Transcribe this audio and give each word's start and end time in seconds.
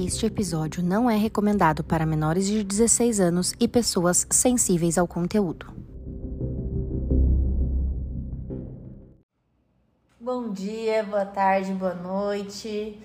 Este 0.00 0.26
episódio 0.26 0.80
não 0.80 1.10
é 1.10 1.16
recomendado 1.16 1.82
para 1.82 2.06
menores 2.06 2.46
de 2.46 2.62
16 2.62 3.18
anos 3.18 3.52
e 3.58 3.66
pessoas 3.66 4.28
sensíveis 4.30 4.96
ao 4.96 5.08
conteúdo. 5.08 5.74
Bom 10.20 10.52
dia, 10.52 11.02
boa 11.02 11.26
tarde, 11.26 11.72
boa 11.72 11.94
noite. 11.94 12.96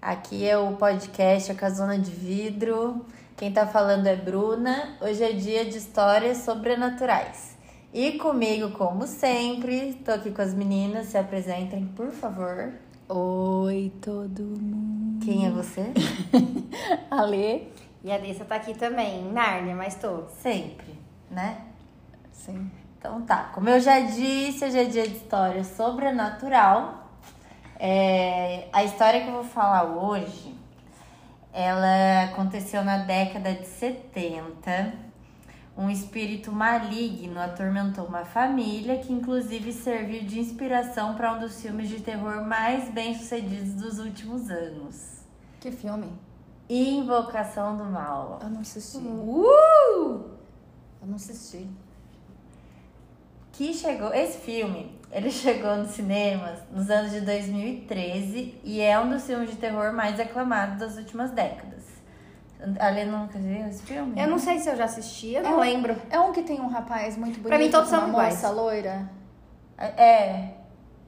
Aqui 0.00 0.44
é 0.44 0.58
o 0.58 0.72
podcast 0.72 1.52
A 1.52 1.54
Casona 1.54 1.96
de 1.96 2.10
Vidro. 2.10 3.06
Quem 3.36 3.52
tá 3.52 3.64
falando 3.64 4.08
é 4.08 4.16
Bruna. 4.16 4.96
Hoje 5.00 5.22
é 5.22 5.32
dia 5.32 5.64
de 5.64 5.78
histórias 5.78 6.38
sobrenaturais. 6.38 7.56
E 7.94 8.18
comigo, 8.18 8.72
como 8.72 9.06
sempre, 9.06 9.94
tô 10.04 10.10
aqui 10.10 10.32
com 10.32 10.42
as 10.42 10.52
meninas. 10.52 11.06
Se 11.06 11.16
apresentem, 11.16 11.86
por 11.94 12.10
favor. 12.10 12.72
Oi, 13.14 13.92
todo 14.00 14.42
mundo. 14.42 15.22
Quem 15.22 15.46
é 15.46 15.50
você? 15.50 15.92
Alê. 17.10 17.64
E 18.02 18.10
a 18.10 18.14
Alissa 18.14 18.42
tá 18.42 18.54
aqui 18.54 18.72
também, 18.72 19.30
Nárnia, 19.30 19.74
mas 19.74 19.96
tô. 19.96 20.22
Sempre, 20.40 20.98
né? 21.30 21.58
Sim. 22.32 22.70
Então 22.96 23.20
tá, 23.20 23.50
como 23.52 23.68
eu 23.68 23.78
já 23.80 24.00
disse, 24.00 24.64
hoje 24.64 24.78
é 24.78 24.84
dia 24.84 25.06
de 25.06 25.16
história 25.16 25.62
sobrenatural. 25.62 27.10
É, 27.78 28.68
a 28.72 28.82
história 28.82 29.20
que 29.20 29.28
eu 29.28 29.34
vou 29.34 29.44
falar 29.44 29.84
hoje, 29.84 30.54
ela 31.52 32.30
aconteceu 32.30 32.82
na 32.82 32.96
década 32.96 33.52
de 33.52 33.66
70. 33.66 34.94
Um 35.76 35.88
espírito 35.88 36.52
maligno 36.52 37.40
atormentou 37.40 38.04
uma 38.04 38.24
família 38.26 38.98
que 38.98 39.10
inclusive 39.10 39.72
serviu 39.72 40.22
de 40.22 40.38
inspiração 40.38 41.14
para 41.14 41.32
um 41.32 41.40
dos 41.40 41.62
filmes 41.62 41.88
de 41.88 42.00
terror 42.00 42.46
mais 42.46 42.90
bem 42.90 43.18
sucedidos 43.18 43.74
dos 43.74 43.98
últimos 43.98 44.50
anos. 44.50 45.22
Que 45.60 45.70
filme? 45.70 46.12
Invocação 46.68 47.76
do 47.76 47.84
Mal. 47.84 48.38
Eu 48.42 48.50
não 48.50 48.60
assisti. 48.60 48.98
Uh! 48.98 50.30
Eu 51.00 51.08
não 51.08 51.16
assisti. 51.16 51.66
que 53.52 53.72
chegou. 53.72 54.12
Esse 54.12 54.38
filme, 54.38 54.98
ele 55.10 55.30
chegou 55.32 55.76
nos 55.76 55.92
cinemas 55.92 56.60
nos 56.70 56.90
anos 56.90 57.12
de 57.12 57.22
2013 57.22 58.60
e 58.62 58.80
é 58.80 58.98
um 59.00 59.08
dos 59.08 59.24
filmes 59.24 59.50
de 59.50 59.56
terror 59.56 59.92
mais 59.94 60.20
aclamados 60.20 60.78
das 60.78 60.96
últimas 60.98 61.30
décadas. 61.30 62.01
A 62.78 62.90
Lê 62.90 63.04
nunca 63.04 63.38
viu 63.38 63.66
esse 63.68 63.82
filme? 63.82 64.20
Eu 64.20 64.28
não 64.28 64.38
sei 64.38 64.58
se 64.60 64.68
eu 64.68 64.76
já 64.76 64.84
assisti, 64.84 65.32
eu 65.34 65.40
É 65.40 65.42
não 65.42 65.56
um- 65.56 65.60
lembro. 65.60 65.96
É 66.10 66.18
um 66.20 66.32
que 66.32 66.42
tem 66.42 66.60
um 66.60 66.68
rapaz 66.68 67.16
muito 67.16 67.34
bonito. 67.34 67.48
Pra 67.48 67.58
mim, 67.58 67.70
todos 67.70 67.88
são 67.90 68.08
iguais. 68.08 68.34
moça 68.34 68.50
loira. 68.50 69.10
É, 69.78 70.50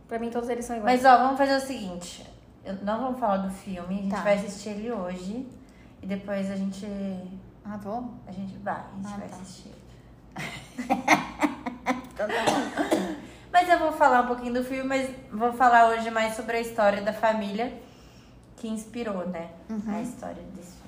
Pra 0.09 0.19
mim 0.19 0.31
todos 0.31 0.49
eles 0.49 0.65
são 0.65 0.77
iguais. 0.77 1.03
mas 1.03 1.13
ó, 1.13 1.17
vamos 1.19 1.39
fazer 1.39 1.57
o 1.57 1.61
seguinte. 1.61 2.27
Não 2.83 2.99
vamos 3.01 3.21
falar 3.21 3.37
do 3.39 3.51
filme, 3.51 3.99
a 3.99 4.03
gente 4.03 4.11
Tá. 4.11 4.21
vai 4.23 4.35
assistir 4.35 4.71
ele 4.71 4.91
hoje 4.91 5.47
e 6.03 6.07
depois 6.07 6.51
a 6.51 6.57
gente. 6.57 6.87
Ah, 7.65 7.77
vou? 7.77 8.11
A 8.27 8.33
gente 8.33 8.57
vai, 8.59 8.75
a 8.75 8.97
gente 8.97 9.15
Ah, 9.15 9.17
vai 9.19 9.29
tá. 9.29 9.37
assistir 9.37 9.69
ele. 10.89 11.05
Mas 13.53 13.69
eu 13.69 13.79
vou 13.79 13.93
falar 13.93 14.23
um 14.23 14.27
pouquinho 14.27 14.55
do 14.55 14.65
filme, 14.65 14.83
mas 14.83 15.09
vou 15.33 15.53
falar 15.53 15.89
hoje 15.89 16.11
mais 16.11 16.35
sobre 16.35 16.57
a 16.57 16.61
história 16.61 17.03
da 17.03 17.13
família 17.13 17.73
que 18.57 18.67
inspirou, 18.69 19.27
né? 19.29 19.51
A 19.89 20.01
história 20.01 20.43
desse 20.57 20.73
filme. 20.73 20.84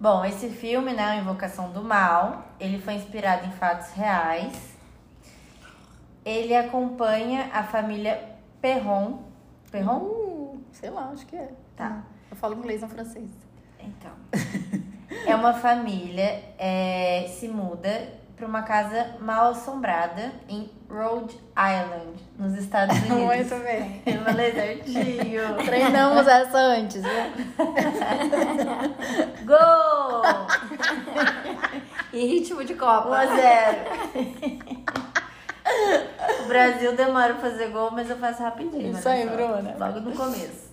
Bom, 0.00 0.24
esse 0.24 0.48
filme, 0.48 0.92
né, 0.92 1.02
a 1.02 1.16
Invocação 1.16 1.72
do 1.72 1.82
Mal, 1.82 2.44
ele 2.60 2.78
foi 2.78 2.94
inspirado 2.94 3.44
em 3.46 3.50
fatos 3.50 3.90
reais. 3.94 4.76
Ele 6.24 6.54
acompanha 6.54 7.50
a 7.52 7.64
família 7.64 8.22
Perron. 8.60 9.22
Perron? 9.72 9.98
Uh, 9.98 10.60
sei 10.70 10.90
lá, 10.90 11.10
acho 11.12 11.26
que 11.26 11.34
é. 11.34 11.50
Tá. 11.76 12.04
Eu 12.30 12.36
falo 12.36 12.54
inglês 12.54 12.80
não 12.80 12.88
francês. 12.88 13.28
Então. 13.80 14.12
É 15.26 15.34
uma 15.34 15.54
família 15.54 16.44
é, 16.58 17.26
se 17.28 17.48
muda 17.48 18.12
para 18.38 18.46
uma 18.46 18.62
casa 18.62 19.16
mal 19.20 19.50
assombrada 19.50 20.32
em 20.48 20.70
Rhode 20.88 21.36
Island, 21.56 22.22
nos 22.38 22.54
Estados 22.54 22.96
Unidos. 23.10 23.50
Muito 23.50 23.64
bem. 23.64 24.00
Eu 24.06 24.20
falei 24.22 24.52
certinho. 24.52 25.56
Treinamos 25.66 26.26
essa 26.26 26.56
antes, 26.58 27.02
viu? 27.02 27.12
Gol! 29.44 30.22
E 32.12 32.26
ritmo 32.26 32.64
de 32.64 32.74
1 32.74 32.78
Copa. 32.78 33.18
a 33.18 33.26
0. 33.26 33.78
O 36.44 36.46
Brasil 36.46 36.94
demora 36.96 37.34
pra 37.34 37.50
fazer 37.50 37.68
gol, 37.68 37.90
mas 37.90 38.08
eu 38.08 38.16
faço 38.16 38.42
rapidinho. 38.42 38.92
Isso 38.96 39.06
aí, 39.08 39.28
só. 39.28 39.34
Bruna. 39.34 39.74
Logo 39.78 40.00
no 40.00 40.12
começo. 40.12 40.67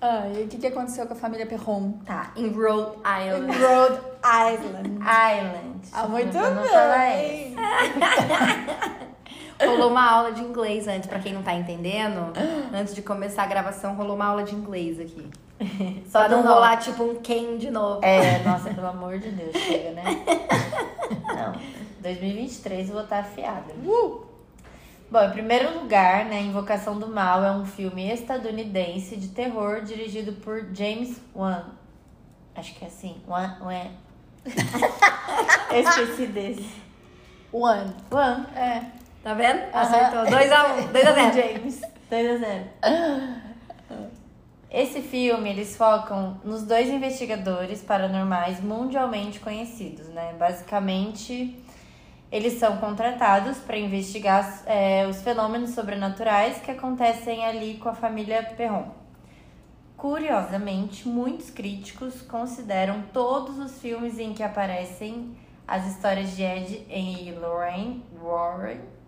Ah, 0.00 0.28
e 0.28 0.44
o 0.44 0.48
que, 0.48 0.58
que 0.58 0.66
aconteceu 0.66 1.06
com 1.06 1.12
a 1.14 1.16
família 1.16 1.44
Perron? 1.46 1.92
Tá. 2.06 2.30
Em 2.36 2.48
Rhode 2.48 2.98
Island. 2.98 3.58
Rhode 3.58 4.00
Island. 4.22 4.98
Island. 5.00 5.88
Ah, 5.92 6.06
muito 6.06 6.32
bem. 6.32 7.56
Rolou 9.66 9.90
uma 9.90 10.08
aula 10.08 10.32
de 10.32 10.40
inglês 10.42 10.86
antes, 10.86 11.08
pra 11.08 11.18
quem 11.18 11.32
não 11.32 11.42
tá 11.42 11.52
entendendo. 11.52 12.32
Antes 12.72 12.94
de 12.94 13.02
começar 13.02 13.42
a 13.42 13.46
gravação, 13.46 13.96
rolou 13.96 14.14
uma 14.14 14.26
aula 14.26 14.44
de 14.44 14.54
inglês 14.54 15.00
aqui. 15.00 15.28
Só 16.08 16.20
pra 16.20 16.28
não 16.28 16.42
do 16.42 16.48
rolar 16.48 16.76
tipo 16.76 17.02
um 17.02 17.16
Ken 17.16 17.56
de 17.56 17.68
novo. 17.70 18.04
É, 18.04 18.38
nossa, 18.44 18.72
pelo 18.72 18.86
amor 18.86 19.18
de 19.18 19.30
Deus, 19.30 19.56
chega, 19.56 19.90
né? 19.90 20.04
Não, 21.26 21.52
2023 22.00 22.88
eu 22.88 22.94
vou 22.94 23.02
estar 23.02 23.18
afiada. 23.20 23.74
Bom, 25.10 25.22
em 25.22 25.30
primeiro 25.30 25.80
lugar, 25.80 26.26
né, 26.26 26.42
Invocação 26.42 26.98
do 26.98 27.08
Mal 27.08 27.42
é 27.42 27.50
um 27.50 27.64
filme 27.64 28.10
estadunidense 28.10 29.16
de 29.16 29.28
terror 29.28 29.80
dirigido 29.82 30.32
por 30.34 30.66
James 30.74 31.18
Wan. 31.34 31.64
Acho 32.54 32.74
que 32.74 32.84
é 32.84 32.88
assim, 32.88 33.16
Wan, 33.26 33.56
Wan. 33.62 33.90
esqueci 35.72 36.26
desse. 36.26 36.82
One. 37.52 37.94
Wan, 38.10 38.46
É. 38.54 38.82
Tá 39.22 39.34
vendo? 39.34 39.60
Acertou. 39.72 40.24
2x1. 40.24 40.92
2x0. 40.92 41.32
James. 41.58 41.80
2 42.10 42.30
a 42.30 42.36
0. 42.38 42.64
Esse 44.70 45.00
filme, 45.00 45.50
eles 45.50 45.76
focam 45.76 46.40
nos 46.44 46.62
dois 46.62 46.88
investigadores 46.88 47.82
paranormais 47.82 48.60
mundialmente 48.60 49.40
conhecidos, 49.40 50.08
né? 50.08 50.34
Basicamente, 50.38 51.58
eles 52.30 52.54
são 52.54 52.76
contratados 52.76 53.58
para 53.58 53.78
investigar 53.78 54.62
é, 54.66 55.06
os 55.06 55.22
fenômenos 55.22 55.70
sobrenaturais 55.70 56.58
que 56.58 56.70
acontecem 56.70 57.44
ali 57.44 57.74
com 57.78 57.88
a 57.88 57.94
família 57.94 58.42
Perron. 58.42 58.88
Curiosamente, 59.96 61.08
muitos 61.08 61.50
críticos 61.50 62.22
consideram 62.22 63.02
todos 63.12 63.58
os 63.58 63.80
filmes 63.80 64.18
em 64.18 64.32
que 64.32 64.42
aparecem 64.42 65.36
as 65.66 65.86
histórias 65.86 66.36
de 66.36 66.42
Ed 66.42 66.86
e 66.88 67.32
Lorraine 67.32 68.04
Warren 68.22 68.98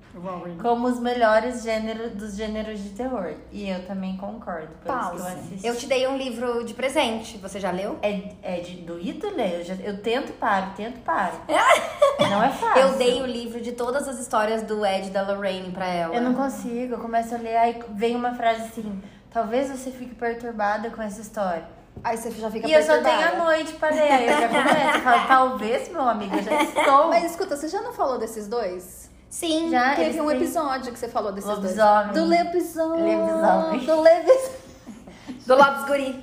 como 0.60 0.88
os 0.88 0.98
melhores 0.98 1.62
gêneros 1.62 2.12
dos 2.12 2.34
gêneros 2.34 2.82
de 2.82 2.90
terror. 2.90 3.34
E 3.52 3.68
eu 3.68 3.86
também 3.86 4.16
concordo, 4.16 4.68
pelos 4.82 5.10
que 5.10 5.16
eu 5.16 5.26
assisti. 5.26 5.66
Eu 5.66 5.76
te 5.76 5.86
dei 5.86 6.06
um 6.08 6.16
livro 6.16 6.64
de 6.64 6.74
presente. 6.74 7.38
Você 7.38 7.60
já 7.60 7.70
leu? 7.70 7.96
É, 8.02 8.32
é 8.42 8.60
de 8.60 8.78
doído 8.78 9.28
ler? 9.34 9.60
Eu, 9.60 9.64
já, 9.64 9.74
eu 9.74 10.02
tento 10.02 10.32
paro, 10.32 10.72
tento 10.76 11.00
paro. 11.00 11.36
não 12.30 12.42
é 12.42 12.48
fácil. 12.50 12.82
Eu 12.82 12.92
dei 12.96 13.20
o 13.22 13.26
livro 13.26 13.60
de 13.60 13.72
todas 13.72 14.08
as 14.08 14.18
histórias 14.18 14.62
do 14.62 14.84
Ed 14.86 15.08
e 15.08 15.10
da 15.10 15.22
Lorraine 15.22 15.70
pra 15.72 15.86
ela. 15.86 16.14
Eu 16.14 16.22
não 16.22 16.34
consigo, 16.34 16.94
eu 16.94 16.98
começo 16.98 17.34
a 17.34 17.38
ler, 17.38 17.56
aí 17.56 17.82
vem 17.90 18.16
uma 18.16 18.34
frase 18.34 18.62
assim, 18.62 19.02
talvez 19.30 19.68
você 19.68 19.90
fique 19.90 20.14
perturbada 20.14 20.90
com 20.90 21.02
essa 21.02 21.20
história. 21.20 21.64
Aí 22.02 22.16
você 22.16 22.30
já 22.30 22.50
fica 22.50 22.66
e 22.66 22.72
eu 22.72 22.82
só 22.82 22.98
tenho 23.02 23.28
a 23.28 23.44
noite 23.44 23.72
pra 23.74 23.90
ler, 23.90 24.00
aí 24.12 24.26
eu 24.28 24.40
já 24.40 24.48
começo, 24.48 24.96
eu 24.96 25.02
falo, 25.02 25.28
talvez, 25.28 25.88
meu 25.90 26.02
amigo, 26.08 26.34
eu 26.36 26.42
já 26.42 26.62
estou. 26.62 27.08
Mas 27.08 27.24
escuta, 27.30 27.56
você 27.56 27.68
já 27.68 27.82
não 27.82 27.92
falou 27.92 28.16
desses 28.16 28.46
dois? 28.48 29.10
Sim. 29.28 29.70
Já, 29.70 29.94
Teve 29.94 30.20
um 30.20 30.26
têm- 30.26 30.36
episódio 30.38 30.92
que 30.92 30.98
você 30.98 31.08
falou 31.08 31.30
desses 31.30 31.48
Lobisomem. 31.48 32.12
dois. 32.12 32.14
Do 32.14 32.24
lobisomem. 32.24 33.16
Lobisomem. 33.16 33.80
Do 33.86 33.94
lobisomem. 33.96 34.59
Do 35.50 35.56
Lopes 35.56 35.84
Guri. 35.84 36.22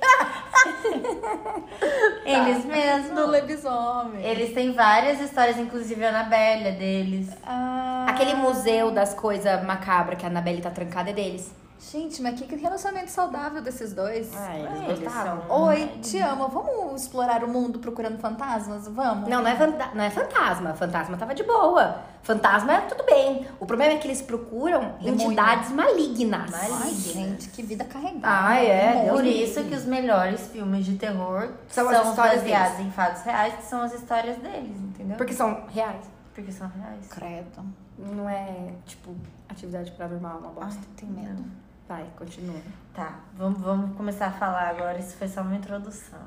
Eles 2.24 2.64
mesmos. 2.64 3.14
Do 3.14 3.26
lobisomem. 3.30 4.24
Eles 4.24 4.54
têm 4.54 4.72
várias 4.72 5.20
histórias, 5.20 5.58
inclusive 5.58 6.02
a 6.02 6.08
Anabelle 6.08 6.68
é 6.68 6.72
deles. 6.72 7.28
Ah, 7.44 8.06
Aquele 8.08 8.32
museu 8.32 8.90
das 8.90 9.12
coisas 9.12 9.62
macabras 9.66 10.18
que 10.18 10.24
a 10.24 10.30
Annabelle 10.30 10.62
tá 10.62 10.70
trancada 10.70 11.10
é 11.10 11.12
deles. 11.12 11.54
Gente, 11.80 12.20
mas 12.20 12.38
que 12.40 12.56
relacionamento 12.56 13.10
saudável 13.10 13.62
desses 13.62 13.92
dois. 13.92 14.30
Ah, 14.36 14.56
eles 14.88 14.98
gostaram. 14.98 15.42
Oi, 15.48 15.86
te 16.02 16.18
amo. 16.18 16.48
Vamos 16.48 17.02
explorar 17.02 17.44
o 17.44 17.48
mundo 17.48 17.78
procurando 17.78 18.18
fantasmas? 18.18 18.88
Vamos? 18.88 19.28
Não, 19.28 19.40
não 19.42 19.48
é, 19.48 19.54
fanta- 19.54 19.90
não 19.94 20.02
é 20.02 20.10
fantasma. 20.10 20.74
Fantasma 20.74 21.16
tava 21.16 21.34
de 21.36 21.44
boa. 21.44 22.00
Fantasma 22.22 22.72
é 22.74 22.80
tudo 22.82 23.04
bem. 23.04 23.46
O 23.60 23.64
problema 23.64 23.92
é 23.92 23.96
que 23.98 24.08
eles 24.08 24.20
procuram 24.20 24.80
Demônio. 25.00 25.26
entidades 25.26 25.70
malignas. 25.70 26.52
Ai, 26.52 26.90
gente, 26.90 27.48
que 27.50 27.62
vida 27.62 27.84
carregada. 27.84 28.26
Ai, 28.26 28.66
é. 28.66 29.08
Por 29.10 29.24
isso 29.24 29.62
que 29.62 29.74
os 29.74 29.84
melhores 29.84 30.48
filmes 30.48 30.84
de 30.84 30.96
terror 30.96 31.48
São 31.68 31.88
são, 31.90 32.02
as 32.02 32.08
histórias 32.08 32.42
baseados 32.42 32.72
deles. 32.76 32.86
em 32.88 32.90
fatos 32.90 33.22
reais, 33.22 33.54
que 33.54 33.64
são 33.64 33.82
as 33.82 33.94
histórias 33.94 34.36
deles, 34.38 34.76
entendeu? 34.80 35.16
Porque 35.16 35.32
são 35.32 35.64
reais. 35.68 36.04
Porque 36.34 36.50
são 36.50 36.68
reais. 36.68 37.06
Credo. 37.08 37.64
Não 37.98 38.28
é, 38.28 38.72
tipo, 38.84 39.14
atividade 39.48 39.90
paranormal, 39.92 40.38
uma 40.38 40.48
Ai, 40.48 40.64
bosta. 40.66 40.80
tenho 40.96 41.12
medo. 41.12 41.44
Vai, 41.88 42.04
continua. 42.18 42.60
Tá, 42.94 43.20
vamos, 43.34 43.60
vamos 43.60 43.96
começar 43.96 44.26
a 44.26 44.30
falar 44.32 44.68
agora. 44.68 44.98
Isso 44.98 45.16
foi 45.16 45.26
só 45.26 45.40
uma 45.40 45.56
introdução. 45.56 46.18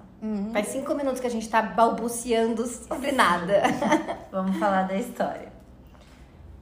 Faz 0.52 0.68
cinco 0.70 0.96
minutos 0.96 1.20
que 1.20 1.28
a 1.28 1.30
gente 1.30 1.48
tá 1.48 1.62
balbuciando 1.62 2.66
sobre 2.66 3.12
nada. 3.12 3.62
Vamos 4.32 4.58
falar 4.58 4.84
da 4.84 4.96
história. 4.96 5.52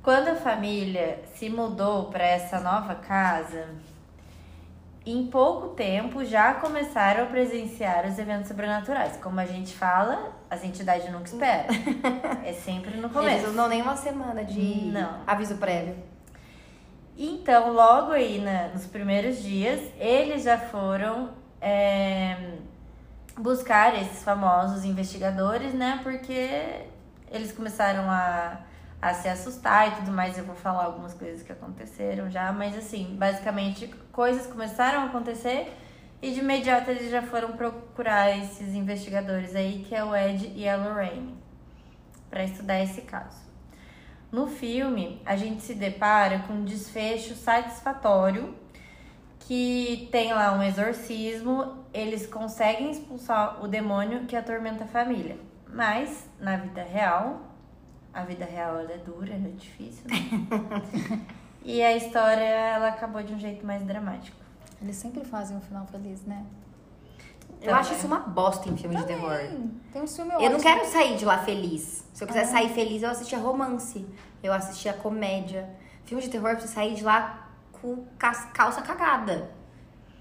Quando 0.03 0.29
a 0.29 0.35
família 0.35 1.21
se 1.35 1.49
mudou 1.49 2.05
para 2.09 2.25
essa 2.25 2.59
nova 2.59 2.95
casa, 2.95 3.69
em 5.05 5.27
pouco 5.27 5.69
tempo 5.75 6.25
já 6.25 6.55
começaram 6.55 7.23
a 7.23 7.27
presenciar 7.27 8.05
os 8.05 8.17
eventos 8.19 8.47
sobrenaturais. 8.47 9.17
Como 9.17 9.39
a 9.39 9.45
gente 9.45 9.73
fala, 9.75 10.33
as 10.49 10.63
entidades 10.63 11.09
nunca 11.11 11.25
esperam. 11.25 11.67
É 12.43 12.53
sempre 12.53 12.91
no 12.97 13.03
Eles 13.07 13.13
começo. 13.13 13.47
não 13.47 13.55
dão 13.55 13.67
nem 13.69 13.81
uma 13.81 13.95
semana 13.95 14.43
de 14.43 14.89
Não. 14.91 15.19
aviso 15.27 15.55
prévio. 15.57 15.95
Então, 17.21 17.73
logo 17.73 18.13
aí 18.13 18.39
na- 18.39 18.69
nos 18.69 18.85
primeiros 18.87 19.43
dias, 19.43 19.81
eles 19.99 20.43
já 20.43 20.57
foram 20.57 21.31
é, 21.61 22.53
buscar 23.37 23.93
esses 24.01 24.23
famosos 24.23 24.85
investigadores, 24.85 25.73
né? 25.73 25.99
Porque 26.03 26.85
eles 27.29 27.51
começaram 27.51 28.09
a, 28.09 28.61
a 29.01 29.13
se 29.13 29.27
assustar 29.27 29.89
e 29.89 29.95
tudo 29.97 30.11
mais. 30.13 30.37
Eu 30.37 30.45
vou 30.45 30.55
falar 30.55 30.85
algumas 30.85 31.13
coisas 31.13 31.43
que 31.43 31.51
aconteceram 31.51 32.29
já, 32.31 32.53
mas 32.53 32.77
assim, 32.77 33.15
basicamente, 33.19 33.87
coisas 34.13 34.47
começaram 34.47 35.01
a 35.01 35.05
acontecer 35.07 35.73
e 36.21 36.31
de 36.31 36.39
imediato 36.39 36.89
eles 36.91 37.11
já 37.11 37.21
foram 37.21 37.51
procurar 37.53 38.37
esses 38.37 38.73
investigadores 38.73 39.55
aí, 39.55 39.83
que 39.87 39.93
é 39.95 40.03
o 40.03 40.15
Ed 40.15 40.53
e 40.55 40.67
a 40.69 40.77
Lorraine, 40.77 41.37
para 42.29 42.43
estudar 42.45 42.79
esse 42.81 43.01
caso. 43.01 43.48
No 44.31 44.47
filme, 44.47 45.21
a 45.25 45.35
gente 45.35 45.61
se 45.61 45.73
depara 45.73 46.39
com 46.39 46.53
um 46.53 46.63
desfecho 46.63 47.33
satisfatório 47.35 48.55
que 49.39 50.07
tem 50.11 50.31
lá 50.31 50.53
um 50.53 50.61
exorcismo, 50.61 51.83
eles 51.91 52.27
conseguem 52.27 52.91
expulsar 52.91 53.63
o 53.63 53.67
demônio 53.67 54.25
que 54.25 54.35
atormenta 54.35 54.83
a 54.83 54.87
família. 54.87 55.39
Mas, 55.67 56.29
na 56.39 56.57
vida 56.57 56.83
real, 56.83 57.41
a 58.13 58.23
vida 58.23 58.45
real 58.45 58.79
é 58.79 58.97
dura, 58.97 59.33
ela 59.33 59.47
é 59.47 59.51
difícil, 59.51 60.03
né? 60.07 60.15
e 61.65 61.81
a 61.81 61.95
história, 61.95 62.43
ela 62.43 62.89
acabou 62.89 63.23
de 63.23 63.33
um 63.33 63.39
jeito 63.39 63.65
mais 63.65 63.83
dramático. 63.83 64.37
Eles 64.79 64.95
sempre 64.95 65.25
fazem 65.25 65.57
um 65.57 65.61
final 65.61 65.87
feliz, 65.87 66.23
né? 66.25 66.45
Eu 67.61 67.75
acho 67.75 67.93
isso 67.93 68.07
uma 68.07 68.19
bosta 68.19 68.69
em 68.69 68.77
filme 68.77 68.95
de 68.95 69.05
terror. 69.05 69.37
Tem, 69.91 70.01
um 70.01 70.07
filme 70.07 70.31
Eu 70.39 70.49
não 70.51 70.59
quero 70.59 70.85
sair 70.85 71.17
de 71.17 71.25
lá 71.25 71.39
feliz. 71.39 72.05
Se 72.13 72.23
eu 72.23 72.27
quiser 72.27 72.45
sair 72.45 72.69
feliz, 72.69 73.03
eu 73.03 73.09
assistia 73.09 73.37
romance. 73.37 74.05
Eu 74.41 74.53
assistia 74.53 74.93
comédia. 74.93 75.69
Filme 76.05 76.23
de 76.23 76.29
terror, 76.29 76.49
eu 76.49 76.55
preciso 76.55 76.73
sair 76.73 76.95
de 76.95 77.03
lá 77.03 77.49
com 77.71 78.05
calça 78.17 78.81
cagada. 78.81 79.51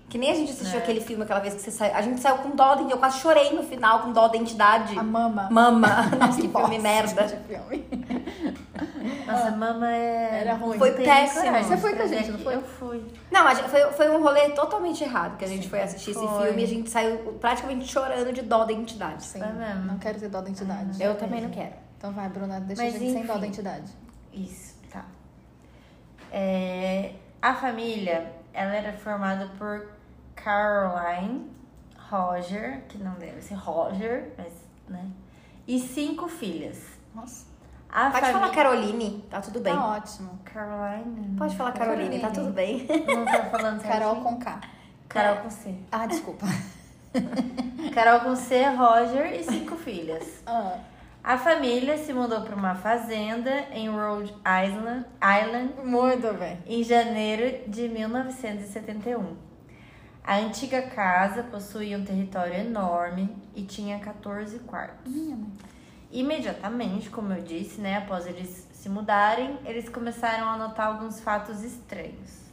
Que 0.09 0.17
nem 0.17 0.31
a 0.31 0.35
gente 0.35 0.53
assistiu 0.53 0.79
É. 0.79 0.83
aquele 0.83 1.01
filme 1.03 1.23
aquela 1.23 1.41
vez 1.41 1.53
que 1.55 1.61
você 1.61 1.71
saiu. 1.71 1.95
A 1.95 2.01
gente 2.01 2.19
saiu 2.21 2.39
com 2.39 2.57
dó, 2.57 2.75
eu 2.89 2.97
quase 2.97 3.19
chorei 3.19 3.53
no 3.55 3.63
final 3.63 4.01
com 4.01 4.13
dó 4.13 4.27
da 4.29 4.39
entidade. 4.39 4.99
A 4.99 5.03
Mama. 5.03 5.49
Mama. 5.51 6.05
Nossa, 6.19 6.41
que 6.41 6.49
filme 6.49 6.79
merda. 6.79 7.25
de 7.25 7.37
filme. 7.37 7.87
Nossa, 9.27 9.51
mama 9.51 9.93
é... 9.95 10.41
Era 10.41 10.55
ruim. 10.55 10.79
Foi 10.79 10.93
péssimo. 10.93 11.53
Você 11.63 11.77
foi 11.77 11.95
com 11.95 12.03
a 12.03 12.07
gente, 12.07 12.31
não 12.31 12.39
foi? 12.39 12.55
Eu 12.55 12.63
fui. 12.63 13.05
Não, 13.31 13.47
a 13.47 13.53
gente- 13.53 13.69
foi, 13.69 13.83
foi 13.93 14.09
um 14.11 14.23
rolê 14.23 14.49
totalmente 14.51 15.05
errado 15.05 15.37
que 15.37 15.45
a 15.45 15.49
gente 15.49 15.69
foi 15.69 15.83
assistir 15.83 16.13
esse 16.13 16.21
Foi. 16.27 16.47
filme 16.47 16.63
e 16.63 16.65
a 16.65 16.69
gente 16.69 16.89
saiu 16.89 17.19
praticamente 17.39 17.87
chorando 17.87 18.33
de 18.33 18.41
dó 18.43 18.65
da 18.65 18.73
entidade. 18.73 19.25
Sim, 19.25 19.41
não 19.87 19.99
quero 19.99 20.19
ter 20.19 20.29
dó 20.31 20.41
da 20.41 20.49
entidade. 20.49 21.03
Eu 21.03 21.15
também 21.17 21.43
não 21.43 21.51
quero. 21.51 21.73
Então 21.99 22.13
vai, 22.13 22.29
Bruna, 22.31 22.61
deixa 22.61 22.83
Mas 22.83 22.95
a 22.95 22.99
gente 22.99 23.13
sem 23.13 23.27
dó 23.27 23.33
enfim. 23.33 23.41
da 23.41 23.47
entidade. 23.47 23.93
Isso, 24.33 24.75
tá. 24.91 25.05
É, 26.33 27.13
a 27.43 27.55
família, 27.55 28.33
ela 28.55 28.75
era 28.75 28.93
formada 28.95 29.51
por 29.59 29.87
Caroline, 30.49 31.47
Roger, 32.11 32.83
que 32.89 32.97
não 32.97 33.13
deve 33.17 33.39
ser 33.43 33.53
Roger, 33.55 34.33
mas, 34.39 34.51
né? 34.89 35.05
E 35.67 35.79
cinco 35.79 36.27
filhas. 36.27 36.83
Nossa, 37.15 37.45
A 37.91 38.09
Pode 38.11 38.21
falar 38.21 38.33
família... 38.33 38.55
Caroline, 38.55 39.25
tá 39.29 39.43
tudo 39.43 39.61
bem. 39.61 39.75
tá 39.75 39.87
ótimo. 39.89 40.39
Caroline. 40.47 41.37
Pode 41.37 41.55
falar 41.55 41.73
Caroline, 41.73 42.19
tá 42.19 42.31
tudo 42.31 42.51
bem. 42.51 42.87
Não 43.07 43.27
tá 43.27 43.45
falando 43.51 43.83
Carol 43.83 44.17
com 44.23 44.39
K. 44.39 44.61
Carol 45.07 45.37
com 45.43 45.51
C. 45.51 45.75
Ah, 45.93 46.07
desculpa. 46.07 46.47
Carol 47.95 48.21
com 48.21 48.35
C, 48.35 48.65
Roger 48.71 49.35
e 49.35 49.45
cinco 49.45 49.77
filhas. 49.77 50.43
Ah, 50.49 50.79
A 51.23 51.37
família 51.37 51.99
se 51.99 52.11
mudou 52.15 52.41
para 52.41 52.57
uma 52.57 52.75
fazenda 52.75 53.51
em 53.73 53.91
Rhode 53.91 54.35
Island, 54.65 55.05
Island 55.23 55.75
muito 55.85 56.33
bem. 56.39 56.59
em 56.67 56.83
janeiro 56.83 57.69
de 57.71 57.87
1971. 57.87 59.48
A 60.25 60.37
antiga 60.37 60.83
casa 60.83 61.43
possuía 61.43 61.97
um 61.97 62.05
território 62.05 62.55
enorme 62.55 63.35
e 63.55 63.63
tinha 63.63 63.99
14 63.99 64.59
quartos. 64.61 65.13
Imediatamente, 66.11 67.11
como 67.11 67.33
eu 67.33 67.43
disse, 67.43 67.81
né, 67.81 67.97
após 67.99 68.27
eles 68.27 68.67
se 68.73 68.89
mudarem, 68.89 69.59
eles 69.65 69.89
começaram 69.89 70.49
a 70.49 70.57
notar 70.57 70.89
alguns 70.89 71.21
fatos 71.21 71.63
estranhos. 71.63 72.49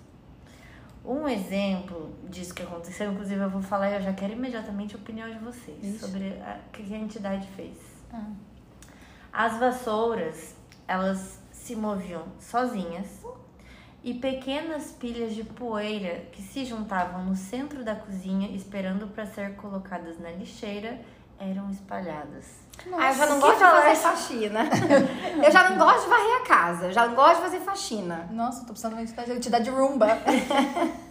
Um 1.05 1.27
exemplo 1.27 2.15
disso 2.27 2.53
que 2.53 2.63
aconteceu, 2.63 3.11
inclusive 3.11 3.39
eu 3.39 3.49
vou 3.49 3.61
falar 3.61 3.91
e 3.91 3.95
eu 3.95 4.01
já 4.01 4.13
quero 4.13 4.33
imediatamente 4.33 4.95
a 4.95 4.97
opinião 4.97 5.29
de 5.29 5.37
vocês 5.37 5.83
Ixi. 5.83 5.99
sobre 5.99 6.29
o 6.29 6.71
que 6.71 6.93
a 6.93 6.97
entidade 6.97 7.47
fez. 7.55 7.77
Ah. 8.11 8.31
As 9.31 9.59
vassouras, 9.59 10.55
elas 10.87 11.39
se 11.51 11.75
moviam 11.75 12.23
sozinhas 12.39 13.23
e 14.05 14.13
pequenas 14.13 14.91
pilhas 14.91 15.33
de 15.33 15.43
poeira 15.43 16.27
que 16.31 16.39
se 16.39 16.63
juntavam 16.63 17.25
no 17.25 17.35
centro 17.35 17.83
da 17.83 17.95
cozinha 17.95 18.55
esperando 18.55 19.07
para 19.07 19.25
ser 19.25 19.55
colocadas 19.55 20.19
na 20.19 20.29
lixeira 20.29 21.01
eram 21.39 21.71
espalhadas. 21.71 22.45
Ah, 22.93 23.09
eu 23.09 23.15
já 23.15 23.25
não 23.25 23.39
gosto 23.39 23.57
de 23.57 23.63
fazer 23.63 23.95
faxina. 23.95 24.59
eu 25.43 25.51
já 25.51 25.69
não 25.69 25.77
gosto 25.77 26.03
de 26.03 26.09
varrer 26.09 26.41
a 26.41 26.45
casa. 26.45 26.85
Eu 26.85 26.91
já 26.93 27.07
não 27.07 27.15
gosto 27.15 27.37
de 27.37 27.41
fazer 27.41 27.59
faxina. 27.61 28.29
Nossa, 28.31 28.59
tô 28.59 28.67
precisando 28.67 28.91
de 28.91 28.97
uma 28.97 29.03
entidade, 29.03 29.31
entidade 29.31 29.69
rumba. 29.71 30.07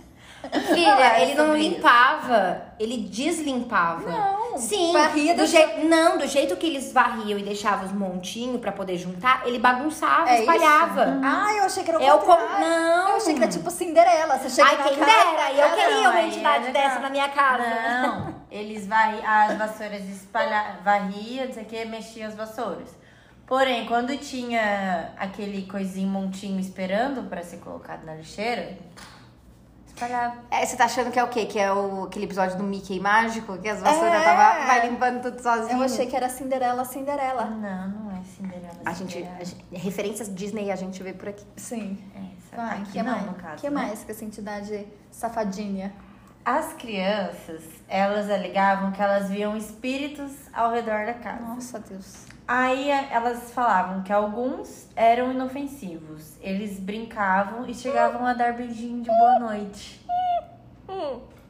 Filha, 0.74 1.16
é 1.16 1.22
ele 1.22 1.34
não 1.34 1.56
limpava. 1.56 2.62
Ele 2.78 2.98
deslimpava. 3.08 4.10
Não, 4.10 4.58
Sim. 4.58 4.92
varria 4.92 5.34
do 5.34 5.46
jeito, 5.46 5.86
não, 5.86 6.18
do 6.18 6.26
jeito 6.26 6.56
que 6.56 6.66
eles 6.66 6.92
varriam 6.92 7.38
e 7.38 7.42
deixavam 7.42 7.86
os 7.86 7.92
montinhos 7.92 8.60
pra 8.60 8.72
poder 8.72 8.96
juntar, 8.96 9.42
ele 9.46 9.58
bagunçava, 9.58 10.28
É 10.30 10.40
espalhava. 10.40 11.20
Ah, 11.22 11.52
eu 11.56 11.64
achei 11.64 11.82
que 11.84 11.90
era 11.90 11.98
o 11.98 12.02
É 12.02 12.12
o 12.14 12.18
contrário. 12.18 12.60
não. 12.66 13.08
Eu 13.10 13.16
achei 13.16 13.34
que 13.34 13.42
era 13.42 13.50
tipo 13.50 13.70
Cinderela. 13.70 14.38
Você 14.38 14.50
chega 14.50 14.68
Ai, 14.68 14.76
na 14.76 14.82
quem 14.84 14.98
casa... 14.98 15.10
dera. 15.12 15.50
E 15.52 15.60
eu 15.60 15.66
Ah, 15.66 15.70
queria 15.70 16.02
não, 16.02 16.10
uma 16.10 16.22
entidade 16.22 16.66
é 16.66 16.70
dessa 16.72 17.00
na 17.00 17.10
minha 17.10 17.28
casa. 17.28 17.64
Não, 18.02 18.34
eles 18.50 18.86
varri, 18.86 19.20
as 19.24 19.56
vassouras 19.58 20.04
espalhavam, 20.08 20.82
varriam, 20.84 21.46
não 21.46 21.52
sei 21.54 21.62
o 21.62 21.66
que, 21.66 21.84
mexiam 21.84 22.28
as 22.28 22.34
vassouras. 22.34 22.88
Porém, 23.46 23.84
quando 23.86 24.16
tinha 24.16 25.10
aquele 25.18 25.66
coisinho 25.66 26.08
montinho 26.08 26.58
esperando 26.58 27.28
para 27.28 27.42
ser 27.42 27.58
colocado 27.58 28.02
na 28.04 28.14
lixeira, 28.14 28.78
É, 30.50 30.66
você 30.66 30.76
tá 30.76 30.84
achando 30.86 31.10
que 31.12 31.18
é 31.18 31.22
o 31.24 31.28
quê? 31.28 31.46
Que 31.46 31.58
é 31.58 31.72
o, 31.72 32.04
aquele 32.04 32.24
episódio 32.24 32.56
do 32.58 32.64
Mickey 32.64 32.98
mágico? 32.98 33.56
Que 33.58 33.68
as 33.68 33.80
vassouras 33.80 34.12
É. 34.14 34.24
tava, 34.24 34.66
vai 34.66 34.88
limpando 34.88 35.22
tudo 35.22 35.40
sozinho? 35.40 35.78
Eu 35.78 35.82
achei 35.84 36.06
que 36.06 36.16
era 36.16 36.28
Cinderela, 36.28 36.84
Cinderela. 36.84 37.44
Não, 37.46 37.88
não 37.88 38.10
é 38.10 38.22
Cinderela. 38.24 38.70
A 38.84 38.92
gente, 38.92 39.12
Cinderela. 39.14 39.36
a 39.40 39.44
gente- 39.44 39.64
referências 39.76 40.34
Disney 40.34 40.70
a 40.72 40.76
gente 40.76 41.00
vê 41.02 41.12
por 41.12 41.28
aqui. 41.28 41.44
Sim. 41.56 41.98
É, 42.14 42.18
essa- 42.18 42.56
Vai, 42.62 42.78
aqui 42.82 42.92
que 42.92 43.02
não, 43.02 43.12
mais? 43.12 43.26
no 43.26 43.34
caso. 43.34 43.56
que 43.60 43.70
né? 43.70 43.82
mais 43.82 44.02
que 44.04 44.10
essa 44.10 44.24
entidade 44.24 44.86
safadinha? 45.12 45.92
As 46.44 46.74
crianças, 46.74 47.62
elas 47.88 48.28
alegavam 48.28 48.90
que 48.92 49.00
elas 49.00 49.30
viam 49.30 49.56
espíritos 49.56 50.30
ao 50.52 50.70
redor 50.72 51.06
da 51.06 51.14
casa. 51.14 51.40
Nossa, 51.42 51.78
Deus. 51.78 52.26
Aí 52.46 52.92
a- 52.92 53.10
elas 53.10 53.50
falavam 53.52 54.02
que 54.02 54.12
alguns 54.12 54.88
eram 54.94 55.32
inofensivos. 55.32 56.36
Eles 56.40 56.78
brincavam 56.78 57.66
e 57.66 57.74
chegavam 57.74 58.26
a 58.26 58.34
dar 58.34 58.52
beijinho 58.52 59.02
de 59.02 59.08
boa 59.08 59.38
noite. 59.38 60.04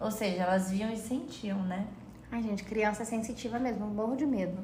Ou 0.00 0.10
seja, 0.10 0.42
elas 0.42 0.70
viam 0.70 0.90
e 0.92 0.96
sentiam, 0.96 1.58
né? 1.62 1.86
Ai, 2.30 2.42
gente, 2.42 2.62
criança 2.64 3.02
é 3.02 3.06
sensitiva 3.06 3.58
mesmo, 3.58 3.86
morro 3.86 4.16
de 4.16 4.26
medo. 4.26 4.58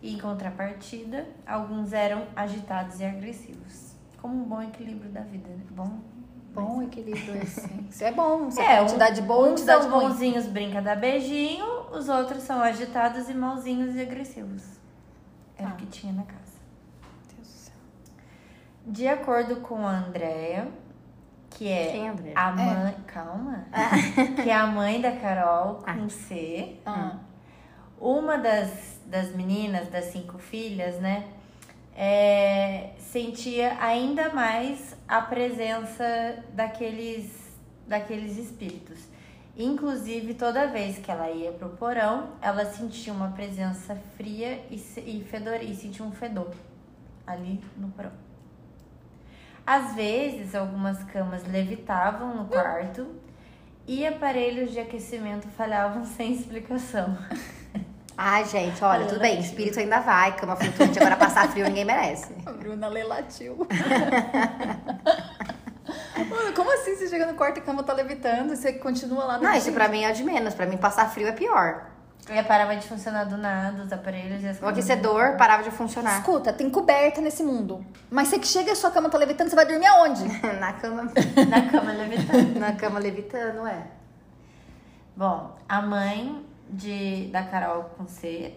E 0.00 0.14
em 0.14 0.18
contrapartida, 0.18 1.26
alguns 1.46 1.92
eram 1.92 2.26
agitados 2.36 3.00
e 3.00 3.04
agressivos. 3.04 3.94
Como 4.22 4.34
um 4.34 4.44
bom 4.44 4.62
equilíbrio 4.62 5.10
da 5.10 5.20
vida, 5.22 5.48
né? 5.48 5.60
Bom. 5.70 5.98
Bom 6.54 6.82
equilíbrio 6.82 7.36
esse. 7.42 7.68
Isso 7.90 8.04
é 8.04 8.12
bom. 8.12 8.44
Você 8.50 8.60
É, 8.60 8.76
tem 8.76 8.84
entidade 8.84 9.22
boa 9.22 9.48
e 9.48 9.52
uns 9.52 9.60
são 9.60 9.90
bonzinhos, 9.90 10.46
brinca 10.46 10.80
dar 10.80 10.96
beijinho, 10.96 11.64
os 11.92 12.08
outros 12.08 12.42
são 12.44 12.60
agitados 12.60 13.28
e 13.28 13.34
malzinhos 13.34 13.94
e 13.96 14.00
agressivos. 14.00 14.62
Era 15.58 15.68
Tá. 15.70 15.74
o 15.74 15.76
que 15.76 15.86
tinha 15.86 16.12
na 16.12 16.22
casa. 16.22 16.58
Deus 17.34 17.46
do 17.48 17.52
céu. 17.52 17.74
De 18.86 19.08
acordo 19.08 19.56
com 19.56 19.86
a 19.86 19.90
Andrea, 19.90 20.68
que 21.50 21.68
é 21.68 21.90
Quem 21.92 22.06
é 22.06 22.10
Andrea? 22.10 22.32
a 22.36 22.52
mãe. 22.52 22.96
Calma. 23.06 23.64
que 24.42 24.48
é 24.48 24.54
a 24.54 24.66
mãe 24.66 25.00
da 25.00 25.12
Carol 25.16 25.76
com 25.76 26.08
C. 26.08 26.76
Ah. 26.86 27.16
Uma 28.00 28.38
das, 28.38 29.00
das 29.06 29.34
meninas, 29.34 29.88
das 29.88 30.06
cinco 30.06 30.38
filhas, 30.38 31.00
né? 31.00 31.28
é, 32.00 32.90
sentia 33.00 33.76
ainda 33.82 34.32
mais 34.32 34.94
a 35.08 35.20
presença 35.20 36.04
daqueles 36.52 37.48
daqueles 37.88 38.36
espíritos. 38.38 39.00
Inclusive, 39.58 40.34
toda 40.34 40.68
vez 40.68 40.98
que 40.98 41.10
ela 41.10 41.28
ia 41.30 41.50
pro 41.50 41.68
porão, 41.70 42.28
ela 42.40 42.64
sentia 42.64 43.12
uma 43.12 43.32
presença 43.32 43.98
fria 44.16 44.64
e, 44.70 44.78
se- 44.78 45.00
e, 45.00 45.24
fedor, 45.28 45.60
e 45.60 45.74
sentia 45.74 46.04
um 46.06 46.12
fedor 46.12 46.52
ali 47.26 47.60
no 47.76 47.88
porão. 47.88 48.12
Às 49.66 49.94
vezes, 49.96 50.54
algumas 50.54 51.02
camas 51.04 51.44
levitavam 51.44 52.34
no 52.36 52.44
quarto 52.46 53.06
e 53.86 54.06
aparelhos 54.06 54.70
de 54.70 54.78
aquecimento 54.78 55.48
falhavam 55.48 56.04
sem 56.16 56.32
explicação. 56.32 57.18
Ai, 58.16 58.44
gente, 58.44 58.82
olha, 58.82 59.06
tudo 59.06 59.20
bem, 59.20 59.38
espírito 59.40 59.78
ainda 59.80 60.00
vai, 60.00 60.34
cama 60.36 60.54
flutuante, 60.56 60.98
agora 60.98 61.16
passar 61.16 61.48
frio 61.50 61.66
ninguém 61.66 61.84
merece. 61.84 62.32
A 62.46 62.52
Bruna 62.52 62.88
lelatiu. 62.88 63.66
Você 66.98 67.08
chega 67.08 67.26
no 67.26 67.34
quarto 67.34 67.58
e 67.58 67.60
a 67.60 67.62
cama 67.62 67.82
tá 67.82 67.92
levitando 67.92 68.52
e 68.52 68.56
você 68.56 68.72
continua 68.72 69.24
lá 69.24 69.36
no 69.38 69.44
Não, 69.44 69.54
isso 69.54 69.72
pra 69.72 69.88
mim 69.88 70.04
é 70.04 70.12
de 70.12 70.24
menos, 70.24 70.54
pra 70.54 70.66
mim 70.66 70.76
passar 70.76 71.08
frio 71.10 71.28
é 71.28 71.32
pior. 71.32 71.86
E 72.30 72.42
parava 72.42 72.76
de 72.76 72.86
funcionar 72.86 73.24
do 73.24 73.38
nada, 73.38 73.82
os 73.82 73.92
aparelhos 73.92 74.42
e 74.42 74.48
as 74.48 74.60
O 74.60 74.66
aquecedor 74.66 75.36
parava 75.36 75.62
de 75.62 75.70
funcionar. 75.70 76.18
Escuta, 76.18 76.52
tem 76.52 76.68
coberta 76.68 77.20
nesse 77.20 77.42
mundo. 77.42 77.82
Mas 78.10 78.28
você 78.28 78.38
que 78.38 78.46
chega 78.46 78.68
e 78.68 78.72
a 78.72 78.76
sua 78.76 78.90
cama 78.90 79.08
tá 79.08 79.16
levitando, 79.16 79.48
você 79.48 79.56
vai 79.56 79.64
dormir 79.64 79.86
aonde? 79.86 80.24
Na 80.60 80.74
cama, 80.74 81.04
Na 81.48 81.70
cama 81.70 81.92
levitando. 81.92 82.58
na 82.58 82.72
cama 82.72 82.98
levitando, 82.98 83.66
é. 83.66 83.86
Bom, 85.16 85.56
a 85.68 85.80
mãe 85.80 86.44
de, 86.68 87.28
da 87.28 87.42
Carol 87.44 87.84
com 87.96 88.06
C 88.06 88.54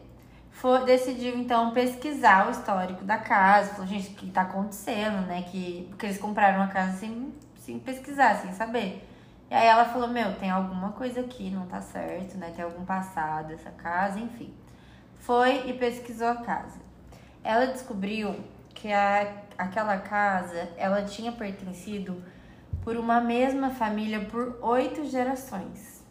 foi, 0.51 0.83
decidiu 0.83 1.37
então 1.37 1.71
pesquisar 1.71 2.47
o 2.47 2.51
histórico 2.51 3.05
da 3.05 3.17
casa. 3.17 3.71
Falou, 3.73 3.87
gente, 3.87 4.11
o 4.11 4.15
que 4.15 4.29
tá 4.29 4.41
acontecendo, 4.41 5.25
né? 5.27 5.43
Que, 5.43 5.87
porque 5.89 6.05
eles 6.07 6.17
compraram 6.17 6.61
a 6.61 6.67
casa 6.67 6.97
sem, 6.97 7.33
sem 7.61 7.79
pesquisar, 7.79 8.35
sem 8.41 8.51
saber. 8.53 9.07
E 9.49 9.53
aí 9.53 9.67
ela 9.67 9.85
falou, 9.85 10.07
meu, 10.07 10.35
tem 10.35 10.49
alguma 10.49 10.91
coisa 10.93 11.21
aqui, 11.21 11.49
não 11.49 11.67
tá 11.67 11.79
certo, 11.79 12.37
né? 12.37 12.51
Tem 12.55 12.65
algum 12.65 12.83
passado 12.83 13.49
dessa 13.49 13.69
casa, 13.69 14.19
enfim. 14.19 14.53
Foi 15.19 15.69
e 15.69 15.73
pesquisou 15.73 16.27
a 16.27 16.37
casa. 16.37 16.79
Ela 17.43 17.67
descobriu 17.67 18.35
que 18.73 18.91
a, 18.91 19.43
aquela 19.57 19.97
casa, 19.99 20.69
ela 20.75 21.03
tinha 21.03 21.31
pertencido 21.31 22.23
por 22.83 22.97
uma 22.97 23.21
mesma 23.21 23.69
família 23.69 24.25
por 24.25 24.57
oito 24.61 25.05
gerações. 25.05 26.03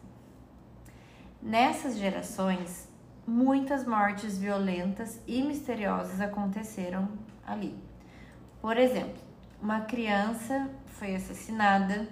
Nessas 1.43 1.97
gerações, 1.97 2.89
muitas 3.27 3.85
mortes 3.85 4.39
violentas 4.39 5.21
e 5.27 5.43
misteriosas 5.43 6.21
aconteceram 6.21 7.09
ali. 7.45 7.75
Por 8.61 8.77
exemplo, 8.77 9.19
uma 9.61 9.81
criança 9.81 10.71
foi 11.01 11.17
assassinada, 11.17 12.07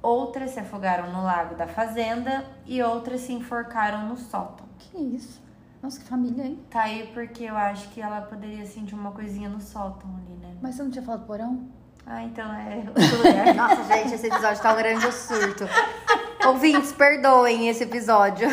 outras 0.00 0.52
se 0.52 0.60
afogaram 0.60 1.12
no 1.12 1.24
lago 1.24 1.56
da 1.56 1.66
fazenda 1.66 2.44
e 2.64 2.80
outras 2.80 3.22
se 3.22 3.32
enforcaram 3.32 4.06
no 4.06 4.16
sótão. 4.16 4.64
Que 4.78 4.96
isso? 4.96 5.42
Nossa, 5.82 5.98
que 5.98 6.06
família, 6.06 6.44
hein? 6.44 6.64
Tá 6.70 6.82
aí 6.82 7.10
porque 7.12 7.42
eu 7.42 7.56
acho 7.56 7.88
que 7.88 8.00
ela 8.00 8.20
poderia 8.20 8.64
sentir 8.64 8.94
uma 8.94 9.10
coisinha 9.10 9.48
no 9.48 9.60
sótão 9.60 10.08
ali, 10.18 10.36
né? 10.36 10.56
Mas 10.62 10.76
você 10.76 10.84
não 10.84 10.90
tinha 10.92 11.04
falado 11.04 11.26
porão? 11.26 11.68
Ah, 12.06 12.22
então 12.22 12.48
é 12.54 12.84
outro 12.86 13.16
lugar. 13.18 13.52
Nossa, 13.56 13.82
gente, 13.92 14.14
esse 14.14 14.28
episódio 14.28 14.62
tá 14.62 14.72
um 14.72 14.76
grande 14.76 15.12
surto. 15.12 15.64
Ouvintes, 16.46 16.92
perdoem 16.92 17.68
esse 17.68 17.82
episódio. 17.82 18.48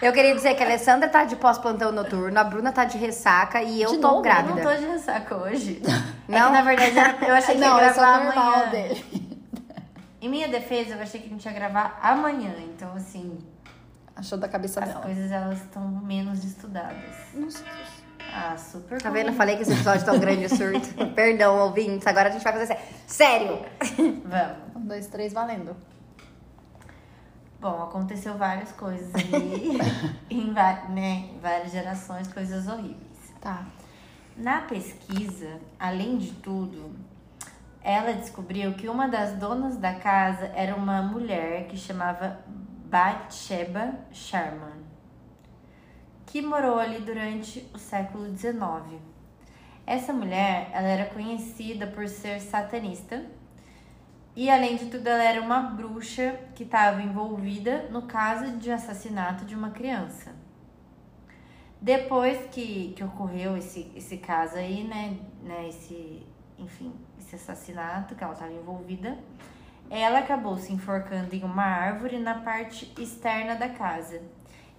Eu 0.00 0.12
queria 0.12 0.34
dizer 0.34 0.54
que 0.54 0.62
a 0.62 0.66
Alessandra 0.66 1.08
tá 1.08 1.24
de 1.24 1.34
pós-plantão 1.36 1.90
noturno, 1.90 2.38
a 2.38 2.44
Bruna 2.44 2.70
tá 2.70 2.84
de 2.84 2.96
ressaca 2.96 3.60
e 3.62 3.82
eu 3.82 3.90
De 3.90 3.96
tô 3.98 4.02
novo? 4.08 4.16
Eu 4.18 4.22
grávida. 4.22 4.54
não 4.54 4.62
tô 4.62 4.76
de 4.76 4.86
ressaca 4.86 5.36
hoje. 5.36 5.82
É 6.28 6.32
Não? 6.38 6.46
que, 6.48 6.52
na 6.52 6.62
verdade, 6.62 7.16
eu 7.26 7.34
achei 7.34 7.54
que 7.54 7.60
não, 7.62 7.78
ia 7.78 7.84
é 7.86 7.92
gravar 7.94 8.24
normal 8.24 8.52
amanhã. 8.54 8.70
dele. 8.70 9.38
Em 10.20 10.28
minha 10.28 10.46
defesa, 10.48 10.94
eu 10.94 11.00
achei 11.00 11.20
que 11.20 11.26
a 11.26 11.30
gente 11.30 11.44
ia 11.46 11.52
gravar 11.52 11.98
amanhã. 12.02 12.52
Então, 12.58 12.92
assim, 12.94 13.38
Achou 14.14 14.36
da 14.36 14.46
cabeça 14.48 14.80
as 14.80 14.88
dela. 14.88 15.00
coisas 15.00 15.30
elas 15.30 15.58
estão 15.62 15.82
menos 15.88 16.44
estudadas. 16.44 17.14
Nossa, 17.34 17.64
Ah, 18.34 18.56
super 18.58 19.00
Tá 19.00 19.08
vendo? 19.10 19.28
Eu 19.28 19.32
falei 19.34 19.56
que 19.56 19.62
esse 19.62 19.72
episódio 19.72 20.04
tá 20.04 20.12
um 20.12 20.18
grande 20.18 20.48
surto. 20.50 20.88
Perdão, 21.14 21.56
ouvintes, 21.60 22.06
agora 22.06 22.28
a 22.28 22.32
gente 22.32 22.42
vai 22.44 22.52
fazer 22.52 22.66
sé- 22.66 22.80
sério. 23.06 23.60
Vamos. 23.96 24.56
um, 24.76 24.80
dois, 24.86 25.06
três, 25.06 25.32
valendo. 25.32 25.74
Bom, 27.60 27.82
aconteceu 27.82 28.38
várias 28.38 28.70
coisas 28.70 29.12
ali. 29.14 29.78
em, 30.30 30.52
né, 30.90 31.30
várias 31.42 31.72
gerações, 31.72 32.32
coisas 32.32 32.68
horríveis. 32.68 33.32
Tá. 33.40 33.66
Na 34.36 34.60
pesquisa, 34.60 35.58
além 35.78 36.18
de 36.18 36.30
tudo, 36.34 36.94
ela 37.82 38.12
descobriu 38.12 38.74
que 38.74 38.88
uma 38.88 39.08
das 39.08 39.32
donas 39.32 39.76
da 39.76 39.94
casa 39.94 40.46
era 40.54 40.76
uma 40.76 41.02
mulher 41.02 41.66
que 41.66 41.76
chamava 41.76 42.38
Bathsheba 42.84 43.94
Sharman, 44.12 44.84
que 46.26 46.40
morou 46.40 46.78
ali 46.78 47.00
durante 47.00 47.68
o 47.74 47.78
século 47.78 48.36
XIX. 48.36 49.00
Essa 49.84 50.12
mulher, 50.12 50.70
ela 50.72 50.86
era 50.86 51.06
conhecida 51.06 51.86
por 51.88 52.06
ser 52.06 52.40
satanista 52.40 53.24
e, 54.38 54.48
além 54.48 54.76
de 54.76 54.86
tudo, 54.86 55.04
ela 55.08 55.24
era 55.24 55.42
uma 55.42 55.60
bruxa 55.62 56.38
que 56.54 56.62
estava 56.62 57.02
envolvida 57.02 57.88
no 57.90 58.02
caso 58.02 58.56
de 58.56 58.70
assassinato 58.70 59.44
de 59.44 59.56
uma 59.56 59.70
criança. 59.70 60.32
Depois 61.82 62.48
que, 62.52 62.92
que 62.96 63.02
ocorreu 63.02 63.56
esse, 63.56 63.90
esse 63.96 64.16
caso 64.18 64.54
aí, 64.54 64.84
né, 64.84 65.18
né, 65.42 65.68
esse, 65.68 66.24
enfim, 66.56 66.94
esse 67.18 67.34
assassinato 67.34 68.14
que 68.14 68.22
ela 68.22 68.32
estava 68.32 68.52
envolvida, 68.52 69.18
ela 69.90 70.20
acabou 70.20 70.56
se 70.56 70.72
enforcando 70.72 71.34
em 71.34 71.42
uma 71.42 71.64
árvore 71.64 72.20
na 72.20 72.36
parte 72.36 72.94
externa 72.96 73.56
da 73.56 73.68
casa. 73.68 74.22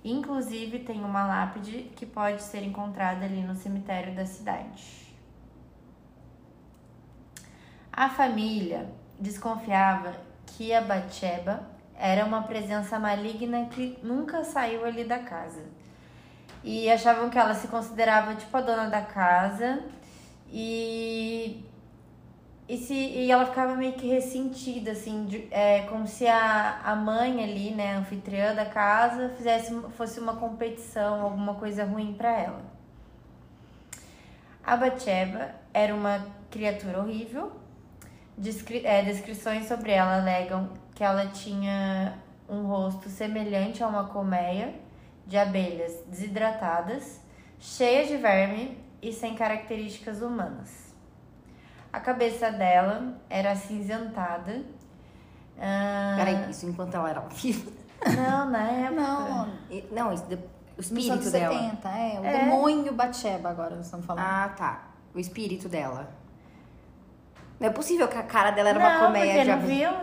Inclusive 0.06 0.80
tem 0.80 1.04
uma 1.04 1.28
lápide 1.28 1.92
que 1.98 2.06
pode 2.06 2.44
ser 2.44 2.64
encontrada 2.64 3.26
ali 3.26 3.42
no 3.42 3.56
cemitério 3.56 4.16
da 4.16 4.26
cidade. 4.26 5.14
A 7.92 8.10
família 8.10 8.98
desconfiava 9.20 10.14
que 10.46 10.74
a 10.74 10.82
Batsheba 10.82 11.62
era 11.98 12.26
uma 12.26 12.44
presença 12.44 12.98
maligna 13.00 13.66
que 13.68 13.98
nunca 14.04 14.44
saiu 14.44 14.86
ali 14.86 15.04
da 15.04 15.20
casa. 15.20 15.64
E 16.64 16.90
achavam 16.92 17.30
que 17.30 17.38
ela 17.38 17.54
se 17.56 17.68
considerava 17.68 18.36
tipo 18.36 18.56
a 18.58 18.62
dona 18.62 18.90
da 18.90 19.02
casa 19.02 19.84
e 20.52 21.64
e, 22.68 22.78
se, 22.78 22.94
e 22.94 23.32
ela 23.32 23.46
ficava 23.48 23.76
meio 23.76 23.94
que 23.94 24.08
ressentida, 24.08 24.92
assim, 24.92 25.26
de- 25.26 25.48
é, 25.52 25.82
como 25.90 26.08
se 26.08 26.28
a, 26.28 26.80
a 26.84 26.96
mãe 26.96 27.44
ali, 27.44 27.72
né, 27.72 27.96
anfitriã 27.96 28.54
da 28.54 28.66
casa, 28.66 29.30
fizesse, 29.30 29.74
fosse 29.98 30.20
uma 30.20 30.36
competição, 30.36 31.22
alguma 31.22 31.56
coisa 31.56 31.84
ruim 31.84 32.14
pra 32.14 32.30
ela. 32.32 32.62
A 34.64 34.78
Batsheba 34.78 35.54
era 35.74 35.94
uma 35.94 36.26
criatura 36.50 37.00
horrível. 37.02 37.52
Descri 38.40 38.86
é, 38.86 39.02
descrições 39.04 39.68
sobre 39.68 39.92
ela 39.92 40.16
alegam 40.22 40.70
que 40.96 41.04
ela 41.04 41.28
tinha 41.28 42.18
um 42.48 42.64
rosto 42.68 43.10
semelhante 43.10 43.84
a 43.84 43.88
uma 43.88 44.06
colmeia 44.06 44.74
de 45.28 45.38
abelhas 45.38 45.94
desidratadas, 46.08 47.20
cheia 47.60 48.08
de 48.08 48.16
verme 48.16 48.78
e 49.02 49.12
sem 49.12 49.36
características 49.36 50.22
humanas. 50.22 50.94
A 51.92 52.00
cabeça 52.00 52.50
dela 52.50 53.20
era 53.30 53.52
acinzentada. 53.52 54.64
Ah, 55.60 56.14
Peraí, 56.18 56.50
isso 56.50 56.66
enquanto 56.66 56.96
ela 56.96 57.10
era 57.10 57.20
viva. 57.22 57.72
não, 58.16 58.50
na 58.50 58.64
época. 58.72 59.02
Não, 59.02 59.50
E- 59.70 59.86
Não, 59.92 60.14
isso 60.14 60.26
de- 60.28 60.36
o 60.78 60.80
espírito 60.82 61.30
dela. 61.30 61.54
70, 61.60 61.90
é. 61.90 62.20
O 62.22 62.26
É. 62.26 62.40
demônio 62.40 62.94
Batsheba 62.94 63.50
agora 63.50 63.76
nós 63.76 63.84
estamos 63.86 64.06
falando. 64.06 64.24
Ah, 64.26 64.54
tá. 64.58 64.88
O 65.14 65.20
espírito 65.20 65.68
dela. 65.68 66.10
Não 67.60 67.68
é 67.68 67.72
possível 67.72 68.08
que 68.08 68.18
a 68.18 68.24
cara 68.24 68.52
dela 68.52 68.70
era 68.70 68.80
uma 68.80 68.94
não, 68.94 69.00
colmeia 69.02 69.34
porque 69.34 69.52
não 69.52 69.60
viam 69.60 70.02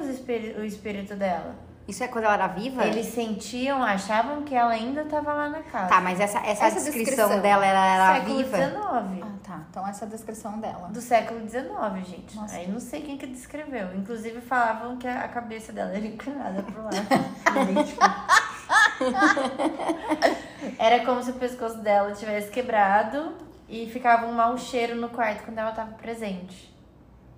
o 0.58 0.64
espírito 0.64 1.16
dela. 1.16 1.54
Isso 1.88 2.02
é 2.02 2.08
quando 2.08 2.24
ela 2.24 2.34
era 2.34 2.48
viva? 2.48 2.84
Eles 2.84 3.06
sentiam, 3.06 3.80
achavam 3.80 4.42
que 4.42 4.52
ela 4.54 4.72
ainda 4.72 5.02
estava 5.02 5.32
lá 5.32 5.48
na 5.48 5.62
casa. 5.62 5.88
Tá, 5.88 6.00
mas 6.00 6.18
essa, 6.18 6.40
essa, 6.40 6.64
Essa 6.64 6.80
descrição, 6.80 7.28
descrição. 7.28 7.40
dela 7.40 7.64
ela 7.64 7.86
era 7.86 8.14
século 8.14 8.38
viva? 8.38 8.56
XIX. 8.56 8.76
Ah, 8.82 9.28
tá. 9.44 9.60
Então 9.70 9.86
essa 9.86 10.04
é 10.04 10.08
a 10.08 10.10
descrição 10.10 10.58
dela. 10.58 10.88
Do 10.88 11.00
século 11.00 11.48
XIX, 11.48 11.64
gente. 12.04 12.36
Nossa. 12.36 12.56
Aí 12.56 12.66
não 12.66 12.80
sei 12.80 13.02
quem 13.02 13.16
que 13.16 13.26
descreveu. 13.26 13.94
Inclusive 13.94 14.40
falavam 14.40 14.96
que 14.96 15.06
a 15.06 15.28
cabeça 15.28 15.72
dela 15.72 15.90
era 15.90 16.04
inclinada 16.04 16.64
pro 16.64 16.82
lado. 16.82 16.96
Era 20.78 21.04
como 21.04 21.22
se 21.22 21.30
o 21.30 21.34
pescoço 21.34 21.78
dela 21.78 22.12
tivesse 22.12 22.50
quebrado 22.50 23.32
e 23.68 23.86
ficava 23.86 24.26
um 24.26 24.32
mau 24.32 24.56
cheiro 24.58 24.96
no 24.96 25.08
quarto 25.08 25.44
quando 25.44 25.58
ela 25.58 25.70
estava 25.70 25.92
presente. 25.92 26.74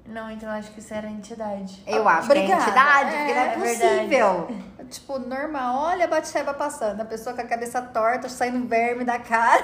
Não, 0.09 0.31
então 0.31 0.49
eu 0.49 0.55
acho 0.55 0.71
que 0.73 0.81
isso 0.81 0.93
era 0.95 1.07
entidade. 1.07 1.83
Eu 1.87 2.09
acho 2.09 2.29
que 2.29 2.39
é 2.39 2.41
Obrigada. 2.41 2.63
entidade, 2.63 3.11
porque 3.11 3.35
não 3.35 3.41
é, 3.41 3.47
É 3.53 3.57
verdade. 3.59 3.99
possível. 3.99 4.49
Tipo, 4.91 5.19
normal. 5.19 5.77
Olha 5.85 6.05
a 6.07 6.09
Batsheba 6.09 6.55
passando. 6.55 7.01
A 7.03 7.05
pessoa 7.05 7.35
com 7.37 7.43
a 7.43 7.47
cabeça 7.47 7.83
torta, 7.83 8.27
saindo 8.29 8.67
verme 8.67 9.05
da 9.05 9.19
cara. 9.19 9.63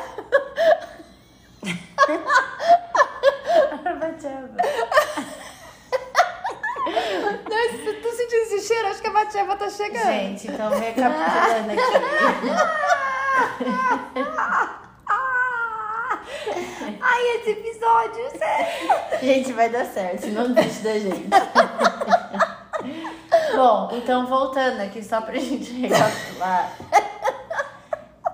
Nossa, 7.49 7.95
tô 8.03 8.11
sentindo 8.13 8.43
esse 8.43 8.61
cheiro, 8.67 8.89
acho 8.89 9.01
que 9.01 9.07
a 9.09 9.13
Batsheva 9.13 9.57
tá 9.57 9.71
chegando. 9.71 10.05
Gente, 10.05 10.49
então 10.49 10.71
recapitulando 10.71 11.71
aqui. 11.73 11.81
Ai, 17.01 17.23
esse 17.37 17.51
episódio, 17.51 18.39
sério. 18.39 19.21
Gente, 19.23 19.53
vai 19.53 19.69
dar 19.69 19.85
certo, 19.87 20.27
não 20.29 20.53
desiste 20.53 20.83
da 20.83 20.99
gente. 20.99 21.29
Bom, 23.55 23.91
então 23.93 24.27
voltando 24.27 24.81
aqui 24.81 25.03
só 25.03 25.21
pra 25.21 25.39
gente 25.39 25.73
recapitular. 25.73 26.73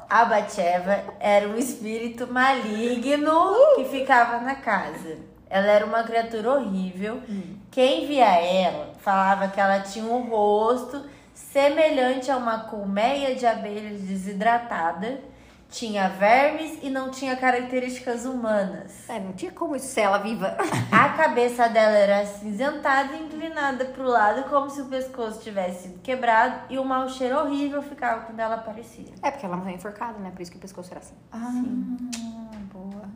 A 0.09 0.25
Batsheva 0.25 1.05
era 1.21 1.49
um 1.49 1.57
espírito 1.57 2.27
maligno 2.27 3.55
que 3.77 3.85
ficava 3.85 4.41
na 4.41 4.57
casa. 4.57 5.19
Ela 5.49 5.67
era 5.67 5.87
uma 5.87 6.03
criatura 6.03 6.53
horrível. 6.53 7.23
Quem 7.71 8.07
via 8.07 8.27
ela 8.27 8.93
falava 8.99 9.49
que 9.49 9.61
ela 9.61 9.81
tinha 9.81 10.05
um 10.05 10.29
rosto 10.29 11.05
semelhante 11.33 12.31
a 12.31 12.37
uma 12.37 12.65
colmeia 12.65 13.35
de 13.35 13.47
abelhas 13.47 14.01
desidratada, 14.01 15.21
tinha 15.71 16.09
vermes 16.09 16.79
e 16.83 16.91
não 16.91 17.11
tinha 17.11 17.37
características 17.37 18.25
humanas. 18.25 19.09
É, 19.09 19.21
não 19.21 19.33
tinha 19.33 19.53
como 19.53 19.77
isso 19.77 19.87
ser 19.87 20.03
ela 20.03 20.19
viva. 20.19 20.57
A 20.91 21.11
cabeça 21.11 21.69
dela 21.69 21.97
era 21.97 22.21
acinzentada 22.21 23.15
e 23.15 23.23
inclinada 23.23 23.85
pro 23.87 24.05
lado, 24.05 24.49
como 24.51 24.69
se 24.69 24.83
o 24.83 24.87
pescoço 24.87 25.41
tivesse 25.41 25.85
sido 25.85 26.01
quebrado, 26.01 26.65
e 26.69 26.79
o 26.79 26.85
mau 26.85 27.09
cheiro 27.09 27.39
horrível 27.39 27.81
ficava 27.83 28.25
quando 28.25 28.41
ela 28.41 28.57
aparecia. 28.57 29.15
É, 29.23 29.31
porque 29.31 29.47
ela 29.47 29.57
morreu 29.57 29.75
enforcada, 29.75 30.19
né? 30.19 30.31
Por 30.31 30.43
isso 30.43 30.51
que 30.51 30.59
o 30.59 30.61
pescoço 30.61 30.91
era 30.91 31.01
assim. 31.01 31.15
Ah, 31.31 31.63
boa. 32.73 33.09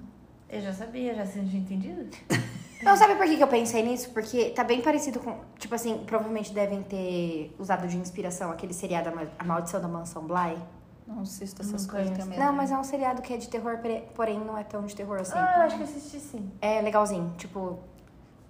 Eu 0.48 0.60
já 0.60 0.72
sabia, 0.72 1.14
já 1.14 1.26
tinha 1.26 1.44
entendido. 1.44 2.08
Não, 2.82 2.96
sabe 2.96 3.14
por 3.14 3.24
que, 3.24 3.36
que 3.36 3.42
eu 3.42 3.48
pensei 3.48 3.82
nisso? 3.82 4.10
Porque 4.10 4.50
tá 4.50 4.62
bem 4.62 4.82
parecido 4.82 5.18
com. 5.18 5.40
Tipo 5.58 5.74
assim, 5.74 6.04
provavelmente 6.04 6.52
devem 6.52 6.82
ter 6.82 7.54
usado 7.58 7.88
de 7.88 7.96
inspiração 7.96 8.50
aquele 8.50 8.74
seriado 8.74 9.10
A 9.38 9.44
Maldição 9.44 9.80
da 9.80 9.88
Mansão 9.88 10.26
Bly. 10.26 10.58
Não 11.06 11.20
assisto 11.20 11.60
essas 11.60 11.82
Não 11.86 11.90
coisas 11.90 12.08
conheço. 12.10 12.26
também. 12.26 12.38
Não, 12.38 12.52
mas 12.52 12.70
é 12.70 12.78
um 12.78 12.84
seriado 12.84 13.20
que 13.20 13.32
é 13.34 13.36
de 13.36 13.48
terror, 13.48 13.78
porém 14.14 14.38
não 14.40 14.56
é 14.56 14.64
tão 14.64 14.84
de 14.86 14.96
terror 14.96 15.20
assim. 15.20 15.36
Ah, 15.36 15.54
eu 15.58 15.62
acho 15.64 15.76
que 15.76 15.82
eu 15.82 15.86
assisti 15.86 16.18
sim. 16.20 16.50
É 16.60 16.80
legalzinho, 16.80 17.34
tipo. 17.36 17.78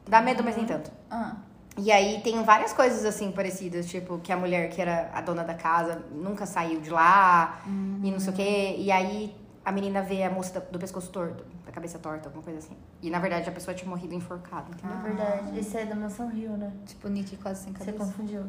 Dá 0.09 0.21
medo, 0.21 0.43
mas 0.45 0.57
nem 0.57 0.67
tanto. 0.67 0.91
Ah, 1.11 1.37
E 1.77 1.91
aí 1.91 2.21
tem 2.23 2.41
várias 2.45 2.73
coisas 2.73 3.05
assim 3.05 3.33
parecidas, 3.33 3.87
tipo, 3.87 4.19
que 4.19 4.31
a 4.33 4.37
mulher 4.37 4.71
que 4.71 4.81
era 4.81 5.11
a 5.13 5.21
dona 5.21 5.43
da 5.43 5.55
casa 5.55 6.05
nunca 6.13 6.47
saiu 6.47 6.81
de 6.81 6.91
lá 6.91 7.61
e 8.03 8.11
não 8.11 8.21
sei 8.21 8.33
o 8.33 8.37
quê. 8.37 8.75
E 8.79 8.93
aí 8.93 9.35
a 9.65 9.73
menina 9.73 10.03
vê 10.03 10.23
a 10.23 10.31
moça 10.31 10.61
do 10.61 10.79
pescoço 10.79 11.11
torto, 11.11 11.43
da 11.67 11.73
cabeça 11.73 11.99
torta, 11.99 12.29
alguma 12.29 12.45
coisa 12.45 12.61
assim. 12.61 12.77
E 13.03 13.11
na 13.11 13.19
verdade 13.19 13.49
a 13.49 13.53
pessoa 13.53 13.75
tinha 13.75 13.89
morrido 13.91 14.15
enforcada, 14.15 14.67
entendeu? 14.71 14.97
É 14.97 15.03
verdade. 15.03 15.59
Esse 15.59 15.79
é 15.79 15.85
da 15.87 15.97
Mansão 15.97 16.29
Rio, 16.29 16.57
né? 16.57 16.71
tipo 16.87 17.09
Nick 17.09 17.37
quase 17.39 17.65
sem 17.65 17.73
Você 17.73 17.87
cabeça. 17.87 18.05
confundiu. 18.05 18.45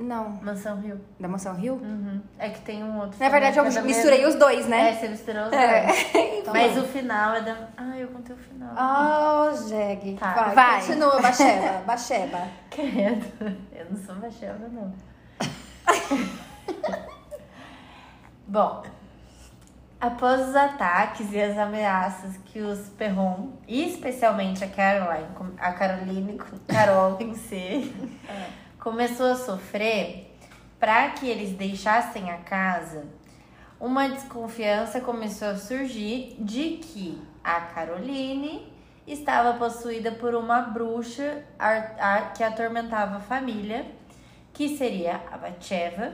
Não. 0.00 0.30
Mansão 0.42 0.80
Rio. 0.80 1.00
Da 1.20 1.28
mansão 1.28 1.54
Rio? 1.54 1.74
Uhum. 1.74 2.20
É 2.38 2.48
que 2.48 2.60
tem 2.62 2.82
um 2.82 2.98
outro. 2.98 3.18
Na 3.20 3.28
verdade 3.28 3.58
eu 3.58 3.64
é 3.64 3.82
misturei 3.82 4.18
mesma- 4.22 4.28
os 4.28 4.34
dois, 4.36 4.66
É, 4.66 4.68
né? 4.68 4.92
você 4.94 5.08
misturou 5.08 5.44
os 5.46 5.52
É. 5.52 5.86
dois. 5.86 6.44
Mas 6.52 6.78
o 6.78 6.82
final 6.84 7.34
é 7.34 7.40
da. 7.42 7.56
Ah, 7.76 7.98
eu 7.98 8.08
contei 8.08 8.34
o 8.34 8.38
final. 8.38 8.72
Ah, 8.76 9.52
Jeg. 9.68 10.16
Tá. 10.18 10.32
Vai, 10.32 10.54
Vai. 10.54 10.80
continua, 10.80 11.20
Bacheva. 11.20 11.82
Bacheva. 11.86 12.48
Credo. 12.70 13.56
Eu 13.72 13.86
não 13.90 13.96
sou 13.98 14.14
Bachelda, 14.16 14.68
não. 14.68 14.92
Bom, 18.46 18.82
após 20.00 20.48
os 20.48 20.56
ataques 20.56 21.32
e 21.32 21.40
as 21.40 21.56
ameaças 21.56 22.36
que 22.46 22.60
os 22.60 22.88
Perron, 22.90 23.50
e 23.68 23.88
especialmente 23.88 24.64
a 24.64 24.68
Caroline, 24.68 25.28
a 25.58 25.72
Caroline, 25.72 26.40
Carol 26.66 27.16
em 27.20 27.34
si, 27.34 27.94
começou 28.80 29.26
a 29.26 29.36
sofrer, 29.36 30.34
para 30.78 31.10
que 31.10 31.28
eles 31.28 31.52
deixassem 31.52 32.30
a 32.30 32.38
casa, 32.38 33.04
uma 33.78 34.08
desconfiança 34.08 35.00
começou 35.00 35.48
a 35.48 35.56
surgir 35.56 36.34
de 36.38 36.78
que 36.78 37.20
a 37.44 37.60
Caroline 37.60 38.72
estava 39.06 39.58
possuída 39.58 40.12
por 40.12 40.34
uma 40.34 40.62
bruxa 40.62 41.44
que 42.36 42.42
atormentava 42.42 43.16
a 43.16 43.20
família, 43.20 43.86
que 44.52 44.76
seria 44.76 45.20
a 45.30 45.36
Batsheva. 45.36 46.12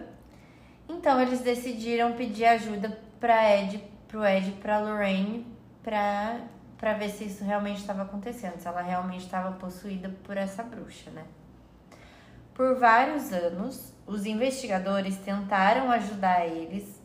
Então 0.88 1.21
eles 1.21 1.40
decidiram 1.40 2.12
pedir 2.12 2.45
ajuda 2.47 2.99
para 3.19 3.59
Ed, 3.59 3.83
pro 4.07 4.25
Ed, 4.25 4.53
para 4.61 4.79
Lorraine, 4.81 5.47
para 5.83 6.40
para 6.79 6.93
ver 6.93 7.09
se 7.09 7.25
isso 7.25 7.43
realmente 7.43 7.81
estava 7.81 8.03
acontecendo, 8.03 8.59
se 8.59 8.69
ela 8.69 8.83
realmente 8.83 9.25
estava 9.25 9.53
possuída 9.53 10.14
por 10.25 10.37
essa 10.37 10.62
bruxa, 10.62 11.11
né? 11.11 11.25
Por 12.57 12.77
vários 12.77 13.35
anos, 13.35 13.92
os 14.07 14.25
investigadores 14.25 15.19
tentaram 15.19 15.90
ajudar 15.90 16.47
eles. 16.47 16.99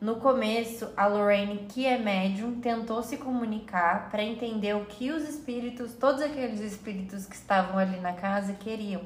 No 0.00 0.16
começo, 0.16 0.90
a 0.96 1.06
Lorraine, 1.06 1.68
que 1.68 1.86
é 1.86 1.96
médium, 1.96 2.60
tentou 2.60 3.00
se 3.04 3.16
comunicar 3.16 4.10
para 4.10 4.24
entender 4.24 4.74
o 4.74 4.84
que 4.84 5.12
os 5.12 5.22
espíritos, 5.22 5.94
todos 5.94 6.20
aqueles 6.20 6.58
espíritos 6.58 7.24
que 7.24 7.36
estavam 7.36 7.78
ali 7.78 8.00
na 8.00 8.14
casa, 8.14 8.54
queriam. 8.54 9.02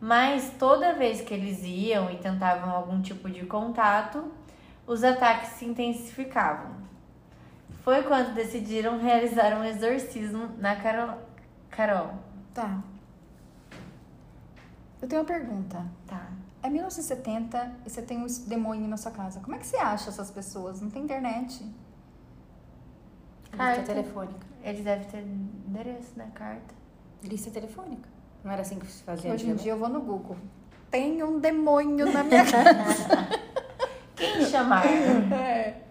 Mas 0.00 0.54
toda 0.58 0.94
vez 0.94 1.20
que 1.20 1.34
eles 1.34 1.62
iam 1.62 2.10
e 2.10 2.16
tentavam 2.16 2.74
algum 2.74 3.02
tipo 3.02 3.28
de 3.28 3.44
contato, 3.44 4.32
os 4.86 5.04
ataques 5.04 5.50
se 5.50 5.66
intensificavam. 5.66 6.76
Foi 7.82 8.02
quando 8.04 8.32
decidiram 8.32 8.98
realizar 8.98 9.52
um 9.52 9.64
exorcismo 9.64 10.48
na 10.56 10.76
Carol. 10.76 11.18
Carol. 11.68 12.14
Tá. 12.54 12.93
Eu 15.04 15.08
tenho 15.08 15.20
uma 15.20 15.28
pergunta. 15.28 15.84
Tá. 16.06 16.28
É 16.62 16.70
1970 16.70 17.72
e 17.84 17.90
você 17.90 18.00
tem 18.00 18.16
um 18.16 18.26
demônio 18.46 18.88
na 18.88 18.96
sua 18.96 19.12
casa. 19.12 19.38
Como 19.40 19.54
é 19.54 19.58
que 19.58 19.66
você 19.66 19.76
acha 19.76 20.08
essas 20.08 20.30
pessoas? 20.30 20.80
Não 20.80 20.88
tem 20.88 21.02
internet. 21.02 21.62
Lista 21.62 23.56
Carta. 23.58 23.82
telefônica. 23.82 24.46
Eles 24.62 24.82
devem 24.82 25.06
ter 25.06 25.18
endereço, 25.18 26.12
né? 26.16 26.30
Carta. 26.34 26.74
Lista 27.22 27.50
telefônica. 27.50 28.08
Não 28.42 28.50
era 28.50 28.62
assim 28.62 28.78
que 28.78 28.86
se 28.86 29.02
fazia 29.02 29.30
Hoje 29.30 29.46
em 29.46 29.54
dia 29.56 29.72
eu 29.72 29.78
vou 29.78 29.90
no 29.90 30.00
Google. 30.00 30.38
Tem 30.90 31.22
um 31.22 31.38
demônio 31.38 32.10
na 32.10 32.24
minha 32.24 32.44
casa. 32.50 33.28
Quem 34.16 34.46
chamar? 34.46 34.86
É. 34.86 35.82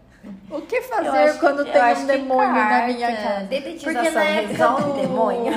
O 0.49 0.59
que 0.61 0.81
fazer 0.81 1.09
acho 1.09 1.39
quando 1.39 1.63
tem 1.65 1.97
um 1.97 2.07
demônio 2.07 2.51
na 2.51 2.67
carta. 2.67 2.87
minha 2.87 3.15
casa? 3.15 3.47
Porque 3.83 4.09
na 4.09 4.23
época 4.23 4.53
resolve 4.53 4.83
do... 4.83 5.07
demônio. 5.07 5.53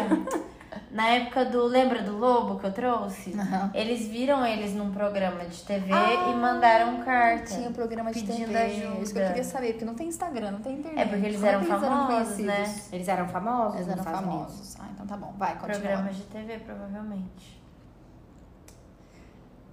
Na 0.97 1.09
época 1.11 1.45
do... 1.45 1.65
Lembra 1.67 2.03
do 2.03 2.17
Lobo 2.17 2.59
que 2.59 2.65
eu 2.67 2.73
trouxe? 2.73 3.35
Aham. 3.39 3.71
Eles 3.75 4.09
viram 4.09 4.45
eles 4.47 4.73
num 4.75 4.91
programa 4.93 5.45
de 5.45 5.63
TV 5.63 5.93
Ah, 5.93 6.31
e 6.31 6.35
mandaram 6.35 7.03
carta. 7.05 7.55
Tinha 7.55 7.69
um 7.69 7.73
programa 7.73 8.11
de 8.13 8.21
Pedindo 8.21 8.47
TV. 8.47 8.59
ajuda. 8.59 9.01
Isso 9.03 9.13
que 9.13 9.19
eu 9.21 9.27
queria 9.27 9.45
saber, 9.45 9.73
porque 9.75 9.85
não 9.85 9.95
tem 9.95 10.09
Instagram, 10.09 10.53
não 10.53 10.61
tem 10.61 10.73
internet. 10.79 11.01
É 11.01 11.07
porque 11.07 11.27
eles 11.27 11.43
eram 11.45 11.61
que 11.61 11.67
famosos, 11.67 12.39
né? 12.39 12.57
conhecidos? 12.57 12.93
Eles 12.93 13.09
eram 13.09 13.29
famosos 13.29 13.75
Eles 13.77 13.89
eram 13.89 14.03
Unidos. 14.03 14.21
famosos. 14.21 14.77
Ah, 14.81 14.87
então 14.95 15.07
tá 15.07 15.17
bom. 15.19 15.35
Vai, 15.37 15.53
continua. 15.59 15.81
Programas 15.81 16.17
de 16.17 16.23
TV, 16.23 16.59
provavelmente. 16.61 17.63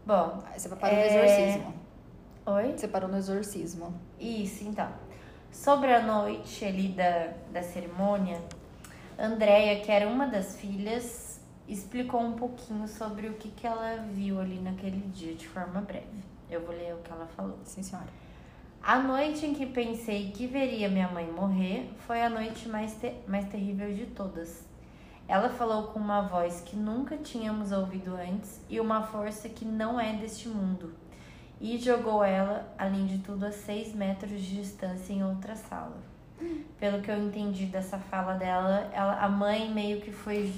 Bom, 0.05 0.43
você 0.55 0.69
parou 0.69 0.95
no 0.97 1.01
É. 1.01 1.07
exorcismo. 1.07 1.73
oi? 2.45 2.73
Você 2.77 2.87
parou 2.89 3.09
no 3.09 3.17
exorcismo. 3.17 3.93
Isso, 4.19 4.65
então. 4.65 4.89
Sobre 5.51 5.93
a 5.93 6.01
noite 6.01 6.65
ali 6.65 6.89
da, 6.89 7.29
da 7.53 7.63
cerimônia, 7.63 8.41
Andréia, 9.17 9.81
que 9.81 9.91
era 9.91 10.07
uma 10.07 10.25
das 10.27 10.57
filhas, 10.57 11.39
explicou 11.67 12.21
um 12.21 12.33
pouquinho 12.33 12.87
sobre 12.87 13.27
o 13.27 13.33
que, 13.33 13.49
que 13.49 13.65
ela 13.67 13.97
viu 14.11 14.39
ali 14.39 14.59
naquele 14.59 14.99
dia, 15.09 15.33
de 15.35 15.47
forma 15.47 15.81
breve. 15.81 16.23
Eu 16.49 16.61
vou 16.61 16.75
ler 16.75 16.93
o 16.93 16.97
que 16.97 17.11
ela 17.11 17.27
falou. 17.27 17.57
Sim, 17.63 17.83
senhora. 17.83 18.07
A 18.81 18.99
noite 18.99 19.45
em 19.45 19.53
que 19.53 19.65
pensei 19.65 20.31
que 20.31 20.45
veria 20.45 20.89
minha 20.89 21.07
mãe 21.07 21.25
morrer 21.31 21.89
foi 22.05 22.21
a 22.21 22.29
noite 22.29 22.67
mais, 22.67 22.95
te- 22.95 23.15
mais 23.27 23.47
terrível 23.47 23.93
de 23.93 24.07
todas. 24.07 24.65
Ela 25.27 25.49
falou 25.49 25.83
com 25.87 25.99
uma 25.99 26.21
voz 26.21 26.59
que 26.61 26.75
nunca 26.75 27.15
tínhamos 27.17 27.71
ouvido 27.71 28.13
antes 28.15 28.59
e 28.69 28.79
uma 28.79 29.03
força 29.03 29.47
que 29.47 29.63
não 29.63 29.97
é 29.99 30.13
deste 30.13 30.49
mundo. 30.49 30.93
E 31.61 31.77
jogou 31.77 32.21
ela, 32.23 32.67
além 32.77 33.05
de 33.05 33.19
tudo, 33.19 33.45
a 33.45 33.51
seis 33.53 33.95
metros 33.95 34.41
de 34.41 34.57
distância 34.57 35.13
em 35.13 35.23
outra 35.23 35.55
sala. 35.55 35.95
Pelo 36.79 37.01
que 37.01 37.09
eu 37.09 37.17
entendi 37.17 37.65
dessa 37.65 37.97
fala 37.97 38.33
dela, 38.33 38.89
ela, 38.93 39.17
a 39.19 39.29
mãe 39.29 39.69
meio 39.71 40.01
que 40.01 40.11
foi 40.11 40.53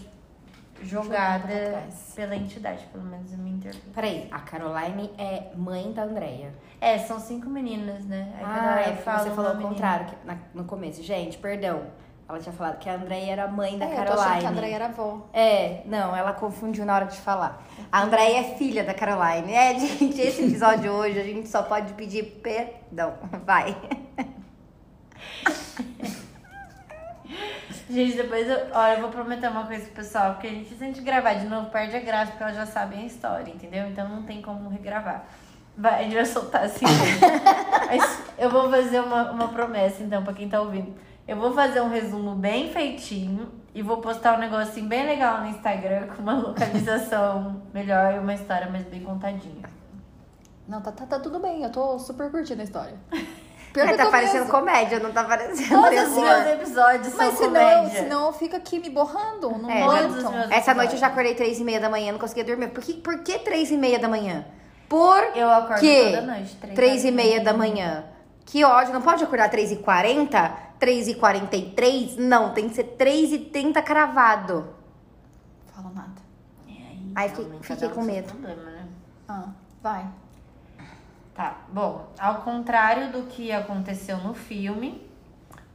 Jogada 0.83 1.83
pela 2.15 2.35
entidade, 2.35 2.85
pelo 2.91 3.05
menos 3.05 3.31
eu 3.31 3.37
me 3.37 3.49
interpreto. 3.49 3.87
Peraí, 3.93 4.27
a 4.29 4.39
Caroline 4.39 5.09
é 5.17 5.51
mãe 5.55 5.91
da 5.93 6.03
Andrea. 6.03 6.53
É, 6.81 6.97
são 6.99 7.17
cinco 7.19 7.49
meninas, 7.49 8.03
né? 8.05 8.33
Aí 8.37 8.43
cada 8.43 8.73
Ah, 8.75 8.79
é 8.81 8.91
porque 8.91 9.09
você 9.19 9.29
falou 9.31 9.51
menina. 9.53 9.69
contrário 9.69 10.05
que- 10.07 10.27
na- 10.27 10.37
no 10.53 10.65
começo. 10.65 11.01
Gente, 11.01 11.37
perdão. 11.37 11.83
Ela 12.27 12.39
tinha 12.39 12.51
falado 12.53 12.77
que 12.79 12.89
a 12.89 12.95
Andrea 12.95 13.31
era 13.31 13.47
mãe 13.47 13.77
da 13.77 13.85
É, 13.85 13.87
eu 13.87 14.05
tô 14.05 14.13
achando 14.13 14.15
que 14.15 14.19
a 14.19 14.25
Caroline. 14.25 14.47
Andréia 14.47 14.75
era 14.75 14.85
avó. 14.87 15.27
É, 15.31 15.81
não, 15.85 16.15
ela 16.15 16.33
confundiu 16.33 16.83
na 16.85 16.95
hora 16.95 17.05
de 17.05 17.17
falar. 17.21 17.63
A 17.91 18.01
Andréia 18.01 18.39
é 18.39 18.43
filha 18.57 18.83
da 18.83 18.93
Caroline. 18.93 19.53
É, 19.53 19.77
gente, 19.79 20.19
esse 20.19 20.41
episódio 20.43 20.91
hoje 20.91 21.19
a 21.19 21.23
gente 21.23 21.47
só 21.47 21.63
pode 21.63 21.93
pedir 21.93 22.23
perdão. 22.43 23.13
Vai. 23.45 23.77
Gente, 27.89 28.17
depois 28.17 28.49
eu. 28.49 28.57
Olha, 28.73 28.95
eu 28.95 29.01
vou 29.01 29.09
prometer 29.09 29.47
uma 29.49 29.65
coisa 29.65 29.85
pro 29.85 29.95
pessoal, 29.95 30.33
porque 30.33 30.47
a 30.47 30.49
gente, 30.49 30.75
se 30.75 30.83
a 30.83 30.87
gente 30.87 31.01
gravar 31.01 31.35
de 31.35 31.45
novo, 31.45 31.69
perde 31.69 31.95
a 31.95 31.99
graça, 31.99 32.31
porque 32.31 32.43
elas 32.43 32.55
já 32.55 32.65
sabem 32.65 33.03
a 33.03 33.05
história, 33.05 33.51
entendeu? 33.51 33.87
Então 33.87 34.09
não 34.09 34.23
tem 34.23 34.41
como 34.41 34.69
regravar. 34.69 35.25
Vai, 35.77 35.99
a 35.99 36.03
gente 36.03 36.15
vai 36.15 36.25
soltar 36.25 36.63
assim. 36.63 36.85
Mas 37.87 38.21
eu 38.37 38.49
vou 38.49 38.69
fazer 38.69 38.99
uma, 38.99 39.31
uma 39.31 39.47
promessa, 39.49 40.03
então, 40.03 40.23
pra 40.23 40.33
quem 40.33 40.49
tá 40.49 40.61
ouvindo. 40.61 40.95
Eu 41.27 41.37
vou 41.37 41.53
fazer 41.53 41.81
um 41.81 41.89
resumo 41.89 42.35
bem 42.35 42.71
feitinho 42.71 43.51
e 43.73 43.81
vou 43.81 43.97
postar 43.97 44.35
um 44.35 44.39
negocinho 44.39 44.87
bem 44.87 45.05
legal 45.05 45.41
no 45.41 45.47
Instagram 45.47 46.07
com 46.07 46.21
uma 46.21 46.33
localização 46.33 47.61
melhor 47.73 48.15
e 48.15 48.19
uma 48.19 48.33
história 48.33 48.69
mais 48.69 48.85
bem 48.85 49.01
contadinha. 49.01 49.63
Não, 50.67 50.81
tá, 50.81 50.91
tá, 50.91 51.05
tá 51.05 51.19
tudo 51.19 51.39
bem. 51.39 51.63
Eu 51.63 51.71
tô 51.71 51.99
super 51.99 52.31
curtindo 52.31 52.61
a 52.61 52.63
história. 52.63 52.97
Pior 53.75 53.87
É, 53.89 53.91
que 53.91 53.97
tá 53.97 54.09
parecendo 54.09 54.45
mesmo. 54.45 54.51
comédia, 54.51 54.99
não 55.01 55.11
tá 55.11 55.23
parecendo 55.25 55.81
Todos 55.81 55.99
os 56.01 56.13
terror. 56.15 56.21
meus 56.23 56.47
episódios 56.53 57.07
são 57.07 57.17
Mas 57.17 57.37
senão, 57.37 57.49
comédia. 57.81 58.03
senão 58.03 58.25
eu 58.27 58.33
fico 58.33 58.55
aqui 58.55 58.79
me 58.79 58.89
borrando. 58.89 59.49
Não 59.57 59.69
É, 59.69 60.05
os 60.07 60.15
meus 60.23 60.51
Essa 60.51 60.73
noite 60.73 60.93
eu 60.93 60.97
já 60.99 61.07
acordei 61.07 61.35
três 61.35 61.59
e 61.59 61.63
meia 61.65 61.79
da 61.81 61.89
manhã, 61.89 62.13
não 62.13 62.19
conseguia 62.19 62.45
dormir. 62.45 62.69
Por 62.69 62.81
que, 62.81 62.93
por 62.93 63.19
que 63.19 63.37
três 63.39 63.69
e 63.71 63.77
meia 63.77 63.99
da 63.99 64.07
manhã? 64.07 64.45
Por 64.87 65.17
Eu 65.35 65.49
acordo 65.51 65.81
que 65.81 66.05
toda 66.11 66.21
noite. 66.21 66.55
Três, 66.55 66.73
três 66.75 67.03
e 67.05 67.11
meia 67.11 67.41
da 67.43 67.53
manhã? 67.53 68.05
Que 68.45 68.63
ódio, 68.63 68.93
não 68.93 69.01
pode 69.01 69.21
acordar 69.23 69.49
três 69.49 69.71
e 69.73 69.75
quarenta? 69.75 70.53
Três 70.79 71.07
e 71.09 71.15
quarenta 71.15 71.57
e 71.57 71.71
três? 71.71 72.15
Não, 72.15 72.53
tem 72.53 72.69
que 72.69 72.75
ser 72.75 72.83
três 72.97 73.33
e 73.33 73.39
trinta 73.39 73.81
cravado. 73.81 74.69
Falo 75.75 75.91
nada. 75.93 76.11
É, 76.69 76.71
aí, 76.71 77.11
Aí 77.15 77.29
fiquei- 77.29 77.59
fiquei 77.61 77.89
com 77.89 78.01
medo. 78.03 78.27
Problema, 78.29 78.63
né? 78.71 78.85
Ah, 79.27 79.45
vai. 79.83 80.05
Tá, 81.35 81.65
bom, 81.67 82.07
ao 82.17 82.43
contrário 82.43 83.11
do 83.11 83.23
que 83.23 83.51
aconteceu 83.51 84.17
no 84.19 84.33
filme, 84.33 85.05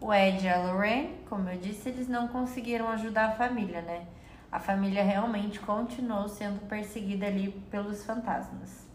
o 0.00 0.10
Ed 0.10 0.46
e 0.46 0.48
a 0.48 0.56
Lorraine, 0.56 1.18
como 1.28 1.50
eu 1.50 1.58
disse, 1.58 1.90
eles 1.90 2.08
não 2.08 2.28
conseguiram 2.28 2.88
ajudar 2.88 3.26
a 3.26 3.32
família, 3.32 3.82
né? 3.82 4.06
A 4.50 4.58
família 4.58 5.04
realmente 5.04 5.60
continuou 5.60 6.26
sendo 6.30 6.66
perseguida 6.66 7.26
ali 7.26 7.50
pelos 7.70 8.02
fantasmas. 8.02 8.86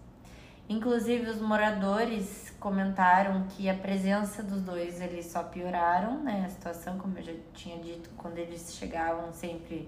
Inclusive, 0.67 1.29
os 1.29 1.39
moradores 1.39 2.51
comentaram 2.59 3.43
que 3.49 3.69
a 3.69 3.75
presença 3.75 4.41
dos 4.41 4.63
dois 4.63 4.99
eles 4.99 5.27
só 5.27 5.43
pioraram, 5.43 6.23
né? 6.23 6.45
A 6.47 6.49
situação, 6.49 6.97
como 6.97 7.15
eu 7.19 7.23
já 7.23 7.33
tinha 7.53 7.77
dito, 7.77 8.09
quando 8.17 8.39
eles 8.39 8.75
chegavam 8.75 9.31
sempre 9.31 9.87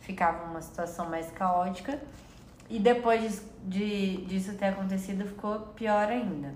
ficava 0.00 0.50
uma 0.50 0.60
situação 0.60 1.08
mais 1.08 1.30
caótica. 1.30 2.00
E 2.72 2.78
depois 2.78 3.46
de, 3.64 4.24
disso 4.24 4.54
ter 4.54 4.68
acontecido, 4.68 5.26
ficou 5.26 5.58
pior 5.76 6.08
ainda. 6.08 6.54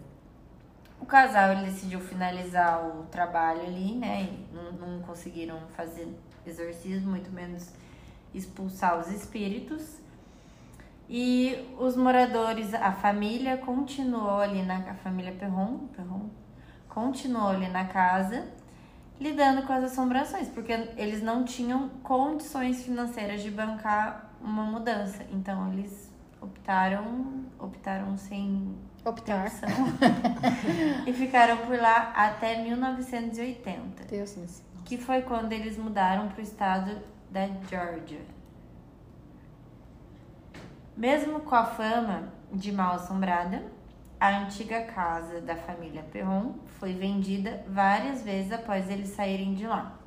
O 0.99 1.05
casal 1.05 1.53
ele 1.53 1.67
decidiu 1.67 2.01
finalizar 2.01 2.83
o 2.87 3.03
trabalho 3.11 3.61
ali, 3.61 3.95
né? 3.97 4.27
Não, 4.51 4.73
não 4.73 5.03
conseguiram 5.03 5.61
fazer 5.77 6.09
exorcismo, 6.47 7.11
muito 7.11 7.31
menos 7.31 7.69
expulsar 8.33 8.99
os 8.99 9.09
espíritos. 9.09 9.99
E 11.07 11.69
os 11.79 11.95
moradores, 11.95 12.73
a 12.73 12.93
família 12.93 13.59
continuou 13.59 14.41
ali 14.41 14.63
na 14.63 14.79
a 14.79 14.95
família 14.95 15.33
Perron, 15.33 15.87
Perron 15.95 16.31
continuou 16.89 17.49
ali 17.49 17.69
na 17.69 17.85
casa 17.85 18.49
lidando 19.21 19.67
com 19.67 19.73
as 19.75 19.85
assombrações, 19.85 20.49
porque 20.49 20.73
eles 20.97 21.23
não 21.23 21.45
tinham 21.45 21.91
condições 22.03 22.83
financeiras 22.83 23.43
de 23.43 23.51
bancar 23.51 24.31
uma 24.41 24.65
mudança. 24.65 25.23
Então 25.31 25.73
eles 25.73 26.06
optaram, 26.67 27.45
optaram 27.61 28.17
sem 28.17 28.77
Optar. 29.05 29.47
opção 29.47 29.69
e 31.07 31.13
ficaram 31.13 31.59
por 31.59 31.79
lá 31.79 32.13
até 32.13 32.61
1980, 32.61 34.05
Deus 34.07 34.37
me 34.37 34.47
que 34.85 34.99
foi 34.99 35.23
quando 35.23 35.53
eles 35.53 35.77
mudaram 35.77 36.29
para 36.29 36.39
o 36.39 36.43
estado 36.43 37.01
da 37.31 37.47
Georgia. 37.69 38.21
Mesmo 40.97 41.41
com 41.41 41.55
a 41.55 41.65
fama 41.65 42.33
de 42.53 42.73
mal 42.73 42.95
assombrada, 42.95 43.65
a 44.19 44.29
antiga 44.39 44.83
casa 44.83 45.41
da 45.41 45.55
família 45.57 46.05
Perron 46.13 46.55
foi 46.79 46.93
vendida 46.95 47.65
várias 47.69 48.23
vezes 48.23 48.53
após 48.53 48.89
eles 48.91 49.11
saírem 49.11 49.55
de 49.55 49.67
lá. 49.67 49.99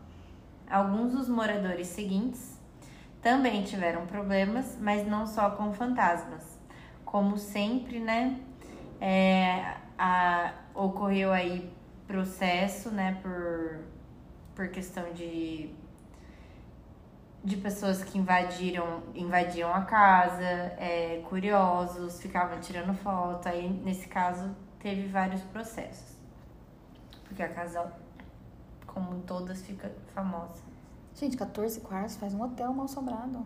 Alguns 0.70 1.14
dos 1.14 1.30
moradores 1.30 1.88
seguintes 1.88 2.59
também 3.22 3.64
tiveram 3.64 4.06
problemas, 4.06 4.78
mas 4.80 5.06
não 5.08 5.28
só 5.28 5.52
com 5.52 5.74
fantasmas. 5.74 6.58
Como 7.06 7.38
sempre, 7.38 8.00
né? 8.00 8.40
é, 9.02 9.76
a- 9.98 10.54
ocorreu 10.76 11.32
aí 11.34 11.72
processo, 12.08 12.92
né? 12.92 13.20
Por, 13.24 13.82
por 14.56 14.70
questão 14.70 15.14
de 15.14 15.72
de 17.44 17.56
pessoas 17.58 18.04
que 18.04 18.18
invadiram, 18.18 19.02
invadiam 19.16 19.74
a 19.74 19.82
casa, 19.82 20.44
é, 20.44 21.22
curiosos, 21.30 22.22
ficavam 22.22 22.60
tirando 22.60 22.94
foto. 22.94 23.48
Aí, 23.48 23.70
nesse 23.70 24.08
caso, 24.08 24.56
teve 24.80 25.08
vários 25.08 25.42
processos. 25.44 26.18
Porque 27.26 27.44
a 27.44 27.50
casa, 27.50 27.92
como 28.88 29.22
todas, 29.22 29.62
fica 29.64 29.92
famosa. 30.14 30.64
Gente, 31.20 31.36
14 31.36 31.82
quartos 31.82 32.16
faz 32.16 32.34
um 32.34 32.42
hotel 32.42 32.72
mal 32.74 32.86
assombrado. 32.86 33.46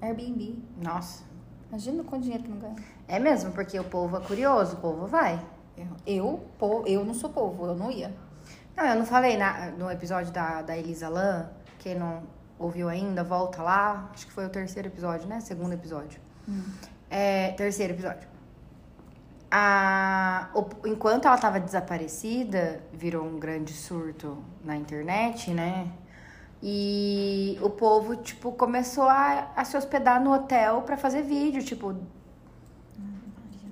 Airbnb. 0.00 0.62
Nossa. 0.80 1.24
Imagina 1.68 2.04
quanto 2.04 2.22
dinheiro 2.22 2.44
que 2.44 2.50
não 2.50 2.58
ganha. 2.58 2.76
É 3.08 3.18
mesmo, 3.18 3.50
porque 3.52 3.78
o 3.78 3.84
povo 3.84 4.16
é 4.16 4.20
curioso, 4.20 4.74
o 4.76 4.80
povo 4.80 5.06
vai. 5.06 5.40
Eu, 6.06 6.40
eu, 6.60 6.84
eu 6.86 7.04
não 7.04 7.14
sou 7.14 7.30
povo, 7.30 7.66
eu 7.66 7.74
não 7.74 7.90
ia. 7.90 8.14
Não, 8.76 8.84
eu 8.84 8.96
não 8.96 9.06
falei 9.06 9.36
na- 9.36 9.70
no 9.70 9.90
episódio 9.90 10.32
da, 10.32 10.62
da 10.62 10.76
Elisa 10.76 11.08
Lam, 11.08 11.48
quem 11.78 11.94
não 11.94 12.22
ouviu 12.58 12.88
ainda, 12.88 13.24
volta 13.24 13.62
lá. 13.62 14.10
Acho 14.12 14.26
que 14.26 14.32
foi 14.32 14.46
o 14.46 14.50
terceiro 14.50 14.88
episódio, 14.88 15.26
né? 15.28 15.40
Segundo 15.40 15.72
episódio. 15.72 16.20
É, 17.10 17.52
terceiro 17.52 17.92
episódio. 17.94 18.28
A, 19.54 20.48
o- 20.54 20.88
enquanto 20.88 21.26
ela 21.26 21.36
tava 21.36 21.60
desaparecida, 21.60 22.80
virou 22.92 23.22
um 23.24 23.38
grande 23.38 23.74
surto 23.74 24.38
na 24.64 24.74
internet, 24.76 25.50
né? 25.50 25.88
E 26.62 27.58
o 27.62 27.68
povo, 27.68 28.16
tipo, 28.16 28.52
começou 28.52 29.04
a, 29.08 29.48
a 29.54 29.64
se 29.64 29.76
hospedar 29.76 30.22
no 30.22 30.32
hotel 30.32 30.82
pra 30.82 30.96
fazer 30.96 31.22
vídeo, 31.22 31.62
tipo, 31.62 31.94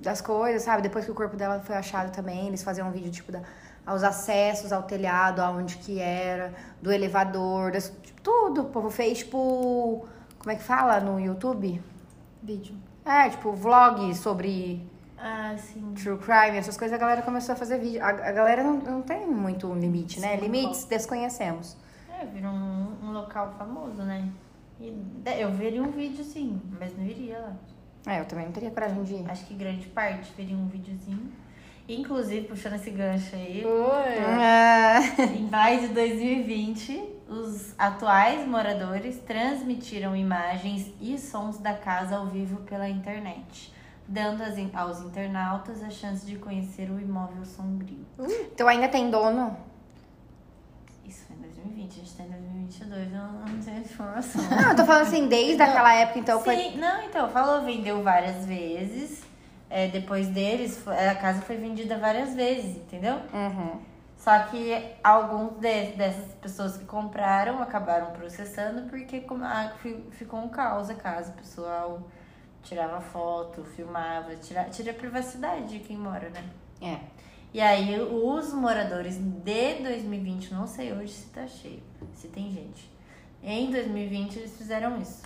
das 0.01 0.21
coisas, 0.21 0.63
sabe? 0.63 0.81
Depois 0.81 1.05
que 1.05 1.11
o 1.11 1.15
corpo 1.15 1.35
dela 1.35 1.59
foi 1.61 1.75
achado 1.75 2.11
também, 2.11 2.47
eles 2.47 2.63
faziam 2.63 2.87
um 2.87 2.91
vídeo, 2.91 3.11
tipo, 3.11 3.31
da, 3.31 3.41
aos 3.85 4.03
acessos 4.03 4.71
ao 4.71 4.83
telhado, 4.83 5.41
aonde 5.41 5.77
que 5.77 5.99
era, 5.99 6.53
do 6.81 6.91
elevador, 6.91 7.71
das, 7.71 7.91
tipo, 8.03 8.21
tudo. 8.21 8.61
O 8.61 8.65
povo 8.65 8.89
fez, 8.89 9.19
tipo, 9.19 10.05
como 10.39 10.51
é 10.51 10.55
que 10.55 10.63
fala 10.63 10.99
no 10.99 11.19
YouTube? 11.19 11.81
Vídeo. 12.41 12.75
É, 13.05 13.29
tipo, 13.29 13.51
vlog 13.53 14.13
sobre 14.15 14.87
Ah, 15.23 15.55
sim. 15.57 15.93
true 15.93 16.17
crime, 16.17 16.57
essas 16.57 16.75
coisas, 16.75 16.95
a 16.95 16.99
galera 16.99 17.21
começou 17.21 17.53
a 17.53 17.55
fazer 17.55 17.77
vídeo. 17.77 18.03
A, 18.03 18.09
a 18.09 18.31
galera 18.31 18.63
não, 18.63 18.77
não 18.77 19.01
tem 19.03 19.27
muito 19.27 19.71
limite, 19.73 20.19
né? 20.19 20.35
Sim, 20.35 20.43
Limites 20.43 20.85
desconhecemos. 20.85 21.77
É, 22.19 22.25
virou 22.25 22.51
um, 22.51 22.97
um 23.03 23.11
local 23.11 23.53
famoso, 23.57 24.01
né? 24.01 24.27
E 24.79 24.91
eu 25.39 25.51
veria 25.51 25.81
um 25.83 25.91
vídeo 25.91 26.23
sim, 26.23 26.59
mas 26.79 26.97
não 26.97 27.05
iria 27.05 27.37
lá. 27.37 27.53
É, 28.07 28.19
eu 28.19 28.25
também 28.25 28.45
não 28.45 28.51
teria 28.51 28.71
coragem 28.71 29.03
de 29.03 29.13
ir. 29.13 29.29
Acho 29.29 29.45
que 29.45 29.53
grande 29.53 29.87
parte 29.87 30.33
veria 30.35 30.57
um 30.57 30.67
videozinho. 30.67 31.31
Inclusive, 31.87 32.47
puxando 32.47 32.75
esse 32.75 32.89
gancho 32.89 33.35
aí, 33.35 33.63
Ah, 34.25 34.99
em 35.35 35.47
maio 35.49 35.81
de 35.81 35.87
2020, 35.89 37.03
os 37.27 37.75
atuais 37.77 38.47
moradores 38.47 39.19
transmitiram 39.19 40.15
imagens 40.15 40.91
e 40.99 41.17
sons 41.17 41.57
da 41.57 41.73
casa 41.73 42.15
ao 42.17 42.27
vivo 42.27 42.57
pela 42.61 42.87
internet, 42.89 43.73
dando 44.11 44.43
aos 44.75 45.01
internautas 45.01 45.81
a 45.83 45.89
chance 45.89 46.25
de 46.25 46.35
conhecer 46.37 46.89
o 46.91 46.99
imóvel 46.99 47.45
sombrio. 47.45 48.05
então 48.53 48.67
ainda 48.67 48.87
tem 48.89 49.09
dono? 49.09 49.55
Isso 51.05 51.25
foi 51.25 51.35
em 51.35 51.39
2020, 51.41 51.91
a 51.91 51.95
gente 51.95 52.15
tá 52.15 52.23
em 52.23 52.29
2022, 52.29 53.13
eu 53.13 53.19
não 53.19 53.61
tenho 53.63 53.79
informação. 53.79 54.41
Não, 54.49 54.69
eu 54.69 54.75
tô 54.75 54.85
falando 54.85 55.03
assim, 55.07 55.27
desde 55.27 55.61
aquela 55.61 55.93
época, 55.93 56.19
então 56.19 56.37
Sim, 56.39 56.43
foi. 56.45 56.71
não, 56.77 57.01
então, 57.03 57.29
falou, 57.29 57.61
vendeu 57.63 58.03
várias 58.03 58.45
vezes. 58.45 59.23
É, 59.69 59.87
depois 59.87 60.27
deles, 60.27 60.85
a 60.85 61.15
casa 61.15 61.41
foi 61.41 61.55
vendida 61.55 61.97
várias 61.97 62.33
vezes, 62.35 62.75
entendeu? 62.75 63.15
Uhum. 63.33 63.79
Só 64.17 64.37
que 64.39 64.85
alguns 65.01 65.53
de- 65.61 65.93
dessas 65.93 66.25
pessoas 66.41 66.75
que 66.77 66.83
compraram 66.83 67.61
acabaram 67.61 68.07
processando 68.11 68.89
porque 68.89 69.25
ah, 69.41 69.71
fi- 69.81 70.03
ficou 70.11 70.41
um 70.41 70.49
caos 70.49 70.89
a 70.89 70.93
casa. 70.95 71.31
O 71.31 71.35
pessoal 71.35 72.01
tirava 72.63 73.01
foto, 73.01 73.63
filmava, 73.63 74.35
tira, 74.35 74.65
tira 74.65 74.91
a 74.91 74.93
privacidade 74.93 75.67
de 75.67 75.79
quem 75.79 75.97
mora, 75.97 76.29
né? 76.29 76.43
É. 76.81 76.99
E 77.53 77.59
aí 77.59 77.99
os 77.99 78.53
moradores 78.53 79.17
de 79.17 79.73
2020, 79.83 80.53
não 80.53 80.65
sei 80.65 80.93
hoje 80.93 81.13
se 81.13 81.29
tá 81.29 81.45
cheio, 81.47 81.83
se 82.13 82.29
tem 82.29 82.49
gente. 82.51 82.89
Em 83.43 83.69
2020 83.71 84.37
eles 84.37 84.57
fizeram 84.57 85.01
isso. 85.01 85.23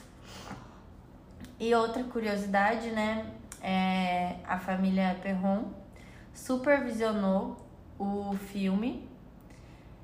E 1.60 1.74
outra 1.76 2.04
curiosidade, 2.04 2.92
né? 2.92 3.32
É, 3.62 4.38
a 4.48 4.60
família 4.60 5.18
Perron 5.22 5.66
supervisionou 6.34 7.58
o 7.98 8.36
filme 8.36 9.08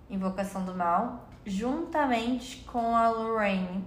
Invocação 0.09 0.65
do 0.65 0.75
Mal, 0.75 1.29
juntamente 1.45 2.63
com 2.65 2.95
a 2.95 3.09
Lorraine, 3.09 3.83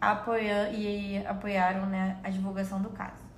apoia 0.00 0.70
e 0.70 1.24
apoiaram 1.26 1.86
né, 1.86 2.18
a 2.22 2.30
divulgação 2.30 2.80
do 2.80 2.90
caso. 2.90 3.28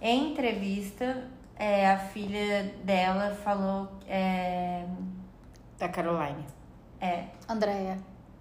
Em 0.00 0.32
entrevista, 0.32 1.24
é, 1.56 1.90
a 1.90 1.98
filha 1.98 2.74
dela 2.84 3.34
falou. 3.34 3.90
É, 4.06 4.84
Da 5.78 5.88
Caroline. 5.88 6.44
é, 7.00 7.24
Andréia. 7.48 7.98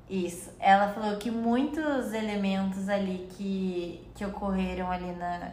isso. 0.10 0.52
Ela 0.60 0.90
falou 0.94 1.18
que 1.18 1.32
muitos 1.32 2.14
elementos 2.14 2.90
ali 2.90 3.28
que, 3.32 4.06
que 4.16 4.26
ocorreram 4.26 4.92
ali 4.92 5.12
na, 5.14 5.52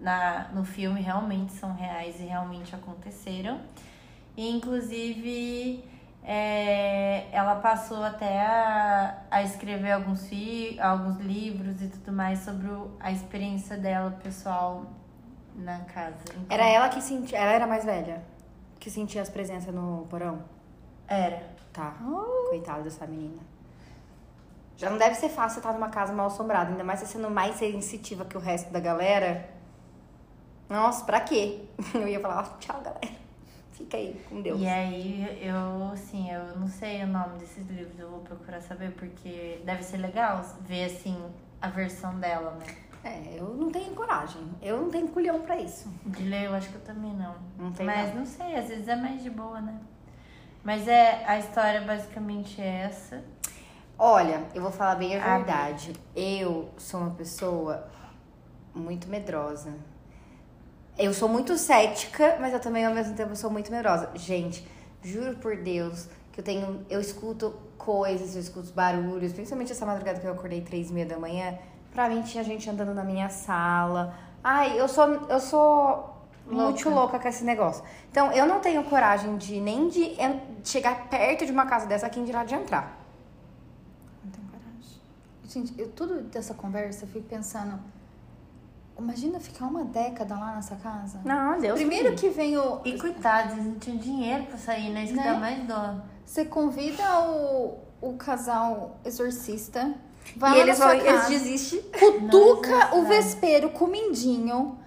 na, 0.00 0.48
no 0.52 0.64
filme 0.64 1.00
realmente 1.00 1.52
são 1.52 1.72
reais 1.74 2.20
e 2.20 2.24
realmente 2.24 2.74
aconteceram. 2.74 3.60
E, 4.36 4.50
inclusive, 4.50 5.84
é, 6.22 7.28
ela 7.32 7.56
passou 7.56 8.02
até 8.02 8.40
a, 8.46 9.22
a 9.30 9.42
escrever 9.42 9.92
alguns, 9.92 10.26
fi, 10.28 10.78
alguns 10.80 11.16
livros 11.18 11.80
e 11.82 11.88
tudo 11.88 12.12
mais 12.12 12.40
sobre 12.40 12.68
o- 12.68 12.90
a 13.00 13.10
experiência 13.10 13.76
dela 13.76 14.10
pessoal 14.22 14.84
na 15.54 15.80
casa. 15.80 16.16
Então, 16.30 16.44
Era 16.50 16.66
ela 16.68 16.88
que 16.88 17.00
sentia. 17.00 17.38
Ela 17.38 17.52
era 17.52 17.66
mais 17.66 17.84
velha. 17.84 18.22
Que 18.78 18.90
sentia 18.90 19.22
as 19.22 19.28
presenças 19.28 19.74
no 19.74 20.06
porão. 20.10 20.42
Era. 21.06 21.42
Tá. 21.72 21.94
Coitada 22.50 22.82
dessa 22.82 23.06
menina. 23.06 23.40
Já 24.76 24.90
não 24.90 24.98
deve 24.98 25.14
ser 25.16 25.28
fácil 25.28 25.58
estar 25.58 25.72
numa 25.72 25.88
casa 25.88 26.12
mal 26.12 26.26
assombrada, 26.28 26.70
ainda 26.70 26.84
mais 26.84 27.00
você 27.00 27.06
sendo 27.06 27.28
mais 27.30 27.56
sensitiva 27.56 28.24
que 28.24 28.36
o 28.36 28.40
resto 28.40 28.70
da 28.72 28.78
galera. 28.78 29.48
Nossa, 30.68 31.04
pra 31.04 31.20
quê? 31.20 31.64
Eu 31.94 32.06
ia 32.06 32.20
falar, 32.20 32.44
tchau, 32.60 32.80
galera. 32.80 33.18
Fica 33.78 33.96
aí, 33.96 34.20
com 34.28 34.42
Deus. 34.42 34.60
E 34.60 34.66
aí, 34.66 35.40
eu, 35.40 35.92
assim, 35.92 36.28
eu 36.32 36.58
não 36.58 36.66
sei 36.66 37.04
o 37.04 37.06
nome 37.06 37.38
desses 37.38 37.64
livros, 37.68 37.96
eu 37.96 38.10
vou 38.10 38.18
procurar 38.20 38.60
saber, 38.60 38.90
porque 38.90 39.62
deve 39.64 39.84
ser 39.84 39.98
legal 39.98 40.44
ver, 40.62 40.86
assim, 40.86 41.16
a 41.62 41.68
versão 41.68 42.18
dela, 42.18 42.58
né? 42.58 42.66
É, 43.04 43.36
eu 43.38 43.54
não 43.54 43.70
tenho 43.70 43.94
coragem. 43.94 44.42
Eu 44.60 44.82
não 44.82 44.90
tenho 44.90 45.06
culhão 45.08 45.42
pra 45.42 45.56
isso. 45.56 45.88
De 46.04 46.24
ler, 46.24 46.46
eu 46.46 46.54
acho 46.54 46.68
que 46.70 46.74
eu 46.74 46.80
também 46.80 47.14
não. 47.14 47.36
Não 47.56 47.70
tem 47.70 47.86
Mas 47.86 48.08
não. 48.08 48.16
não 48.16 48.26
sei, 48.26 48.56
às 48.56 48.66
vezes 48.66 48.88
é 48.88 48.96
mais 48.96 49.22
de 49.22 49.30
boa, 49.30 49.60
né? 49.60 49.78
Mas 50.64 50.88
é, 50.88 51.24
a 51.24 51.38
história 51.38 51.80
basicamente 51.82 52.60
é 52.60 52.80
essa. 52.80 53.22
Olha, 53.96 54.42
eu 54.56 54.60
vou 54.60 54.72
falar 54.72 54.96
bem 54.96 55.16
a 55.16 55.38
verdade. 55.38 55.92
Eu 56.16 56.68
sou 56.76 57.00
uma 57.00 57.10
pessoa 57.10 57.88
muito 58.74 59.08
medrosa. 59.08 59.72
Eu 60.98 61.14
sou 61.14 61.28
muito 61.28 61.56
cética, 61.56 62.36
mas 62.40 62.52
eu 62.52 62.58
também 62.58 62.84
ao 62.84 62.92
mesmo 62.92 63.14
tempo 63.14 63.36
sou 63.36 63.48
muito 63.48 63.70
medrosa. 63.70 64.10
Gente, 64.16 64.66
juro 65.00 65.36
por 65.36 65.56
Deus 65.56 66.08
que 66.32 66.40
eu 66.40 66.44
tenho, 66.44 66.84
eu 66.90 67.00
escuto 67.00 67.54
coisas, 67.78 68.34
eu 68.34 68.40
escuto 68.40 68.72
barulhos, 68.72 69.32
principalmente 69.32 69.70
essa 69.70 69.86
madrugada 69.86 70.18
que 70.18 70.26
eu 70.26 70.32
acordei 70.32 70.60
três 70.60 70.90
e 70.90 70.92
meia 70.92 71.06
da 71.06 71.16
manhã. 71.16 71.56
Pra 71.92 72.08
mim 72.08 72.22
tinha 72.22 72.42
gente 72.42 72.68
andando 72.68 72.92
na 72.92 73.04
minha 73.04 73.28
sala. 73.28 74.12
Ai, 74.42 74.78
eu 74.78 74.88
sou, 74.88 75.06
eu 75.28 75.38
sou 75.38 76.16
muito 76.50 76.90
louca 76.90 77.16
com 77.20 77.28
esse 77.28 77.44
negócio. 77.44 77.84
Então 78.10 78.32
eu 78.32 78.44
não 78.44 78.58
tenho 78.58 78.82
coragem 78.82 79.36
de 79.36 79.60
nem 79.60 79.88
de 79.88 80.16
chegar 80.64 81.08
perto 81.08 81.46
de 81.46 81.52
uma 81.52 81.66
casa 81.66 81.86
dessa 81.86 82.06
aqui 82.08 82.18
em 82.18 82.24
dirá 82.24 82.42
de 82.42 82.56
entrar. 82.56 82.98
Não 84.24 84.32
tenho 84.32 84.48
coragem. 84.48 85.00
Gente, 85.44 85.80
eu 85.80 85.88
tudo 85.92 86.22
dessa 86.22 86.54
conversa, 86.54 87.04
eu 87.04 87.08
fico 87.08 87.28
pensando. 87.28 87.78
Imagina 88.98 89.38
ficar 89.38 89.66
uma 89.66 89.84
década 89.84 90.34
lá 90.36 90.56
nessa 90.56 90.74
casa. 90.76 91.20
Não, 91.24 91.58
Deus. 91.60 91.78
Primeiro 91.78 92.10
me 92.10 92.16
que 92.16 92.28
vem 92.30 92.56
o. 92.58 92.80
E 92.84 92.98
coitados, 92.98 93.52
eles 93.52 93.64
não 93.66 93.78
tinham 93.78 93.96
dinheiro 93.98 94.44
pra 94.46 94.58
sair, 94.58 94.90
né? 94.90 95.04
Isso 95.04 95.12
que 95.14 95.18
Né? 95.20 95.32
dá 95.32 95.38
mais 95.38 95.64
dó. 95.66 95.94
Você 96.24 96.44
convida 96.44 97.20
o, 97.20 97.78
o 98.00 98.14
casal 98.14 98.96
exorcista. 99.04 99.94
Vai 100.36 100.58
E 100.58 100.60
eles, 100.60 100.78
na 100.78 100.84
sua 100.84 100.94
vão, 100.96 101.04
eles 101.06 101.20
casa, 101.20 101.28
desistem. 101.30 101.80
cutuca 101.98 102.70
Nossa, 102.70 102.86
o 102.96 103.02
cara. 103.02 103.08
vespeiro 103.08 103.70
com 103.70 103.84
o 103.84 103.88
mindinho, 103.88 104.78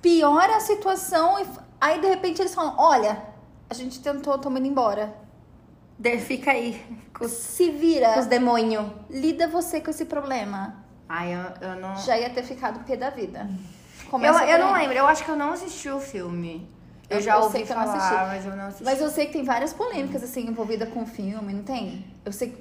piora 0.00 0.56
a 0.56 0.60
situação 0.60 1.38
e 1.40 1.46
aí 1.80 2.00
de 2.00 2.06
repente 2.06 2.40
eles 2.40 2.54
falam: 2.54 2.74
Olha, 2.78 3.20
a 3.68 3.74
gente 3.74 4.00
tentou, 4.00 4.34
estamos 4.36 4.58
indo 4.60 4.68
embora. 4.68 5.12
De- 5.98 6.18
Fica 6.18 6.52
aí 6.52 6.80
com 7.18 7.26
Se 7.28 7.70
vira, 7.70 8.14
com 8.14 8.20
os 8.20 8.26
demônios. 8.26 8.86
lida 9.10 9.48
você 9.48 9.80
com 9.80 9.90
esse 9.90 10.04
problema. 10.04 10.85
Ai, 11.08 11.34
eu, 11.34 11.68
eu 11.68 11.76
não. 11.80 11.96
Já 11.96 12.18
ia 12.18 12.30
ter 12.30 12.42
ficado 12.42 12.80
pé 12.84 12.96
da 12.96 13.10
vida. 13.10 13.48
Eu, 14.04 14.10
Começa 14.10 14.44
eu 14.44 14.58
por 14.58 14.64
não 14.66 14.72
lembro, 14.74 14.96
eu 14.96 15.06
acho 15.06 15.24
que 15.24 15.30
eu 15.30 15.36
não 15.36 15.52
assisti 15.52 15.88
o 15.88 16.00
filme. 16.00 16.68
Eu, 17.08 17.18
Eu- 17.18 17.22
já 17.22 17.34
eu 17.34 17.42
ouvi 17.42 17.52
sei 17.52 17.62
que 17.66 17.72
eu 17.72 17.76
não 17.76 17.84
falar, 17.84 17.96
assisti. 17.98 18.26
mas 18.26 18.46
eu 18.46 18.56
não 18.56 18.64
assisti. 18.66 18.84
Mas 18.84 19.00
eu 19.00 19.10
sei 19.10 19.26
que 19.26 19.32
tem 19.32 19.44
várias 19.44 19.72
polêmicas 19.72 20.22
assim 20.24 20.46
envolvidas 20.48 20.88
com 20.88 21.02
o 21.02 21.06
filme, 21.06 21.52
não 21.52 21.62
tem? 21.62 22.04
Eu 22.24 22.32
sei, 22.32 22.56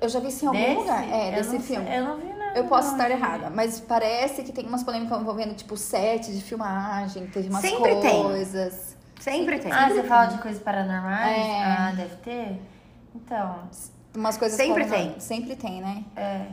eu 0.00 0.08
já 0.08 0.18
vi 0.20 0.28
isso 0.28 0.44
em 0.44 0.48
algum 0.48 0.58
Desse? 0.60 0.74
lugar. 0.76 1.08
É, 1.10 1.28
Eu 1.28 1.32
desse 1.34 1.52
não 1.52 1.60
sei- 1.60 1.76
filme. 1.76 1.96
eu 1.96 2.04
não 2.04 2.16
vi 2.18 2.32
nada. 2.32 2.58
Eu 2.58 2.64
posso 2.64 2.88
não, 2.88 2.96
estar 2.96 3.08
gente. 3.10 3.18
errada, 3.22 3.50
mas 3.50 3.78
parece 3.80 4.42
que 4.42 4.52
tem 4.52 4.66
umas 4.66 4.82
polêmicas 4.82 5.20
envolvendo, 5.20 5.54
tipo, 5.54 5.76
set 5.76 6.32
de 6.32 6.42
filmagem, 6.42 7.26
teve 7.28 7.48
umas 7.50 7.60
Sempre 7.60 7.96
tem. 7.96 8.22
coisas. 8.22 8.96
Sempre 9.20 9.58
tem. 9.58 9.70
Ah, 9.70 9.90
você 9.90 10.02
fala 10.04 10.26
de 10.26 10.38
coisas 10.38 10.62
paranormais? 10.62 11.36
É. 11.46 11.62
Ah, 11.62 11.92
deve 11.94 12.16
ter? 12.16 12.60
Então, 13.14 13.68
Umas 14.14 14.36
coisas 14.36 14.56
Sempre 14.56 14.86
tem. 14.86 15.20
Sempre 15.20 15.54
tem, 15.56 15.80
né? 15.80 16.04
é. 16.16 16.46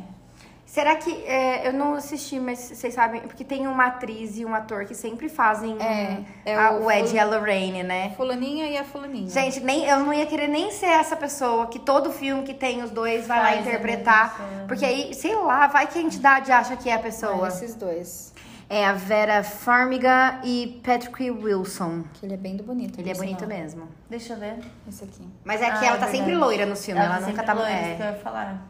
Será 0.67 0.97
que. 0.97 1.09
é, 1.25 1.65
eu 1.67 1.71
não 1.71 1.95
assisti, 1.95 2.37
mas 2.41 2.59
vocês 2.59 2.93
sabem. 2.93 3.21
Porque 3.21 3.43
tem 3.45 3.65
uma 3.67 3.85
atriz 3.85 4.37
e 4.37 4.43
um 4.43 4.53
ator 4.53 4.83
que 4.85 4.93
sempre 4.93 5.29
fazem 5.29 5.77
É, 5.81 6.19
é 6.45 6.55
a- 6.55 6.73
o 6.73 6.85
o, 6.85 6.91
Ed 6.91 7.15
e 7.15 7.17
a 7.17 7.23
Lorraine, 7.25 7.83
né? 7.83 8.13
Fulaninha 8.17 8.67
e 8.67 8.77
a 8.77 8.83
fulaninha. 8.83 9.29
Gente, 9.29 9.61
nem, 9.61 9.85
eu 9.85 10.01
não 10.01 10.13
ia 10.13 10.25
querer 10.25 10.49
nem 10.49 10.69
ser 10.71 10.87
essa 10.87 11.15
pessoa 11.15 11.67
que 11.67 11.79
todo 11.79 12.11
filme 12.11 12.43
que 12.43 12.53
tem 12.53 12.83
os 12.83 12.91
dois 12.91 13.25
vai 13.25 13.39
lá 13.39 13.45
Faz 13.45 13.57
a 13.57 13.61
interpretar. 13.61 14.41
Porque 14.67 14.85
aí, 14.85 15.13
sei 15.13 15.33
lá, 15.35 15.67
vai 15.67 15.87
que 15.87 15.97
a 15.97 16.01
entidade 16.01 16.51
acha 16.51 16.75
que 16.75 16.89
é 16.89 16.95
a 16.95 16.99
pessoa. 16.99 17.45
Ah, 17.45 17.47
esses 17.47 17.73
dois. 17.73 18.33
É 18.69 18.85
a 18.85 18.91
Vera 18.91 19.43
Farmiga 19.45 20.41
e 20.43 20.81
Patrick 20.85 21.31
Wilson. 21.31 22.03
Que 22.15 22.25
ele 22.25 22.33
é 22.33 22.37
bem 22.37 22.57
do 22.57 22.63
bonito. 22.63 22.99
Ele 22.99 23.09
é 23.09 23.13
bonito 23.13 23.45
sinal. 23.45 23.57
mesmo. 23.57 23.87
Deixa 24.09 24.33
eu 24.33 24.37
ver. 24.39 24.59
Esse 24.85 25.05
aqui. 25.05 25.25
Mas 25.45 25.61
é 25.61 25.71
que 25.71 25.85
Ah, 25.85 25.87
ela 25.87 25.95
é 25.95 25.99
tá 25.99 26.05
sempre 26.07 26.17
verdade. 26.31 26.35
loira 26.43 26.65
no 26.65 26.75
filme, 26.75 26.99
ela, 26.99 27.09
tá 27.13 27.19
nunca 27.21 27.27
sempre 27.27 27.45
tá. 27.45 27.53
loira, 27.53 27.71
é. 27.71 27.87
isso 27.87 27.95
que 27.95 28.03
eu 28.03 28.07
ia 28.07 28.13
falar. 28.17 28.67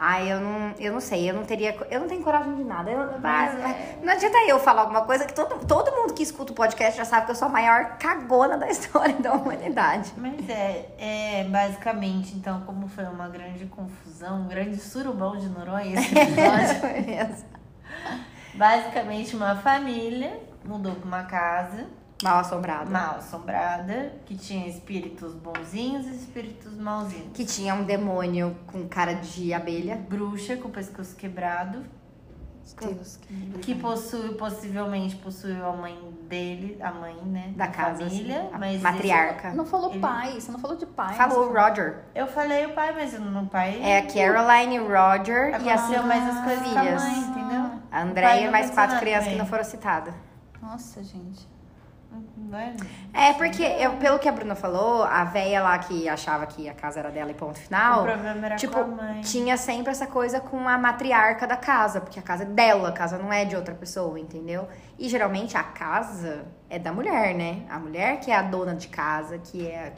Ai, 0.00 0.30
eu 0.32 0.40
não, 0.40 0.74
eu 0.78 0.92
não 0.92 1.00
sei, 1.00 1.28
eu 1.28 1.34
não 1.34 1.42
teria. 1.44 1.76
Eu 1.90 2.00
não 2.00 2.06
tenho 2.08 2.22
coragem 2.22 2.54
de 2.54 2.62
nada. 2.62 2.88
Eu- 2.88 3.18
Mas 3.20 3.54
mas- 3.54 3.64
é- 3.64 3.98
Não 4.00 4.12
adianta 4.12 4.38
eu 4.46 4.58
falar 4.60 4.82
alguma 4.82 5.02
coisa 5.02 5.24
que 5.24 5.32
todo, 5.34 5.66
todo 5.66 5.90
mundo 5.90 6.14
que 6.14 6.22
escuta 6.22 6.52
o 6.52 6.54
podcast 6.54 6.96
já 6.96 7.04
sabe 7.04 7.26
que 7.26 7.32
eu 7.32 7.34
sou 7.34 7.48
a 7.48 7.50
maior 7.50 7.98
cagona 7.98 8.56
da 8.56 8.68
história 8.70 9.14
da 9.16 9.32
humanidade. 9.32 10.12
Mas 10.16 10.48
é, 10.48 10.86
é 10.98 11.44
basicamente, 11.50 12.36
então, 12.36 12.60
como 12.60 12.86
foi 12.86 13.04
uma 13.06 13.28
grande 13.28 13.66
confusão, 13.66 14.42
um 14.42 14.46
grande 14.46 14.76
surubão 14.76 15.36
de 15.36 15.48
Noronha 15.48 15.98
esse 15.98 16.14
episódio. 16.16 17.44
Basicamente, 18.54 19.34
uma 19.36 19.56
família 19.56 20.38
mudou 20.64 20.94
pra 20.94 21.06
uma 21.06 21.22
casa 21.24 21.86
Mal 22.22 22.38
assombrada. 22.40 22.90
mal 22.90 23.16
assombrada, 23.16 24.12
que 24.26 24.36
tinha 24.36 24.66
espíritos 24.66 25.34
bonzinhos 25.34 26.04
e 26.06 26.16
espíritos 26.16 26.76
malzinhos. 26.76 27.28
Que 27.32 27.44
tinha 27.44 27.74
um 27.74 27.84
demônio 27.84 28.56
com 28.66 28.88
cara 28.88 29.14
de 29.14 29.54
abelha. 29.54 29.94
Bruxa 29.96 30.56
com 30.56 30.68
o 30.68 30.70
pescoço 30.72 31.14
quebrado, 31.14 31.84
Deus, 32.80 33.16
que 33.16 33.58
que 33.60 33.74
possui, 33.76 34.34
possivelmente 34.34 35.16
possuiu 35.16 35.64
a 35.64 35.72
mãe 35.72 35.96
dele, 36.28 36.76
a 36.82 36.90
mãe, 36.92 37.14
né? 37.24 37.52
Da 37.56 37.68
casa, 37.68 38.04
família, 38.04 38.42
assim, 38.42 38.58
mas 38.58 38.82
matriarca. 38.82 39.52
Não 39.52 39.64
falou 39.64 39.90
Ele- 39.90 40.00
pai, 40.00 40.40
você 40.40 40.52
não 40.52 40.58
falou 40.58 40.76
de 40.76 40.86
pai. 40.86 41.14
Falou 41.14 41.48
o 41.48 41.52
Roger. 41.52 42.04
Eu 42.14 42.26
falei 42.26 42.66
o 42.66 42.74
pai, 42.74 42.92
mas 42.94 43.18
no 43.18 43.46
pai. 43.46 43.80
É 43.82 43.98
a 43.98 44.06
Caroline, 44.06 44.80
o 44.80 44.86
Roger 44.88 45.50
e 45.50 45.70
as 45.70 45.80
Aconteceu 45.82 46.02
mais 46.02 46.36
as 46.36 46.44
coisas 46.44 46.68
filhas. 46.68 47.02
mãe, 47.02 47.18
entendeu? 47.20 47.70
A 47.90 48.02
Andréia 48.02 48.40
e 48.40 48.44
não 48.44 48.52
mais 48.52 48.70
quatro 48.70 48.98
crianças 48.98 49.24
com 49.26 49.32
que 49.32 49.38
não 49.38 49.46
foram 49.46 49.64
citadas. 49.64 50.14
Nossa, 50.60 51.02
gente. 51.02 51.48
Não 52.10 52.58
é? 52.58 53.32
Porque 53.34 53.62
eu, 53.62 53.96
pelo 53.96 54.18
que 54.18 54.28
a 54.28 54.32
Bruna 54.32 54.54
falou, 54.54 55.02
a 55.02 55.24
véia 55.24 55.62
lá 55.62 55.78
que 55.78 56.08
achava 56.08 56.46
que 56.46 56.68
a 56.68 56.72
casa 56.72 56.98
era 57.00 57.10
dela 57.10 57.30
e 57.30 57.34
ponto 57.34 57.58
final. 57.58 58.00
O 58.00 58.04
problema 58.04 58.46
era 58.46 58.56
tipo, 58.56 58.72
com 58.74 58.80
a 58.80 58.86
mãe. 58.86 59.20
tinha 59.20 59.56
sempre 59.56 59.90
essa 59.90 60.06
coisa 60.06 60.40
com 60.40 60.66
a 60.66 60.78
matriarca 60.78 61.46
da 61.46 61.56
casa, 61.56 62.00
porque 62.00 62.18
a 62.18 62.22
casa 62.22 62.44
é 62.44 62.46
dela, 62.46 62.88
a 62.88 62.92
casa 62.92 63.18
não 63.18 63.32
é 63.32 63.44
de 63.44 63.54
outra 63.54 63.74
pessoa, 63.74 64.18
entendeu? 64.18 64.66
E 64.98 65.08
geralmente 65.08 65.56
a 65.56 65.62
casa 65.62 66.46
é 66.70 66.78
da 66.78 66.92
mulher, 66.92 67.34
né? 67.34 67.62
A 67.68 67.78
mulher 67.78 68.18
que 68.20 68.30
é 68.30 68.36
a 68.36 68.42
dona 68.42 68.74
de 68.74 68.88
casa, 68.88 69.38
que 69.38 69.66
é. 69.66 69.92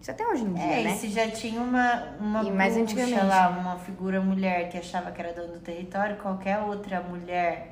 Isso 0.00 0.10
até 0.10 0.26
hoje 0.26 0.42
em 0.44 0.54
dia, 0.54 0.64
É, 0.64 0.82
né? 0.84 0.90
e 0.92 0.96
se 0.96 1.10
já 1.10 1.30
tinha 1.30 1.60
uma, 1.60 2.04
uma 2.18 2.42
E 2.42 2.50
mais 2.50 2.74
antigamente. 2.74 3.22
lá, 3.22 3.48
uma 3.50 3.76
figura 3.76 4.18
mulher 4.20 4.70
que 4.70 4.78
achava 4.78 5.10
que 5.12 5.20
era 5.20 5.34
dona 5.34 5.52
do 5.52 5.60
território, 5.60 6.16
qualquer 6.16 6.58
outra 6.60 7.02
mulher 7.02 7.69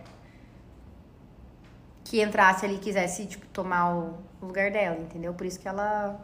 Que 2.09 2.23
entrasse 2.23 2.65
ali 2.65 2.77
e 2.77 2.79
quisesse, 2.79 3.27
tipo, 3.27 3.45
tomar 3.49 3.95
o 3.95 4.15
lugar 4.41 4.71
dela, 4.71 4.97
entendeu? 4.99 5.35
Por 5.35 5.45
isso 5.47 5.61
que 5.61 5.69
ela 5.69 6.19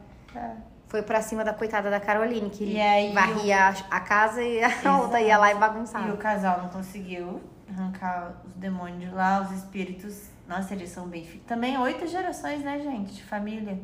foi 0.88 1.02
pra 1.02 1.20
cima 1.20 1.44
da 1.44 1.52
coitada 1.52 1.90
da 1.90 2.00
Caroline, 2.00 2.48
que 2.48 2.80
aí 2.80 3.12
varria 3.12 3.68
a- 3.68 3.96
a 3.96 4.00
casa 4.00 4.42
e 4.42 4.62
a 4.64 4.98
outra 4.98 5.20
ia 5.20 5.36
lá 5.36 5.50
e 5.50 5.52
E 5.52 5.56
o 5.56 5.58
bagunçava. 5.60 6.16
casal 6.16 6.62
não 6.62 6.68
conseguiu 6.70 7.38
arrancar 7.68 8.32
os 8.46 8.52
demônios 8.54 9.10
de 9.10 9.14
lá, 9.14 9.42
os 9.42 9.50
espíritos. 9.58 10.30
Nossa, 10.48 10.72
eles 10.72 10.88
são 10.88 11.06
bem. 11.06 11.24
Também 11.46 11.76
oito 11.78 12.06
gerações, 12.06 12.62
né, 12.64 12.78
gente? 12.80 13.12
De 13.14 13.22
família. 13.22 13.78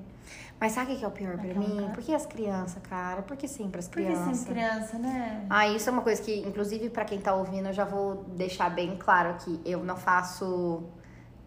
Mas 0.58 0.72
sabe 0.72 0.94
o 0.94 0.98
que 0.98 1.04
é 1.04 1.08
o 1.08 1.10
pior 1.10 1.34
pra 1.36 1.44
Naquela 1.48 1.66
mim? 1.68 1.76
casa. 1.80 1.92
Por 1.92 2.02
que 2.02 2.14
as 2.14 2.24
crianças, 2.26 2.82
cara? 2.88 3.20
Por 3.22 3.36
que 3.36 3.46
sempre 3.48 3.78
as 3.78 3.88
Por 3.88 3.96
que 3.98 4.04
crianças? 4.04 4.36
sempre 4.38 4.54
criança, 4.54 4.98
né? 4.98 5.44
Ah, 5.50 5.66
isso 5.68 5.88
é 5.88 5.92
uma 5.92 6.02
coisa 6.02 6.22
que, 6.22 6.40
inclusive, 6.40 6.88
pra 6.88 7.04
quem 7.04 7.18
tá 7.20 7.34
ouvindo, 7.34 7.68
eu 7.68 7.72
já 7.74 7.84
vou 7.84 8.24
deixar 8.36 8.70
bem 8.70 8.96
claro 8.96 9.30
aqui. 9.30 9.60
Eu 9.66 9.82
não 9.84 9.96
faço 9.96 10.82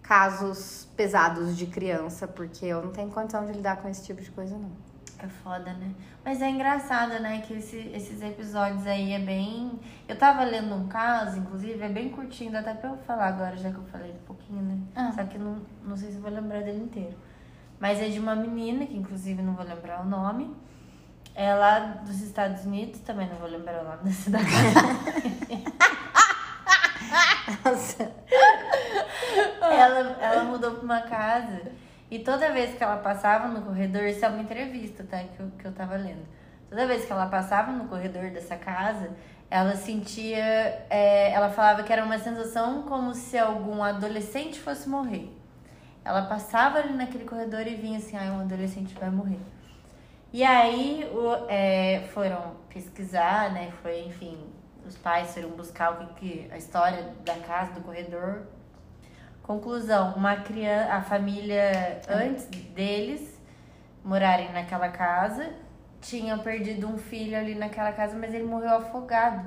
casos 0.03 0.87
pesados 0.95 1.57
de 1.57 1.65
criança, 1.65 2.27
porque 2.27 2.65
eu 2.65 2.83
não 2.83 2.91
tenho 2.91 3.09
condição 3.09 3.45
de 3.45 3.53
lidar 3.53 3.77
com 3.77 3.87
esse 3.89 4.03
tipo 4.05 4.21
de 4.21 4.29
coisa, 4.29 4.55
não. 4.55 4.69
É 5.19 5.27
foda, 5.41 5.71
né? 5.73 5.91
Mas 6.25 6.41
é 6.41 6.49
engraçado, 6.49 7.17
né? 7.21 7.41
Que 7.47 7.53
esse- 7.53 7.89
esses 7.93 8.21
episódios 8.21 8.85
aí 8.85 9.13
é 9.13 9.19
bem. 9.19 9.79
Eu 10.05 10.17
tava 10.17 10.43
lendo 10.43 10.75
um 10.75 10.87
caso, 10.89 11.39
inclusive, 11.39 11.81
é 11.81 11.87
bem 11.87 12.09
curtinho, 12.09 12.51
dá 12.51 12.59
até 12.59 12.73
pra 12.73 12.89
eu 12.89 12.97
falar 13.07 13.27
agora, 13.27 13.55
já 13.55 13.69
que 13.71 13.77
eu 13.77 13.85
falei 13.85 14.11
um 14.11 14.25
pouquinho, 14.25 14.61
né? 14.61 14.77
Ah. 14.93 15.11
Só 15.15 15.23
que 15.23 15.37
não, 15.37 15.61
não 15.85 15.95
sei 15.95 16.09
se 16.09 16.15
eu 16.17 16.21
vou 16.21 16.29
lembrar 16.29 16.61
dele 16.61 16.83
inteiro. 16.83 17.15
Mas 17.79 17.99
é 18.01 18.09
de 18.09 18.19
uma 18.19 18.35
menina, 18.35 18.85
que 18.85 18.97
inclusive 18.97 19.41
não 19.41 19.53
vou 19.53 19.65
lembrar 19.65 20.01
o 20.01 20.05
nome. 20.05 20.53
É 21.33 21.53
lá 21.55 21.79
dos 22.05 22.21
Estados 22.21 22.65
Unidos, 22.65 22.99
também 22.99 23.27
não 23.29 23.37
vou 23.37 23.47
lembrar 23.49 23.81
o 23.81 23.83
nome 23.85 24.03
da 24.03 24.11
cidade. 24.11 24.45
Nossa. 27.65 28.11
ela, 29.61 30.17
ela 30.21 30.43
mudou 30.43 30.71
pra 30.71 30.83
uma 30.83 31.01
casa 31.01 31.61
e 32.09 32.19
toda 32.19 32.51
vez 32.51 32.75
que 32.77 32.83
ela 32.83 32.97
passava 32.97 33.47
no 33.47 33.61
corredor, 33.61 34.03
isso 34.03 34.23
é 34.23 34.27
uma 34.27 34.41
entrevista, 34.41 35.03
tá? 35.03 35.17
Que 35.19 35.39
eu, 35.39 35.51
que 35.57 35.65
eu 35.65 35.71
tava 35.71 35.95
lendo. 35.95 36.25
Toda 36.69 36.85
vez 36.87 37.05
que 37.05 37.11
ela 37.11 37.27
passava 37.27 37.71
no 37.71 37.87
corredor 37.87 38.29
dessa 38.31 38.55
casa, 38.55 39.11
ela 39.49 39.75
sentia. 39.75 40.85
é, 40.89 41.31
ela 41.31 41.49
falava 41.49 41.83
que 41.83 41.93
era 41.93 42.03
uma 42.03 42.17
sensação 42.19 42.83
como 42.83 43.13
se 43.13 43.37
algum 43.37 43.83
adolescente 43.83 44.59
fosse 44.59 44.87
morrer. 44.89 45.29
Ela 46.05 46.23
passava 46.23 46.79
ali 46.79 46.93
naquele 46.93 47.25
corredor 47.25 47.61
e 47.67 47.75
vinha 47.75 47.97
assim: 47.97 48.17
ah, 48.17 48.33
um 48.33 48.41
adolescente 48.41 48.93
vai 48.95 49.09
morrer. 49.09 49.39
E 50.31 50.43
aí 50.43 51.07
o- 51.13 51.45
é, 51.47 52.01
foram 52.13 52.55
pesquisar, 52.69 53.51
né? 53.51 53.71
Foi, 53.81 54.01
enfim, 54.01 54.37
os 54.85 54.97
pais 54.97 55.33
foram 55.33 55.49
buscar 55.51 55.91
o 55.93 55.97
que, 56.07 56.13
que 56.15 56.51
a 56.51 56.57
história 56.57 57.13
da 57.23 57.35
casa, 57.35 57.73
do 57.73 57.81
corredor. 57.81 58.43
Conclusão, 59.43 60.13
uma 60.15 60.37
criança, 60.37 60.93
a 60.93 61.01
família 61.01 62.01
antes 62.07 62.45
deles 62.45 63.37
morarem 64.01 64.53
naquela 64.53 64.87
casa, 64.87 65.51
tinham 65.99 66.39
perdido 66.39 66.87
um 66.87 66.97
filho 66.97 67.37
ali 67.37 67.53
naquela 67.53 67.91
casa, 67.91 68.17
mas 68.17 68.33
ele 68.33 68.45
morreu 68.45 68.75
afogado. 68.75 69.45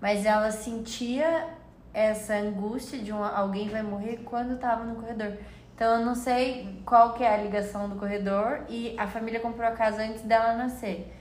Mas 0.00 0.24
ela 0.24 0.52
sentia 0.52 1.48
essa 1.92 2.34
angústia 2.34 3.00
de 3.00 3.12
um, 3.12 3.22
alguém 3.22 3.68
vai 3.68 3.82
morrer 3.82 4.18
quando 4.24 4.54
estava 4.54 4.84
no 4.84 4.94
corredor. 4.94 5.36
Então 5.74 5.98
eu 5.98 6.06
não 6.06 6.14
sei 6.14 6.80
qual 6.86 7.14
que 7.14 7.24
é 7.24 7.34
a 7.34 7.38
ligação 7.38 7.88
do 7.88 7.96
corredor 7.96 8.60
e 8.68 8.94
a 8.96 9.08
família 9.08 9.40
comprou 9.40 9.66
a 9.66 9.72
casa 9.72 10.02
antes 10.02 10.22
dela 10.22 10.54
nascer. 10.54 11.12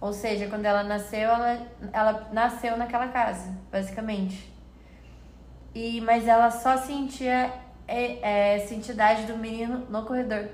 Ou 0.00 0.14
seja, 0.14 0.48
quando 0.48 0.64
ela 0.64 0.82
nasceu, 0.82 1.28
ela, 1.28 1.66
ela 1.92 2.28
nasceu 2.32 2.76
naquela 2.76 3.08
casa, 3.08 3.54
basicamente. 3.70 4.55
E, 5.76 6.00
mas 6.00 6.26
ela 6.26 6.50
só 6.50 6.78
sentia 6.78 7.52
é, 7.86 8.18
é, 8.22 8.56
essa 8.56 8.74
entidade 8.74 9.24
do 9.24 9.36
menino 9.36 9.84
no 9.90 10.04
corredor. 10.06 10.48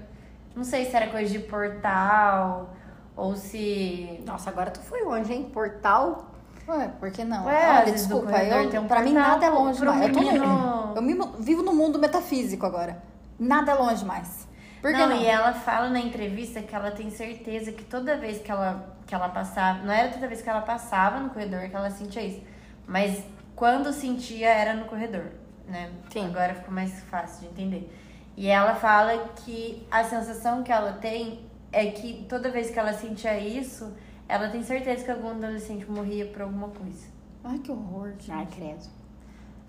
Não 0.57 0.65
sei 0.65 0.85
se 0.85 0.97
era 0.97 1.07
coisa 1.07 1.31
de 1.33 1.39
portal 1.39 2.75
ou 3.15 3.37
se. 3.37 4.21
Nossa, 4.27 4.51
agora 4.51 4.73
tu 4.73 4.81
foi 4.81 5.03
longe, 5.05 5.33
hein? 5.33 5.49
Portal. 5.53 6.27
Ué, 6.67 6.89
por 6.99 7.13
que 7.13 7.23
não? 7.25 7.47
Ué, 7.47 7.69
Olha, 7.83 7.93
desculpa, 7.93 8.31
corredor 8.33 8.65
eu, 8.65 8.71
tem 8.71 8.81
um 8.81 8.89
pra 8.89 9.01
mim 9.01 9.13
nada 9.13 9.47
é 9.47 9.51
longe 9.51 9.85
mais. 9.85 10.03
Eu, 10.03 10.13
tô 10.13 10.21
no- 10.21 10.27
menino- 10.33 10.93
eu 10.97 11.03
mimo- 11.03 11.33
vivo 11.39 11.63
no 11.63 11.73
mundo 11.73 12.01
metafísico 12.01 12.67
agora. 12.67 13.01
Nada 13.39 13.71
é 13.71 13.75
longe 13.77 14.05
mais. 14.05 14.49
Por 14.81 14.91
que 14.91 14.97
não, 14.99 15.11
não? 15.11 15.17
e 15.17 15.27
ela 15.27 15.53
fala 15.53 15.89
na 15.89 16.01
entrevista 16.01 16.61
que 16.61 16.75
ela 16.75 16.91
tem 16.91 17.11
certeza 17.11 17.71
que 17.71 17.85
toda 17.85 18.17
vez 18.17 18.41
que 18.41 18.51
ela, 18.51 18.97
que 19.07 19.15
ela 19.15 19.29
passava, 19.29 19.79
não 19.85 19.93
era 19.93 20.09
toda 20.09 20.27
vez 20.27 20.43
que 20.43 20.51
ela 20.51 20.63
passava 20.63 21.21
no 21.21 21.31
corredor 21.31 21.61
que 21.69 21.77
ela 21.77 21.91
sentia 21.91 22.23
isso, 22.25 22.43
mas 22.89 23.23
quando 23.55 23.93
sentia 23.93 24.49
era 24.49 24.75
no 24.75 24.85
corredor, 24.87 25.27
né? 25.69 25.91
Sim. 26.11 26.27
Agora 26.27 26.55
ficou 26.55 26.73
mais 26.75 27.03
fácil 27.05 27.41
de 27.41 27.47
entender. 27.53 27.99
E 28.37 28.49
ela 28.49 28.75
fala 28.75 29.29
que 29.45 29.87
a 29.91 30.03
sensação 30.05 30.63
que 30.63 30.73
ela 30.73 30.93
tem 30.95 31.41
é 31.71 31.87
que 31.91 32.25
toda 32.29 32.51
vez 32.51 32.71
que 32.71 32.79
ela 32.79 32.93
sentia 32.93 33.39
isso, 33.39 33.93
ela 34.29 34.49
tem 34.49 34.63
certeza 34.63 35.05
que 35.05 35.11
algum 35.11 35.31
adolescente 35.31 35.91
morria 35.91 36.27
por 36.27 36.43
alguma 36.43 36.69
coisa. 36.69 37.07
Ai, 37.45 37.59
que 37.59 37.71
horror. 37.71 38.13
gente. 38.19 38.31
Ai, 38.33 38.47
credo. 38.47 38.89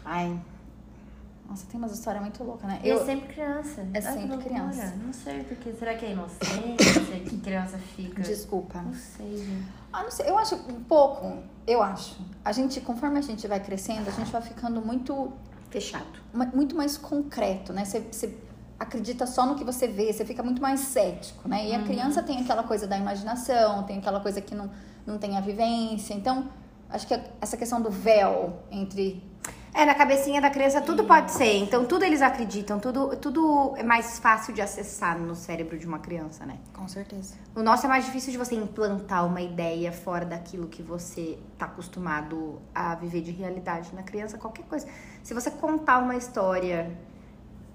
Ai, 0.05 0.39
Nossa, 1.47 1.65
tem 1.67 1.77
umas 1.77 1.91
histórias 1.91 2.23
muito 2.23 2.43
loucas, 2.43 2.67
né? 2.67 2.79
E 2.83 2.89
é 2.89 3.05
sempre 3.05 3.27
criança. 3.27 3.87
É 3.93 4.01
sempre 4.01 4.37
criança. 4.37 4.93
Não 5.03 5.13
sei 5.13 5.43
porque. 5.43 5.73
Será 5.73 5.93
que 5.95 6.05
é 6.05 6.11
inocência 6.11 7.19
que 7.27 7.37
criança 7.37 7.77
fica? 7.77 8.21
Desculpa. 8.21 8.81
Não 8.81 8.93
sei, 8.93 9.37
gente. 9.37 9.67
Ah, 9.91 10.03
não 10.03 10.11
sei, 10.11 10.27
eu 10.27 10.37
acho 10.37 10.55
um 10.55 10.83
pouco, 10.83 11.43
eu 11.67 11.83
acho. 11.83 12.19
A 12.43 12.51
gente, 12.51 12.81
conforme 12.81 13.19
a 13.19 13.21
gente 13.21 13.47
vai 13.47 13.59
crescendo, 13.59 14.07
a 14.07 14.11
gente 14.11 14.31
vai 14.31 14.41
ficando 14.41 14.81
muito, 14.81 15.31
fechado. 15.69 16.05
muito 16.53 16.75
mais 16.75 16.97
concreto, 16.97 17.71
né? 17.71 17.85
Você, 17.85 17.99
você 17.99 18.35
acredita 18.79 19.25
só 19.25 19.45
no 19.45 19.55
que 19.55 19.63
você 19.63 19.87
vê, 19.87 20.11
você 20.11 20.25
fica 20.25 20.41
muito 20.41 20.61
mais 20.61 20.79
cético, 20.79 21.47
né? 21.47 21.69
E 21.69 21.75
a 21.75 21.83
criança 21.83 22.23
tem 22.23 22.39
aquela 22.39 22.63
coisa 22.63 22.87
da 22.87 22.97
imaginação, 22.97 23.83
tem 23.83 23.99
aquela 23.99 24.19
coisa 24.19 24.41
que 24.41 24.55
não, 24.55 24.71
não 25.05 25.17
tem 25.17 25.37
a 25.37 25.41
vivência. 25.41 26.13
Então, 26.13 26.49
acho 26.89 27.07
que 27.07 27.19
essa 27.39 27.55
questão 27.55 27.81
do 27.81 27.89
véu 27.89 28.59
entre 28.71 29.23
É, 29.75 29.85
na 29.85 29.95
cabecinha 29.95 30.39
da 30.39 30.51
criança 30.51 30.79
tudo 30.81 31.03
pode 31.03 31.31
ser. 31.31 31.57
Então, 31.57 31.83
tudo 31.83 32.05
eles 32.05 32.21
acreditam, 32.21 32.79
tudo, 32.79 33.15
tudo 33.17 33.73
é 33.75 33.81
mais 33.81 34.19
fácil 34.19 34.53
de 34.53 34.61
acessar 34.61 35.17
no 35.17 35.35
cérebro 35.35 35.79
de 35.79 35.87
uma 35.87 35.97
criança, 35.97 36.45
né? 36.45 36.57
Com 36.73 36.87
certeza. 36.87 37.33
O 37.55 37.63
nosso 37.63 37.85
é 37.87 37.89
mais 37.89 38.05
difícil 38.05 38.31
de 38.31 38.37
você 38.37 38.53
implantar 38.53 39.25
uma 39.25 39.41
ideia 39.41 39.91
fora 39.91 40.25
daquilo 40.25 40.67
que 40.67 40.83
você 40.83 41.39
tá 41.57 41.65
acostumado 41.65 42.61
a 42.73 42.93
viver 42.93 43.21
de 43.21 43.31
realidade. 43.31 43.89
Na 43.95 44.03
criança, 44.03 44.37
qualquer 44.37 44.63
coisa. 44.65 44.85
Se 45.23 45.33
você 45.33 45.49
contar 45.49 45.97
uma 45.99 46.15
história 46.15 46.95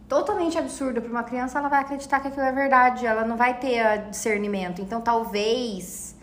totalmente 0.08 0.56
absurda 0.56 1.00
para 1.00 1.10
uma 1.10 1.24
criança, 1.24 1.58
ela 1.58 1.68
vai 1.68 1.80
acreditar 1.80 2.20
que 2.20 2.28
aquilo 2.28 2.44
é 2.46 2.52
verdade. 2.52 3.06
Ela 3.06 3.24
não 3.24 3.36
vai 3.36 3.58
ter 3.58 3.80
ah, 3.80 3.96
discernimento. 3.96 4.80
Então, 4.80 5.00
talvez 5.00 6.14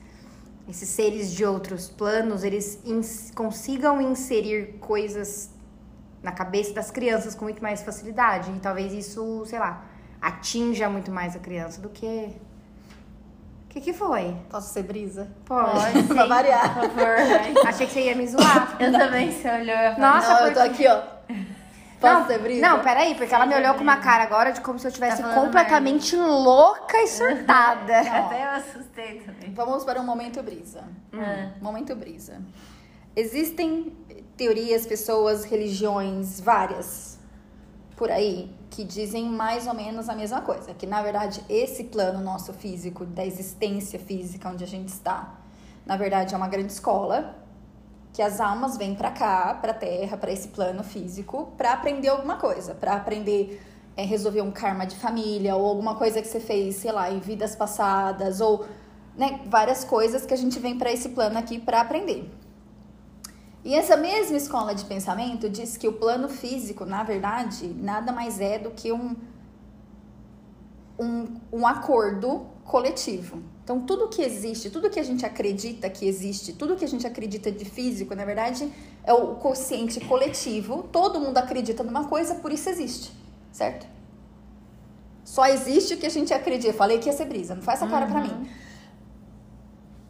esses 0.69 0.87
seres 0.89 1.31
de 1.31 1.45
outros 1.45 1.89
planos, 1.89 2.43
eles 2.45 2.79
ins- 2.85 3.29
consigam 3.35 4.01
inserir 4.01 4.77
coisas 4.79 5.51
na 6.25 6.31
cabeça 6.33 6.73
das 6.73 6.91
crianças 6.91 7.33
com 7.35 7.45
muito 7.45 7.61
mais 7.63 7.81
facilidade. 7.83 8.51
E 8.51 8.59
talvez 8.59 8.91
isso, 8.91 9.45
sei 9.45 9.59
lá, 9.59 9.83
atinja 10.21 10.89
muito 10.89 11.11
mais 11.11 11.35
a 11.35 11.39
criança 11.39 11.79
do 11.79 11.87
que. 11.89 12.35
O 13.65 13.67
que, 13.69 13.81
que 13.81 13.93
foi? 13.93 14.35
Posso 14.49 14.73
ser 14.73 14.83
brisa? 14.83 15.29
Pode, 15.45 15.91
sim, 16.01 16.07
Pra 16.07 16.25
variar. 16.25 16.73
por 16.79 16.89
favor. 16.89 17.15
Achei 17.67 17.85
que 17.87 17.93
você 17.93 18.01
ia 18.05 18.15
me 18.15 18.25
zoar. 18.27 18.75
Eu 18.79 18.91
também, 18.91 19.31
você 19.31 19.49
olhou 19.49 19.65
e 19.77 19.85
eu 19.85 19.95
falei, 19.95 19.99
Nossa, 19.99 20.33
não, 20.33 20.47
eu 20.47 20.53
tô 20.53 20.59
porque- 20.61 20.87
aqui, 20.87 20.87
ó. 20.87 21.15
Posso 21.99 22.19
não, 22.19 22.27
ser 22.27 22.39
brisa? 22.39 22.61
não, 22.69 22.81
peraí, 22.81 23.15
porque 23.15 23.33
ela 23.33 23.45
me 23.45 23.55
olhou 23.55 23.73
com 23.73 23.81
uma 23.81 23.97
cara 23.97 24.23
agora 24.23 24.51
de 24.51 24.61
como 24.61 24.77
se 24.79 24.87
eu 24.87 24.91
tivesse 24.91 25.21
Tá 25.23 25.33
completamente 25.33 26.15
louca 26.15 26.97
e 27.01 27.07
surtada. 27.07 27.99
Até 28.11 28.45
eu 28.45 28.49
assustei 28.51 29.19
também. 29.21 29.53
Vamos 29.53 29.83
para 29.83 29.99
um 29.99 30.03
momento 30.05 30.41
brisa. 30.43 30.83
Ah. 31.13 31.51
Momento 31.61 31.95
brisa. 31.95 32.41
Existem 33.15 33.95
teorias, 34.37 34.85
pessoas, 34.85 35.43
religiões, 35.43 36.39
várias 36.39 37.15
por 37.95 38.11
aí 38.11 38.53
que 38.69 38.83
dizem 38.83 39.29
mais 39.29 39.67
ou 39.67 39.73
menos 39.73 40.09
a 40.09 40.15
mesma 40.15 40.41
coisa, 40.41 40.73
que 40.73 40.85
na 40.85 41.01
verdade 41.01 41.41
esse 41.47 41.85
plano 41.85 42.19
nosso 42.19 42.51
físico, 42.51 43.05
da 43.05 43.25
existência 43.25 43.97
física 43.97 44.49
onde 44.49 44.63
a 44.63 44.67
gente 44.67 44.89
está, 44.89 45.39
na 45.85 45.95
verdade 45.95 46.33
é 46.33 46.37
uma 46.37 46.49
grande 46.49 46.73
escola, 46.73 47.35
que 48.11 48.21
as 48.21 48.39
almas 48.39 48.77
vêm 48.77 48.95
para 48.95 49.11
cá, 49.11 49.57
para 49.61 49.73
Terra, 49.73 50.17
para 50.17 50.31
esse 50.31 50.49
plano 50.49 50.83
físico, 50.83 51.53
para 51.57 51.73
aprender 51.73 52.09
alguma 52.09 52.37
coisa, 52.37 52.73
para 52.73 52.93
aprender 52.93 53.61
é, 53.97 54.03
resolver 54.03 54.41
um 54.41 54.51
karma 54.51 54.85
de 54.85 54.95
família 54.95 55.55
ou 55.55 55.65
alguma 55.65 55.95
coisa 55.95 56.21
que 56.21 56.27
você 56.27 56.39
fez, 56.39 56.75
sei 56.75 56.91
lá, 56.91 57.09
em 57.09 57.19
vidas 57.19 57.55
passadas 57.55 58.41
ou 58.41 58.65
né, 59.15 59.39
várias 59.45 59.85
coisas 59.85 60.25
que 60.25 60.33
a 60.33 60.37
gente 60.37 60.59
vem 60.59 60.77
para 60.77 60.91
esse 60.91 61.09
plano 61.09 61.37
aqui 61.37 61.59
para 61.59 61.79
aprender. 61.79 62.29
E 63.65 63.73
essa 63.73 63.97
mesma 63.97 64.37
escola 64.37 64.75
de 64.75 64.85
pensamento 64.85 65.49
diz 65.49 65.75
que 65.75 65.87
o 65.87 65.93
plano 65.93 66.29
físico, 66.29 66.85
na 66.85 67.03
verdade, 67.03 67.67
nada 67.67 68.11
mais 68.11 68.39
é 68.39 68.59
do 68.59 68.69
que 68.69 68.91
um, 68.91 69.15
um, 70.99 71.25
um 71.51 71.65
acordo 71.65 72.45
coletivo. 72.63 73.41
Então, 73.63 73.81
tudo 73.81 74.07
que 74.07 74.21
existe, 74.21 74.69
tudo 74.69 74.87
que 74.87 74.99
a 74.99 75.03
gente 75.03 75.25
acredita 75.25 75.89
que 75.89 76.07
existe, 76.07 76.53
tudo 76.53 76.75
que 76.75 76.85
a 76.85 76.87
gente 76.87 77.07
acredita 77.07 77.51
de 77.51 77.65
físico, 77.65 78.13
na 78.13 78.23
verdade, 78.23 78.71
é 79.03 79.11
o 79.11 79.33
consciente 79.37 79.99
coletivo. 79.99 80.83
Todo 80.91 81.19
mundo 81.19 81.39
acredita 81.39 81.81
numa 81.81 82.05
coisa, 82.05 82.35
por 82.35 82.51
isso 82.51 82.69
existe, 82.69 83.11
certo? 83.51 83.87
Só 85.23 85.47
existe 85.47 85.95
o 85.95 85.97
que 85.97 86.05
a 86.05 86.11
gente 86.11 86.31
acredita. 86.31 86.69
Eu 86.69 86.77
falei 86.77 86.99
que 86.99 87.09
ia 87.09 87.13
ser 87.13 87.25
brisa, 87.25 87.55
não 87.55 87.63
faz 87.63 87.81
essa 87.81 87.89
cara 87.89 88.05
pra 88.05 88.21
mim. 88.21 88.47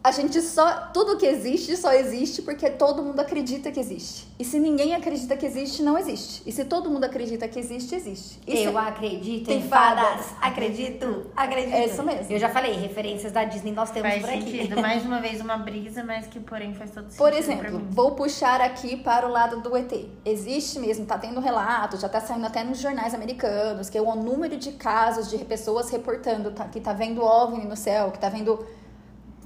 A 0.06 0.12
gente 0.12 0.40
só. 0.40 0.88
Tudo 0.94 1.16
que 1.16 1.26
existe 1.26 1.76
só 1.76 1.92
existe 1.92 2.40
porque 2.40 2.70
todo 2.70 3.02
mundo 3.02 3.18
acredita 3.18 3.72
que 3.72 3.80
existe. 3.80 4.28
E 4.38 4.44
se 4.44 4.60
ninguém 4.60 4.94
acredita 4.94 5.36
que 5.36 5.44
existe, 5.44 5.82
não 5.82 5.98
existe. 5.98 6.44
E 6.46 6.52
se 6.52 6.64
todo 6.64 6.88
mundo 6.88 7.02
acredita 7.02 7.48
que 7.48 7.58
existe, 7.58 7.92
existe. 7.92 8.38
E 8.46 8.62
Eu 8.62 8.70
se- 8.70 8.78
acredito 8.78 9.46
Tem 9.48 9.58
em 9.58 9.68
fadas. 9.68 10.04
fadas. 10.06 10.26
Acredito, 10.40 11.26
acredito. 11.36 11.74
É 11.74 11.86
isso 11.86 12.04
mesmo. 12.04 12.32
Eu 12.32 12.38
já 12.38 12.48
falei, 12.48 12.74
referências 12.74 13.32
da 13.32 13.42
Disney 13.42 13.72
nós 13.72 13.90
temos 13.90 14.08
Faz 14.08 14.20
por 14.22 14.30
aqui. 14.30 14.42
sentido. 14.58 14.78
Mais 14.80 15.04
uma 15.04 15.20
vez, 15.20 15.40
uma 15.40 15.56
brisa, 15.56 16.04
mas 16.04 16.28
que 16.28 16.38
porém 16.38 16.72
faz 16.72 16.92
todo 16.92 17.04
sentido. 17.06 17.18
Por 17.18 17.30
pra 17.30 17.38
exemplo, 17.40 17.78
mim. 17.80 17.86
vou 17.90 18.12
puxar 18.12 18.60
aqui 18.60 18.96
para 18.96 19.26
o 19.26 19.30
lado 19.32 19.60
do 19.60 19.76
ET. 19.76 19.92
Existe 20.24 20.78
mesmo, 20.78 21.04
tá 21.04 21.18
tendo 21.18 21.40
relato, 21.40 21.96
já 21.96 22.08
tá 22.08 22.20
saindo 22.20 22.46
até 22.46 22.62
nos 22.62 22.78
jornais 22.78 23.12
americanos, 23.12 23.90
que 23.90 23.98
o 23.98 24.14
número 24.14 24.56
de 24.56 24.70
casos 24.70 25.28
de 25.28 25.38
pessoas 25.44 25.90
reportando 25.90 26.52
tá- 26.52 26.68
que 26.68 26.78
tá 26.80 26.92
vendo 26.92 27.24
OVNI 27.24 27.64
no 27.64 27.76
céu, 27.76 28.12
que 28.12 28.20
tá 28.20 28.28
vendo 28.28 28.64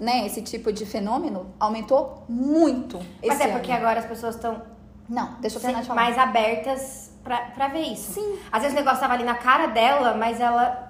né, 0.01 0.25
esse 0.27 0.41
tipo 0.43 0.73
de 0.73 0.85
fenômeno, 0.87 1.47
aumentou 1.61 2.25
muito. 2.29 2.99
Mas 3.23 3.35
esse 3.39 3.43
é 3.49 3.53
porque 3.53 3.71
ano. 3.71 3.81
agora 3.83 4.01
as 4.01 4.07
pessoas 4.07 4.35
estão 4.35 4.63
Não, 5.09 5.35
deixa 5.41 5.59
eu 5.59 5.61
terminar 5.61 5.83
de 5.83 5.89
falar. 5.89 6.01
mais 6.03 6.17
abertas 6.19 7.13
pra, 7.23 7.37
pra 7.55 7.69
ver 7.69 7.83
isso. 7.83 8.13
Sim. 8.15 8.39
Às 8.51 8.63
vezes 8.63 8.75
o 8.77 8.81
negócio 8.81 9.01
tava 9.01 9.13
ali 9.15 9.25
na 9.25 9.35
cara 9.35 9.67
dela, 9.67 10.15
mas 10.15 10.41
ela. 10.41 10.89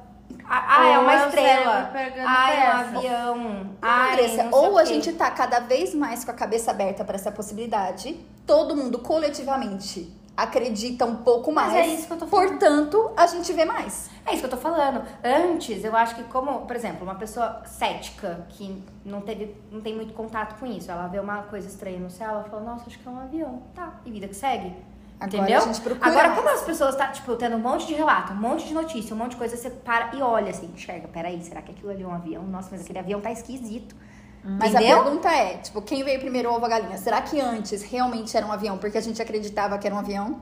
Ah, 0.52 0.86
é 0.86 0.96
Ou 0.98 1.04
uma 1.04 1.12
é 1.12 1.24
o 1.24 1.26
estrela. 1.28 1.90
Ah, 2.26 2.52
é 2.52 2.68
um 2.68 2.96
avião. 2.98 3.70
Ah, 3.82 3.88
Ai, 3.88 4.12
Andressa, 4.12 4.44
não 4.44 4.52
sei 4.52 4.68
ou 4.68 4.78
a 4.78 4.82
quê. 4.82 4.86
gente 4.86 5.12
tá 5.12 5.30
cada 5.30 5.60
vez 5.60 5.94
mais 5.94 6.24
com 6.24 6.30
a 6.30 6.34
cabeça 6.34 6.70
aberta 6.70 7.04
para 7.04 7.14
essa 7.16 7.30
possibilidade, 7.32 8.18
todo 8.46 8.76
mundo 8.76 8.98
coletivamente 8.98 10.12
acredita 10.42 11.04
um 11.04 11.16
pouco 11.16 11.52
Mas 11.52 11.72
mais. 11.72 11.86
é 11.86 11.94
isso 11.94 12.06
que 12.06 12.12
eu 12.12 12.18
tô 12.18 12.26
falando. 12.26 12.48
Portanto, 12.48 13.12
a 13.16 13.26
gente 13.26 13.52
vê 13.52 13.64
mais. 13.64 14.10
É 14.24 14.32
isso 14.32 14.40
que 14.40 14.46
eu 14.46 14.50
tô 14.50 14.56
falando. 14.56 15.02
Antes, 15.22 15.84
eu 15.84 15.94
acho 15.94 16.14
que 16.14 16.24
como, 16.24 16.60
por 16.66 16.74
exemplo, 16.74 17.02
uma 17.02 17.14
pessoa 17.14 17.62
cética 17.66 18.46
que 18.48 18.82
não 19.04 19.20
teve, 19.20 19.54
não 19.70 19.80
tem 19.80 19.94
muito 19.94 20.14
contato 20.14 20.58
com 20.58 20.66
isso, 20.66 20.90
ela 20.90 21.06
vê 21.08 21.18
uma 21.18 21.42
coisa 21.42 21.68
estranha 21.68 21.98
no 21.98 22.10
céu, 22.10 22.30
ela 22.30 22.44
fala, 22.44 22.62
nossa, 22.62 22.84
acho 22.86 22.98
que 22.98 23.06
é 23.06 23.10
um 23.10 23.18
avião. 23.18 23.62
Tá. 23.74 24.00
E 24.04 24.10
vida 24.10 24.28
que 24.28 24.36
segue. 24.36 24.74
Agora 25.20 25.42
Entendeu? 25.42 25.58
a 25.58 25.66
gente 25.66 25.80
procura 25.82 26.10
Agora, 26.10 26.30
como 26.34 26.48
as 26.48 26.62
pessoas 26.62 26.96
tá, 26.96 27.08
tipo, 27.08 27.36
tendo 27.36 27.56
um 27.56 27.60
monte 27.60 27.86
de 27.86 27.92
relato, 27.92 28.32
um 28.32 28.36
monte 28.36 28.66
de 28.66 28.72
notícia, 28.72 29.14
um 29.14 29.18
monte 29.18 29.32
de 29.32 29.36
coisa, 29.36 29.54
você 29.54 29.68
para 29.68 30.16
e 30.16 30.22
olha 30.22 30.48
assim, 30.48 30.70
enxerga, 30.74 31.08
peraí, 31.08 31.42
será 31.42 31.60
que 31.60 31.72
aquilo 31.72 31.90
ali 31.90 32.02
é 32.02 32.06
um 32.06 32.14
avião? 32.14 32.42
Nossa, 32.44 32.68
mas 32.70 32.80
aquele 32.80 32.98
avião 32.98 33.20
tá 33.20 33.30
esquisito. 33.30 33.94
Mas 34.42 34.72
Entendeu? 34.74 35.00
a 35.00 35.02
pergunta 35.02 35.28
é, 35.30 35.56
tipo, 35.58 35.82
quem 35.82 36.02
veio 36.02 36.18
primeiro 36.18 36.48
o 36.48 36.52
ovo 36.52 36.60
ou 36.60 36.66
a 36.66 36.68
galinha? 36.68 36.96
Será 36.96 37.20
que 37.20 37.38
antes 37.40 37.82
realmente 37.82 38.34
era 38.36 38.46
um 38.46 38.52
avião 38.52 38.78
porque 38.78 38.96
a 38.96 39.00
gente 39.00 39.20
acreditava 39.20 39.76
que 39.78 39.86
era 39.86 39.94
um 39.94 39.98
avião? 39.98 40.40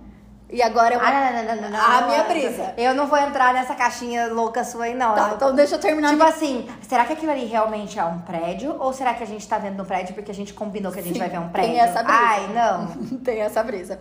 E 0.51 0.62
agora 0.62 0.94
é 0.94 0.96
uma... 0.99 1.07
Ah, 1.07 1.30
não, 1.30 1.42
não, 1.42 1.55
não, 1.57 1.62
não, 1.62 1.70
não, 1.70 1.78
a 1.84 2.01
não, 2.01 2.09
minha 2.09 2.24
brisa. 2.24 2.72
Eu 2.78 2.94
não 2.94 3.07
vou 3.07 3.18
entrar 3.18 3.53
nessa 3.53 3.74
caixinha 3.74 4.28
louca 4.32 4.64
sua 4.64 4.84
aí, 4.84 4.94
não. 4.94 5.14
Tá, 5.14 5.32
então 5.34 5.55
deixa 5.55 5.74
eu 5.74 5.78
terminar. 5.78 6.09
Tipo 6.11 6.22
minha- 6.22 6.34
assim, 6.34 6.66
será 6.80 7.05
que 7.05 7.12
aquilo 7.12 7.32
ali 7.32 7.44
realmente 7.44 7.99
é 7.99 8.05
um 8.05 8.20
prédio? 8.20 8.74
Ou 8.78 8.90
será 8.92 9.12
que 9.12 9.22
a 9.22 9.26
gente 9.26 9.46
tá 9.46 9.59
vendo 9.59 9.76
no 9.76 9.84
prédio 9.84 10.14
porque 10.14 10.30
a 10.30 10.34
gente 10.34 10.55
combinou 10.55 10.90
que 10.90 11.01
a 11.01 11.03
gente 11.03 11.12
Sim, 11.14 11.18
vai 11.18 11.28
ver 11.28 11.38
um 11.38 11.42
tem 11.49 11.51
prédio? 11.51 11.80
essa 11.80 12.03
brisa. 12.03 12.18
Ai, 12.18 12.46
não. 12.55 13.18
Tem 13.20 13.40
essa 13.40 13.62
brisa. 13.62 14.01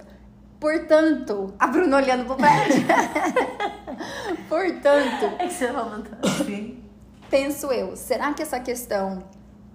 Portanto, 0.59 1.53
A 1.59 1.67
Bruna 1.67 1.97
olhando 1.97 2.25
pro 2.25 2.35
prédio. 2.35 2.81
portanto, 4.49 5.33
É 5.39 5.47
que 5.47 5.53
você 5.53 5.67
falou 5.67 6.03
assim. 6.23 6.83
penso 7.29 7.67
eu, 7.71 7.95
será 7.95 8.33
que 8.33 8.41
essa 8.41 8.59
questão 8.59 9.21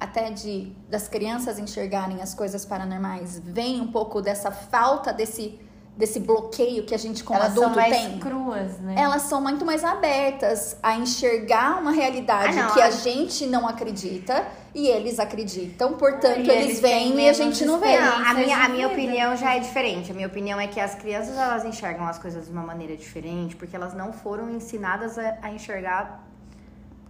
até 0.02 0.30
de 0.30 0.72
das 0.88 1.08
crianças 1.08 1.58
enxergarem 1.58 2.20
as 2.22 2.34
coisas 2.34 2.64
paranormais 2.64 3.38
vem 3.44 3.80
um 3.80 3.86
pouco 3.90 4.20
dessa 4.20 4.50
falta 4.50 5.12
desse 5.12 5.60
desse 5.94 6.18
bloqueio 6.20 6.84
que 6.86 6.94
a 6.94 6.98
gente 6.98 7.22
como 7.22 7.38
Elas 7.38 7.52
são 7.52 7.64
adulto 7.64 7.78
mais 7.78 7.94
tem? 7.94 8.18
cruas, 8.18 8.78
né? 8.80 8.94
Elas 8.96 9.22
são 9.22 9.42
muito 9.42 9.62
mais 9.62 9.84
abertas 9.84 10.74
a 10.82 10.94
enxergar 10.96 11.78
uma 11.82 11.90
realidade 11.92 12.58
Ah, 12.58 12.62
não, 12.64 12.72
que 12.74 12.80
a 12.80 12.86
a- 12.86 12.90
gente 12.90 13.46
não 13.46 13.68
acredita 13.68 14.46
e 14.74 14.88
eles 14.88 15.18
acreditam, 15.20 15.92
portanto 15.98 16.38
E 16.38 16.50
eles 16.50 16.82
eles 16.82 17.18
e 17.18 17.28
a 17.28 17.32
gente 17.34 17.62
não 17.66 17.78
vê. 17.78 18.00
Não, 18.00 18.26
a 18.26 18.32
minha, 18.32 18.56
a 18.64 18.68
minha 18.70 18.88
opinião 18.88 19.36
já 19.36 19.54
é 19.54 19.58
diferente. 19.60 20.10
A 20.10 20.14
minha 20.14 20.26
opinião 20.28 20.58
é 20.58 20.66
que 20.66 20.80
as 20.80 20.94
crianças 20.94 21.36
elas 21.36 21.62
enxergam 21.66 22.06
as 22.06 22.18
coisas 22.18 22.46
de 22.46 22.50
uma 22.52 22.62
maneira 22.62 22.96
diferente 22.96 23.54
porque 23.54 23.76
elas 23.76 23.92
não 23.92 24.14
foram 24.14 24.48
ensinadas 24.48 25.18
a, 25.18 25.36
a 25.42 25.50
enxergar 25.52 26.26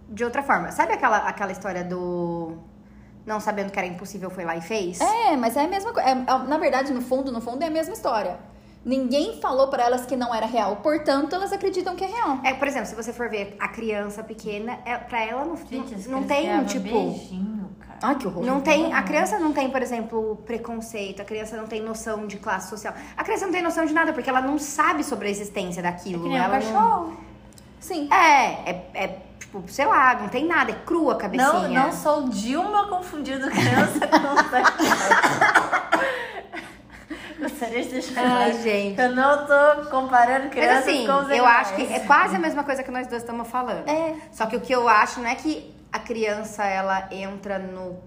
de 0.09 0.25
outra 0.25 0.43
forma. 0.43 0.73
Sabe 0.73 0.91
aquela, 0.91 1.19
aquela 1.19 1.53
história 1.53 1.85
do 1.85 2.57
não 3.25 3.39
sabendo 3.39 3.71
que 3.71 3.79
era 3.79 3.87
impossível 3.87 4.29
foi 4.29 4.43
lá 4.45 4.55
e 4.57 4.61
fez? 4.61 4.99
É, 5.01 5.35
mas 5.37 5.55
é 5.57 5.61
a 5.65 5.67
mesma 5.67 5.93
coisa. 5.93 6.15
na 6.15 6.57
verdade, 6.57 6.91
no 6.93 7.01
fundo, 7.01 7.31
no 7.31 7.39
fundo 7.41 7.63
é 7.63 7.67
a 7.67 7.71
mesma 7.71 7.93
história. 7.93 8.37
Ninguém 8.85 9.39
falou 9.39 9.69
pra 9.69 9.83
elas 9.85 10.05
que 10.05 10.13
não 10.15 10.35
era 10.35 10.45
real, 10.45 10.75
portanto 10.77 11.33
elas 11.33 11.53
acreditam 11.53 11.95
que 11.95 12.03
é 12.03 12.07
real. 12.07 12.39
É, 12.43 12.53
por 12.53 12.67
exemplo, 12.67 12.87
se 12.87 12.95
você 12.95 13.13
for 13.13 13.29
ver 13.29 13.55
a 13.57 13.69
criança 13.69 14.21
pequena, 14.21 14.77
é, 14.85 14.97
pra 14.97 15.23
ela 15.23 15.45
não, 15.45 15.55
Gente, 15.55 16.09
não, 16.09 16.19
não 16.19 16.27
tem, 16.27 16.65
tipo. 16.65 16.83
Beijinho, 16.83 17.69
cara. 17.79 17.99
Ai, 18.01 18.15
que 18.15 18.27
horror. 18.27 18.43
Não 18.43 18.59
tem, 18.59 18.91
a 18.93 19.01
criança 19.01 19.39
não 19.39 19.53
tem, 19.53 19.69
por 19.69 19.81
exemplo, 19.81 20.35
preconceito, 20.45 21.21
a 21.21 21.25
criança 21.25 21.55
não 21.55 21.65
tem 21.65 21.81
noção 21.81 22.27
de 22.27 22.35
classe 22.35 22.69
social. 22.69 22.93
A 23.15 23.23
criança 23.23 23.45
não 23.45 23.53
tem 23.53 23.61
noção 23.63 23.85
de 23.85 23.93
nada, 23.93 24.11
porque 24.11 24.29
ela 24.29 24.41
não 24.41 24.59
sabe 24.59 25.01
sobre 25.05 25.29
a 25.29 25.31
existência 25.31 25.81
daquilo. 25.81 26.23
Que 26.23 26.27
nem 26.29 26.37
um 26.37 26.43
ela 26.43 26.59
não- 26.59 26.65
cachorro. 26.73 27.17
Sim. 27.79 28.09
É, 28.13 28.69
é, 28.69 28.85
é, 28.93 29.21
tipo, 29.43 29.63
sei 29.67 29.85
lá, 29.85 30.15
não 30.15 30.29
tem 30.29 30.45
nada, 30.45 30.71
é 30.71 30.75
crua 30.85 31.11
a 31.11 31.13
Não, 31.13 31.17
cabecinha. 31.19 31.83
não 31.83 31.91
sou 31.91 32.29
Dilma 32.29 32.87
confundindo 32.87 33.49
criança 33.49 34.07
com 34.07 34.17
Gostaria 37.43 37.83
de 37.83 37.89
deixar 37.89 38.25
Ai, 38.25 38.53
gente. 38.61 38.99
Eu 39.01 39.13
não 39.13 39.45
tô 39.45 39.89
comparando 39.89 40.45
Mas 40.45 40.53
crianças 40.53 40.87
assim, 40.87 41.05
com 41.05 41.13
os 41.13 41.29
eu 41.29 41.45
animais. 41.45 41.67
acho 41.67 41.75
que 41.75 41.93
é 41.93 41.99
quase 41.99 42.35
a 42.35 42.39
mesma 42.39 42.63
coisa 42.63 42.83
que 42.83 42.91
nós 42.91 43.07
dois 43.07 43.21
estamos 43.21 43.47
falando. 43.49 43.87
É. 43.89 44.15
Só 44.31 44.45
que 44.45 44.55
o 44.55 44.61
que 44.61 44.73
eu 44.73 44.87
acho 44.87 45.19
não 45.19 45.27
é 45.29 45.35
que 45.35 45.73
a 45.91 45.99
criança 45.99 46.63
ela 46.63 47.07
entra 47.11 47.59
no 47.59 47.99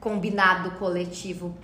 combinado 0.00 0.70
coletivo 0.72 1.54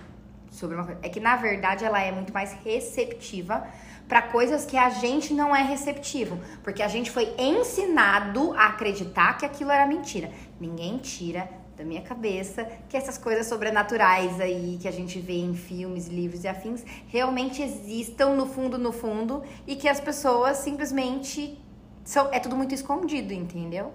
sobre 0.51 0.75
uma 0.75 0.85
coisa. 0.85 0.99
É 1.01 1.09
que 1.09 1.19
na 1.19 1.35
verdade 1.35 1.83
ela 1.83 1.99
é 1.99 2.11
muito 2.11 2.31
mais 2.31 2.53
receptiva 2.63 3.65
para 4.07 4.21
coisas 4.21 4.65
que 4.65 4.77
a 4.77 4.89
gente 4.89 5.33
não 5.33 5.55
é 5.55 5.63
receptivo, 5.63 6.39
porque 6.63 6.81
a 6.81 6.87
gente 6.87 7.09
foi 7.09 7.33
ensinado 7.37 8.53
a 8.53 8.67
acreditar 8.67 9.37
que 9.37 9.45
aquilo 9.45 9.71
era 9.71 9.85
mentira. 9.85 10.31
Ninguém 10.59 10.97
tira 10.97 11.49
da 11.75 11.83
minha 11.83 12.01
cabeça 12.01 12.65
que 12.87 12.95
essas 12.95 13.17
coisas 13.17 13.47
sobrenaturais 13.47 14.39
aí 14.39 14.77
que 14.81 14.87
a 14.87 14.91
gente 14.91 15.19
vê 15.19 15.37
em 15.37 15.55
filmes, 15.55 16.07
livros 16.07 16.43
e 16.43 16.47
afins 16.47 16.83
realmente 17.07 17.61
existam 17.61 18.35
no 18.35 18.45
fundo, 18.45 18.77
no 18.77 18.91
fundo, 18.91 19.43
e 19.65 19.75
que 19.75 19.89
as 19.89 19.99
pessoas 19.99 20.57
simplesmente 20.57 21.59
são, 22.03 22.29
é 22.31 22.39
tudo 22.39 22.55
muito 22.55 22.75
escondido, 22.75 23.33
entendeu? 23.33 23.91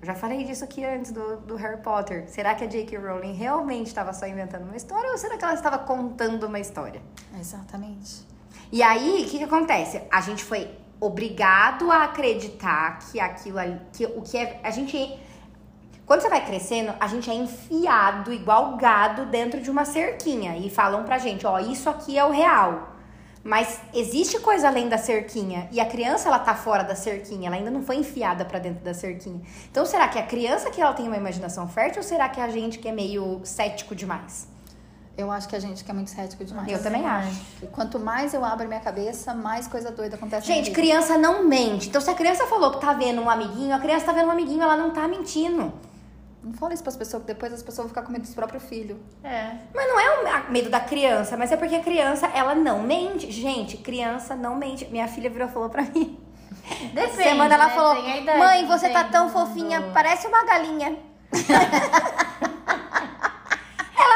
Eu 0.00 0.06
já 0.06 0.14
falei 0.14 0.44
disso 0.44 0.64
aqui 0.64 0.84
antes 0.84 1.12
do, 1.12 1.36
do 1.42 1.54
Harry 1.54 1.80
Potter. 1.80 2.28
Será 2.28 2.56
que 2.56 2.64
a 2.64 2.66
J.K. 2.66 2.98
Rowling 2.98 3.34
realmente 3.34 3.86
estava 3.86 4.12
só 4.12 4.26
inventando 4.26 4.64
uma 4.64 4.76
história 4.76 5.08
ou 5.10 5.16
será 5.16 5.38
que 5.38 5.44
ela 5.44 5.54
estava 5.54 5.78
contando 5.78 6.44
uma 6.44 6.58
história? 6.58 7.00
Exatamente. 7.38 8.31
E 8.70 8.82
aí, 8.82 9.24
o 9.24 9.30
que, 9.30 9.38
que 9.38 9.44
acontece? 9.44 10.00
A 10.10 10.20
gente 10.20 10.42
foi 10.42 10.68
obrigado 11.00 11.90
a 11.90 12.04
acreditar 12.04 13.00
que 13.00 13.18
aquilo 13.18 13.58
ali, 13.58 13.80
que 13.92 14.06
o 14.06 14.22
que 14.22 14.38
é. 14.38 14.60
A 14.62 14.70
gente. 14.70 15.18
Quando 16.06 16.20
você 16.20 16.28
vai 16.28 16.44
crescendo, 16.44 16.92
a 16.98 17.06
gente 17.06 17.30
é 17.30 17.34
enfiado 17.34 18.32
igual 18.32 18.76
gado 18.76 19.26
dentro 19.26 19.60
de 19.60 19.70
uma 19.70 19.84
cerquinha. 19.84 20.56
E 20.56 20.68
falam 20.68 21.04
pra 21.04 21.18
gente, 21.18 21.46
ó, 21.46 21.58
isso 21.58 21.88
aqui 21.88 22.18
é 22.18 22.24
o 22.24 22.30
real. 22.30 22.92
Mas 23.44 23.80
existe 23.92 24.38
coisa 24.38 24.68
além 24.68 24.88
da 24.88 24.98
cerquinha. 24.98 25.68
E 25.72 25.80
a 25.80 25.86
criança, 25.86 26.28
ela 26.28 26.38
tá 26.38 26.54
fora 26.54 26.84
da 26.84 26.94
cerquinha. 26.94 27.48
Ela 27.48 27.56
ainda 27.56 27.70
não 27.70 27.82
foi 27.82 27.96
enfiada 27.96 28.44
pra 28.44 28.58
dentro 28.58 28.84
da 28.84 28.94
cerquinha. 28.94 29.40
Então, 29.70 29.84
será 29.84 30.06
que 30.08 30.18
a 30.18 30.22
criança 30.22 30.70
que 30.70 30.80
ela 30.80 30.92
tem 30.92 31.06
uma 31.06 31.16
imaginação 31.16 31.66
fértil 31.66 32.02
ou 32.02 32.08
será 32.08 32.28
que 32.28 32.40
é 32.40 32.44
a 32.44 32.48
gente 32.48 32.78
que 32.78 32.88
é 32.88 32.92
meio 32.92 33.40
cético 33.44 33.94
demais? 33.94 34.48
Eu 35.16 35.30
acho 35.30 35.46
que 35.46 35.54
a 35.54 35.60
gente 35.60 35.84
que 35.84 35.90
é 35.90 35.94
muito 35.94 36.10
cético 36.10 36.44
demais. 36.44 36.70
Eu 36.70 36.82
também 36.82 37.06
acho. 37.06 37.42
E 37.62 37.66
quanto 37.66 37.98
mais 37.98 38.32
eu 38.32 38.44
abro 38.44 38.66
minha 38.66 38.80
cabeça, 38.80 39.34
mais 39.34 39.66
coisa 39.68 39.90
doida 39.90 40.16
acontece 40.16 40.46
Gente, 40.46 40.70
criança 40.70 41.18
não 41.18 41.44
mente. 41.44 41.88
Então, 41.88 42.00
se 42.00 42.10
a 42.10 42.14
criança 42.14 42.46
falou 42.46 42.70
que 42.70 42.80
tá 42.80 42.92
vendo 42.94 43.20
um 43.20 43.28
amiguinho, 43.28 43.74
a 43.74 43.78
criança 43.78 44.06
tá 44.06 44.12
vendo 44.12 44.28
um 44.28 44.30
amiguinho, 44.30 44.62
ela 44.62 44.76
não 44.76 44.90
tá 44.90 45.06
mentindo. 45.06 45.72
Não 46.42 46.52
fala 46.54 46.74
isso 46.74 46.82
pras 46.82 46.96
pessoas, 46.96 47.22
que 47.22 47.28
depois 47.28 47.52
as 47.52 47.62
pessoas 47.62 47.84
vão 47.84 47.88
ficar 47.88 48.02
com 48.02 48.10
medo 48.10 48.26
do 48.26 48.34
próprio 48.34 48.58
filho. 48.58 48.98
É. 49.22 49.52
Mas 49.72 49.86
não 49.86 50.00
é 50.00 50.46
o 50.48 50.50
medo 50.50 50.70
da 50.70 50.80
criança, 50.80 51.36
mas 51.36 51.52
é 51.52 51.56
porque 51.56 51.76
a 51.76 51.82
criança, 51.82 52.26
ela 52.34 52.54
não 52.54 52.82
mente. 52.82 53.30
Gente, 53.30 53.76
criança 53.76 54.34
não 54.34 54.56
mente. 54.56 54.86
Minha 54.86 55.06
filha 55.06 55.30
virou 55.30 55.46
e 55.46 55.52
falou 55.52 55.68
pra 55.68 55.82
mim. 55.82 56.18
Essa 56.64 56.94
Depende, 56.94 57.22
semana 57.22 57.54
ela 57.54 57.66
né? 57.66 57.74
falou: 57.74 58.02
Mãe, 58.38 58.66
você 58.66 58.88
tá 58.88 59.04
tão 59.04 59.28
fofinha, 59.28 59.90
parece 59.92 60.26
uma 60.26 60.44
galinha. 60.44 60.96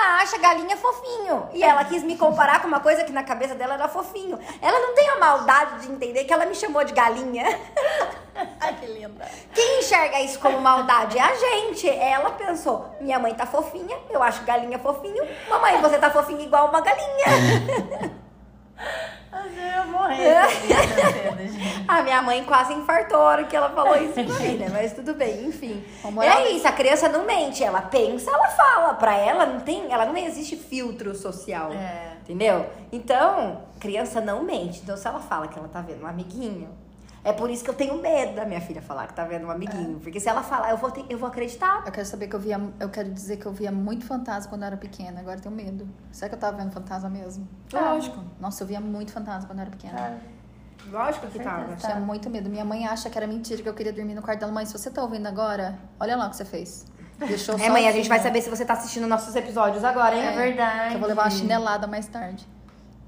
ela 0.06 0.22
acha 0.22 0.38
galinha 0.38 0.76
fofinho. 0.76 1.48
E 1.52 1.62
ela 1.62 1.84
quis 1.84 2.02
me 2.02 2.16
comparar 2.16 2.62
com 2.62 2.68
uma 2.68 2.80
coisa 2.80 3.04
que 3.04 3.12
na 3.12 3.24
cabeça 3.24 3.54
dela 3.54 3.74
era 3.74 3.88
fofinho. 3.88 4.38
Ela 4.62 4.78
não 4.78 4.94
tem 4.94 5.08
a 5.10 5.16
maldade 5.18 5.80
de 5.82 5.92
entender 5.92 6.24
que 6.24 6.32
ela 6.32 6.46
me 6.46 6.54
chamou 6.54 6.84
de 6.84 6.92
galinha. 6.92 7.44
Ai, 8.60 8.74
que 8.74 8.86
linda. 8.86 9.26
Quem 9.52 9.80
enxerga 9.80 10.20
isso 10.20 10.38
como 10.38 10.60
maldade 10.60 11.18
é 11.18 11.22
a 11.22 11.34
gente. 11.34 11.88
Ela 11.88 12.30
pensou: 12.30 12.94
minha 13.00 13.18
mãe 13.18 13.34
tá 13.34 13.46
fofinha, 13.46 13.96
eu 14.10 14.22
acho 14.22 14.44
galinha 14.44 14.78
fofinho. 14.78 15.26
Mamãe, 15.48 15.80
você 15.80 15.98
tá 15.98 16.10
fofinha 16.10 16.44
igual 16.44 16.68
uma 16.68 16.80
galinha. 16.80 18.16
Eu 19.46 19.66
ia 19.66 19.84
morrer. 19.84 20.48
gente. 20.48 21.84
A 21.88 22.02
minha 22.02 22.20
mãe 22.20 22.44
quase 22.44 22.72
infartou 22.72 23.18
a 23.18 23.24
hora 23.24 23.44
que 23.44 23.54
ela 23.54 23.70
falou 23.70 23.96
isso 23.96 24.14
pra 24.14 24.24
mim, 24.24 24.56
né? 24.56 24.68
Mas 24.72 24.92
tudo 24.92 25.14
bem, 25.14 25.46
enfim. 25.46 25.84
É 26.22 26.50
isso, 26.50 26.66
a 26.66 26.72
criança 26.72 27.08
não 27.08 27.24
mente, 27.24 27.62
ela 27.62 27.80
pensa, 27.80 28.30
ela 28.30 28.48
fala. 28.48 28.94
Pra 28.94 29.16
ela 29.16 29.46
não 29.46 29.60
tem, 29.60 29.92
ela 29.92 30.04
não 30.04 30.16
existe 30.16 30.56
filtro 30.56 31.14
social. 31.14 31.70
É. 31.72 32.16
Entendeu? 32.22 32.66
Então, 32.90 33.62
criança 33.78 34.20
não 34.20 34.42
mente. 34.42 34.80
Então, 34.82 34.96
se 34.96 35.06
ela 35.06 35.20
fala 35.20 35.46
que 35.46 35.56
ela 35.56 35.68
tá 35.68 35.80
vendo 35.80 36.02
um 36.02 36.06
amiguinho, 36.08 36.68
é 37.28 37.32
por 37.32 37.50
isso 37.50 37.64
que 37.64 37.70
eu 37.70 37.74
tenho 37.74 38.00
medo 38.00 38.34
da 38.36 38.44
minha 38.44 38.60
filha 38.60 38.80
falar 38.80 39.06
que 39.08 39.14
tá 39.14 39.24
vendo 39.24 39.46
um 39.46 39.50
amiguinho. 39.50 39.98
Porque 40.00 40.20
se 40.20 40.28
ela 40.28 40.42
falar, 40.42 40.70
eu 40.70 40.76
vou, 40.76 40.90
ter- 40.90 41.04
eu 41.08 41.18
vou 41.18 41.28
acreditar. 41.28 41.82
Eu 41.84 41.92
quero 41.92 42.06
saber 42.06 42.28
que 42.28 42.36
eu 42.36 42.40
via. 42.40 42.60
Eu 42.78 42.88
quero 42.88 43.10
dizer 43.10 43.36
que 43.36 43.46
eu 43.46 43.52
via 43.52 43.72
muito 43.72 44.04
fantasma 44.06 44.48
quando 44.48 44.62
eu 44.62 44.66
era 44.68 44.76
pequena. 44.76 45.20
Agora 45.20 45.38
eu 45.38 45.42
tenho 45.42 45.54
medo. 45.54 45.88
Será 46.12 46.28
que 46.28 46.34
eu 46.36 46.38
tava 46.38 46.56
vendo 46.56 46.72
fantasma 46.72 47.08
mesmo? 47.10 47.46
Lógico. 47.72 48.20
Nossa, 48.40 48.62
eu 48.62 48.66
via 48.68 48.80
muito 48.80 49.12
fantasma 49.12 49.46
quando 49.48 49.58
eu 49.58 49.62
era 49.62 49.70
pequena. 49.70 50.18
Lógico 50.90 51.26
que 51.26 51.38
tava. 51.40 51.72
Eu 51.72 51.76
tinha 51.76 51.96
muito 51.96 52.30
medo. 52.30 52.48
Minha 52.48 52.64
mãe 52.64 52.86
acha 52.86 53.10
que 53.10 53.18
era 53.18 53.26
mentira 53.26 53.60
que 53.62 53.68
eu 53.68 53.74
queria 53.74 53.92
dormir 53.92 54.14
no 54.14 54.22
quarto 54.22 54.38
dela. 54.40 54.52
Mãe, 54.52 54.64
se 54.64 54.72
você 54.72 54.88
tá 54.90 55.02
ouvindo 55.02 55.26
agora, 55.26 55.76
olha 55.98 56.16
lá 56.16 56.26
o 56.26 56.30
que 56.30 56.36
você 56.36 56.44
fez. 56.44 56.86
Deixou 57.18 57.58
É, 57.58 57.68
mãe, 57.70 57.88
a 57.88 57.92
gente 57.92 58.08
vai 58.08 58.20
saber 58.20 58.40
se 58.42 58.50
você 58.50 58.64
tá 58.64 58.74
assistindo 58.74 59.06
nossos 59.06 59.34
episódios 59.34 59.82
agora, 59.82 60.14
hein? 60.14 60.22
É 60.26 60.32
verdade. 60.32 60.88
Que 60.90 60.94
eu 60.96 61.00
vou 61.00 61.08
levar 61.08 61.24
uma 61.24 61.30
chinelada 61.30 61.86
mais 61.88 62.06
tarde. 62.06 62.46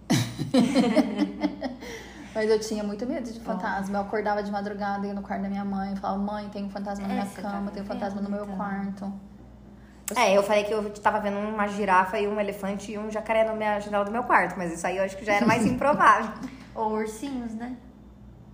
Mas 2.39 2.49
eu 2.49 2.61
tinha 2.61 2.84
muito 2.84 3.05
medo 3.05 3.32
de 3.32 3.41
fantasma. 3.41 3.99
Eu 3.99 4.03
acordava 4.03 4.45
de 4.45 4.51
madrugada, 4.53 5.05
ia 5.05 5.12
no 5.12 5.22
quarto 5.22 5.43
da 5.43 5.49
minha 5.49 5.64
mãe, 5.64 5.97
falava, 5.97 6.22
mãe, 6.22 6.49
tem 6.51 6.64
um 6.64 6.70
fantasma 6.70 7.05
na 7.09 7.14
É, 7.14 7.16
minha 7.16 7.26
você 7.26 7.43
cama, 7.43 7.55
tava 7.55 7.70
tem 7.72 7.82
um 7.82 7.86
fantasma 7.86 8.20
no 8.20 8.30
meu 8.30 8.45
então. 8.45 8.57
quarto. 8.57 9.12
É, 10.14 10.36
eu 10.36 10.43
falei 10.45 10.62
que 10.62 10.72
eu 10.72 10.89
tava 11.01 11.18
vendo 11.18 11.36
uma 11.36 11.66
girafa 11.66 12.16
e 12.20 12.28
um 12.28 12.39
elefante 12.39 12.93
e 12.93 12.97
um 12.99 13.11
jacaré 13.11 13.43
na 13.45 13.55
minha 13.55 13.80
janela 13.80 14.05
do 14.05 14.12
meu 14.12 14.22
quarto, 14.22 14.57
mas 14.57 14.72
isso 14.72 14.86
aí 14.86 14.99
eu 14.99 15.03
acho 15.03 15.16
que 15.16 15.24
já 15.24 15.32
era 15.34 15.45
mais 15.47 15.66
improvável. 15.66 16.30
Ou 16.76 16.93
ursinhos, 16.93 17.55
né? 17.55 17.76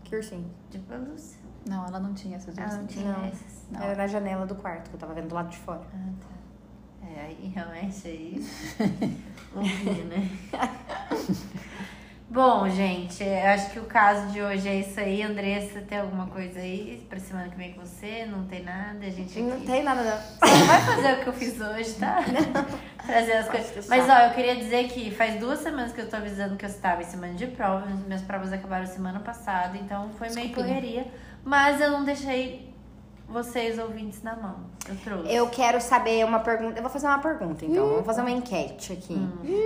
Que 0.02 0.16
ursinho. 0.16 0.50
De 0.70 0.78
pelúcia. 0.78 1.38
Não, 1.68 1.84
ela 1.86 2.00
não 2.00 2.14
tinha 2.14 2.36
essas 2.38 2.56
Ah, 2.58 2.66
não 2.68 2.78
duas. 2.78 2.90
tinha 2.90 3.12
Não. 3.12 3.26
esses. 3.26 3.66
Não. 3.70 3.82
Era 3.82 3.94
na 3.96 4.06
janela 4.06 4.46
do 4.46 4.54
quarto, 4.54 4.88
que 4.88 4.96
eu 4.96 4.98
tava 5.00 5.12
vendo 5.12 5.28
do 5.28 5.34
lado 5.34 5.50
de 5.50 5.58
fora. 5.58 5.82
Ah, 5.94 6.08
tá. 6.22 7.06
É, 7.06 7.26
aí 7.26 7.52
realmente 7.54 8.08
aí. 8.08 8.46
Ouvi, 9.54 10.04
né? 10.04 10.30
Bom, 12.28 12.68
gente, 12.68 13.22
acho 13.22 13.70
que 13.70 13.78
o 13.78 13.84
caso 13.84 14.32
de 14.32 14.40
hoje 14.40 14.66
é 14.66 14.80
isso 14.80 14.98
aí. 14.98 15.22
Andressa, 15.22 15.80
tem 15.82 15.98
alguma 15.98 16.26
coisa 16.26 16.58
aí 16.58 17.06
pra 17.08 17.20
semana 17.20 17.48
que 17.48 17.56
vem 17.56 17.72
com 17.72 17.80
você? 17.80 18.24
Não 18.26 18.44
tem 18.46 18.62
nada? 18.64 19.06
A 19.06 19.10
gente 19.10 19.38
aqui. 19.38 19.42
Não 19.42 19.60
tem 19.60 19.84
nada, 19.84 20.02
não. 20.02 20.48
Você 20.48 20.58
não 20.58 20.66
vai 20.66 20.80
fazer 20.80 21.12
o 21.12 21.20
que 21.20 21.26
eu 21.26 21.32
fiz 21.32 21.60
hoje, 21.60 21.94
tá? 21.94 22.18
Trazer 23.06 23.32
as 23.34 23.48
coisas. 23.48 23.86
Mas 23.88 24.08
ó, 24.08 24.26
eu 24.26 24.34
queria 24.34 24.56
dizer 24.56 24.88
que 24.88 25.10
faz 25.10 25.38
duas 25.38 25.60
semanas 25.60 25.92
que 25.92 26.00
eu 26.00 26.08
tô 26.08 26.16
avisando 26.16 26.56
que 26.56 26.64
eu 26.64 26.70
estava 26.70 27.02
em 27.02 27.06
semana 27.06 27.34
de 27.34 27.46
prova. 27.46 27.86
Minhas 27.86 28.22
provas 28.22 28.52
acabaram 28.52 28.86
semana 28.86 29.20
passada, 29.20 29.76
então 29.76 30.10
foi 30.18 30.30
meio 30.30 30.52
correria. 30.52 31.06
Mas 31.44 31.80
eu 31.80 31.90
não 31.90 32.04
deixei 32.04 32.73
vocês 33.28 33.78
ouvintes 33.78 34.22
na 34.22 34.36
mão. 34.36 34.56
Eu 34.88 34.96
trouxe. 34.96 35.32
Eu 35.34 35.48
quero 35.48 35.80
saber 35.80 36.24
uma 36.24 36.40
pergunta. 36.40 36.78
Eu 36.78 36.82
vou 36.82 36.90
fazer 36.90 37.06
uma 37.06 37.18
pergunta, 37.18 37.64
então. 37.64 37.88
Vamos 37.88 38.06
fazer 38.06 38.20
uma 38.20 38.30
enquete 38.30 38.92
aqui. 38.92 39.16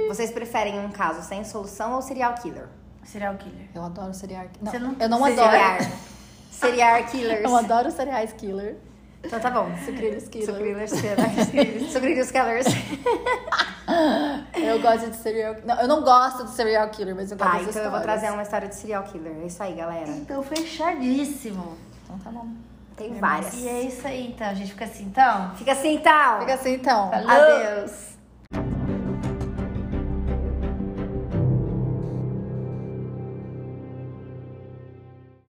Vocês 0.09 0.30
preferem 0.30 0.78
um 0.80 0.90
caso 0.90 1.22
sem 1.26 1.42
solução 1.44 1.94
ou 1.94 2.02
serial 2.02 2.34
killer? 2.34 2.68
Serial 3.04 3.34
killer. 3.36 3.68
Eu 3.74 3.82
adoro 3.84 4.12
serial 4.14 4.46
Não, 4.61 4.70
Você 4.70 4.78
não- 4.78 4.96
eu 5.00 5.09
não 5.09 5.24
serial- 5.24 5.48
adoro. 5.48 5.90
Serial 6.50 7.04
killers. 7.11 7.44
Eu 7.44 7.56
adoro 7.56 7.90
serial 7.90 8.26
killer. 8.36 8.76
Então 9.24 9.40
tá 9.40 9.50
bom. 9.50 9.66
Sucrilhos 9.84 10.28
killer. 10.28 10.46
Sucrilhos 10.48 10.92
killers. 10.92 11.90
Sucrilhos 11.92 12.30
killers. 12.30 12.66
Eu 14.54 14.80
gosto 14.80 15.11
de 15.11 15.16
serial 15.16 15.56
Não, 15.64 15.80
eu 15.80 15.88
não 15.88 16.02
gosto 16.02 16.44
de 16.44 16.50
serial 16.50 16.88
killer, 16.90 17.14
mas 17.16 17.30
eu 17.32 17.36
gosto 17.38 17.50
Tá, 17.50 17.59
das 17.59 17.68
então 17.68 17.82
eu 17.82 17.90
vou 17.90 17.98
histórias. 17.98 18.20
trazer 18.20 18.32
uma 18.34 18.42
história 18.42 18.68
de 18.68 18.74
serial 18.76 19.02
killer. 19.04 19.32
É 19.42 19.46
isso 19.46 19.62
aí, 19.62 19.74
galera. 19.74 20.09
Então, 20.11 20.42
fechadíssimo. 20.42 21.76
Então 22.04 22.18
tá 22.18 22.30
bom. 22.30 22.46
Tem 22.99 23.14
várias. 23.14 23.55
E 23.55 23.68
é 23.68 23.82
isso 23.82 24.07
aí, 24.07 24.26
então. 24.26 24.49
A 24.49 24.55
gente 24.55 24.72
fica 24.72 24.84
assim, 24.84 25.05
então. 25.05 25.55
Fica 25.55 25.72
assim, 25.72 25.94
então. 25.94 26.40
Fica 26.40 26.55
assim 26.55 26.74
então. 26.74 27.11
Falou. 27.11 27.30
Adeus. 27.30 28.17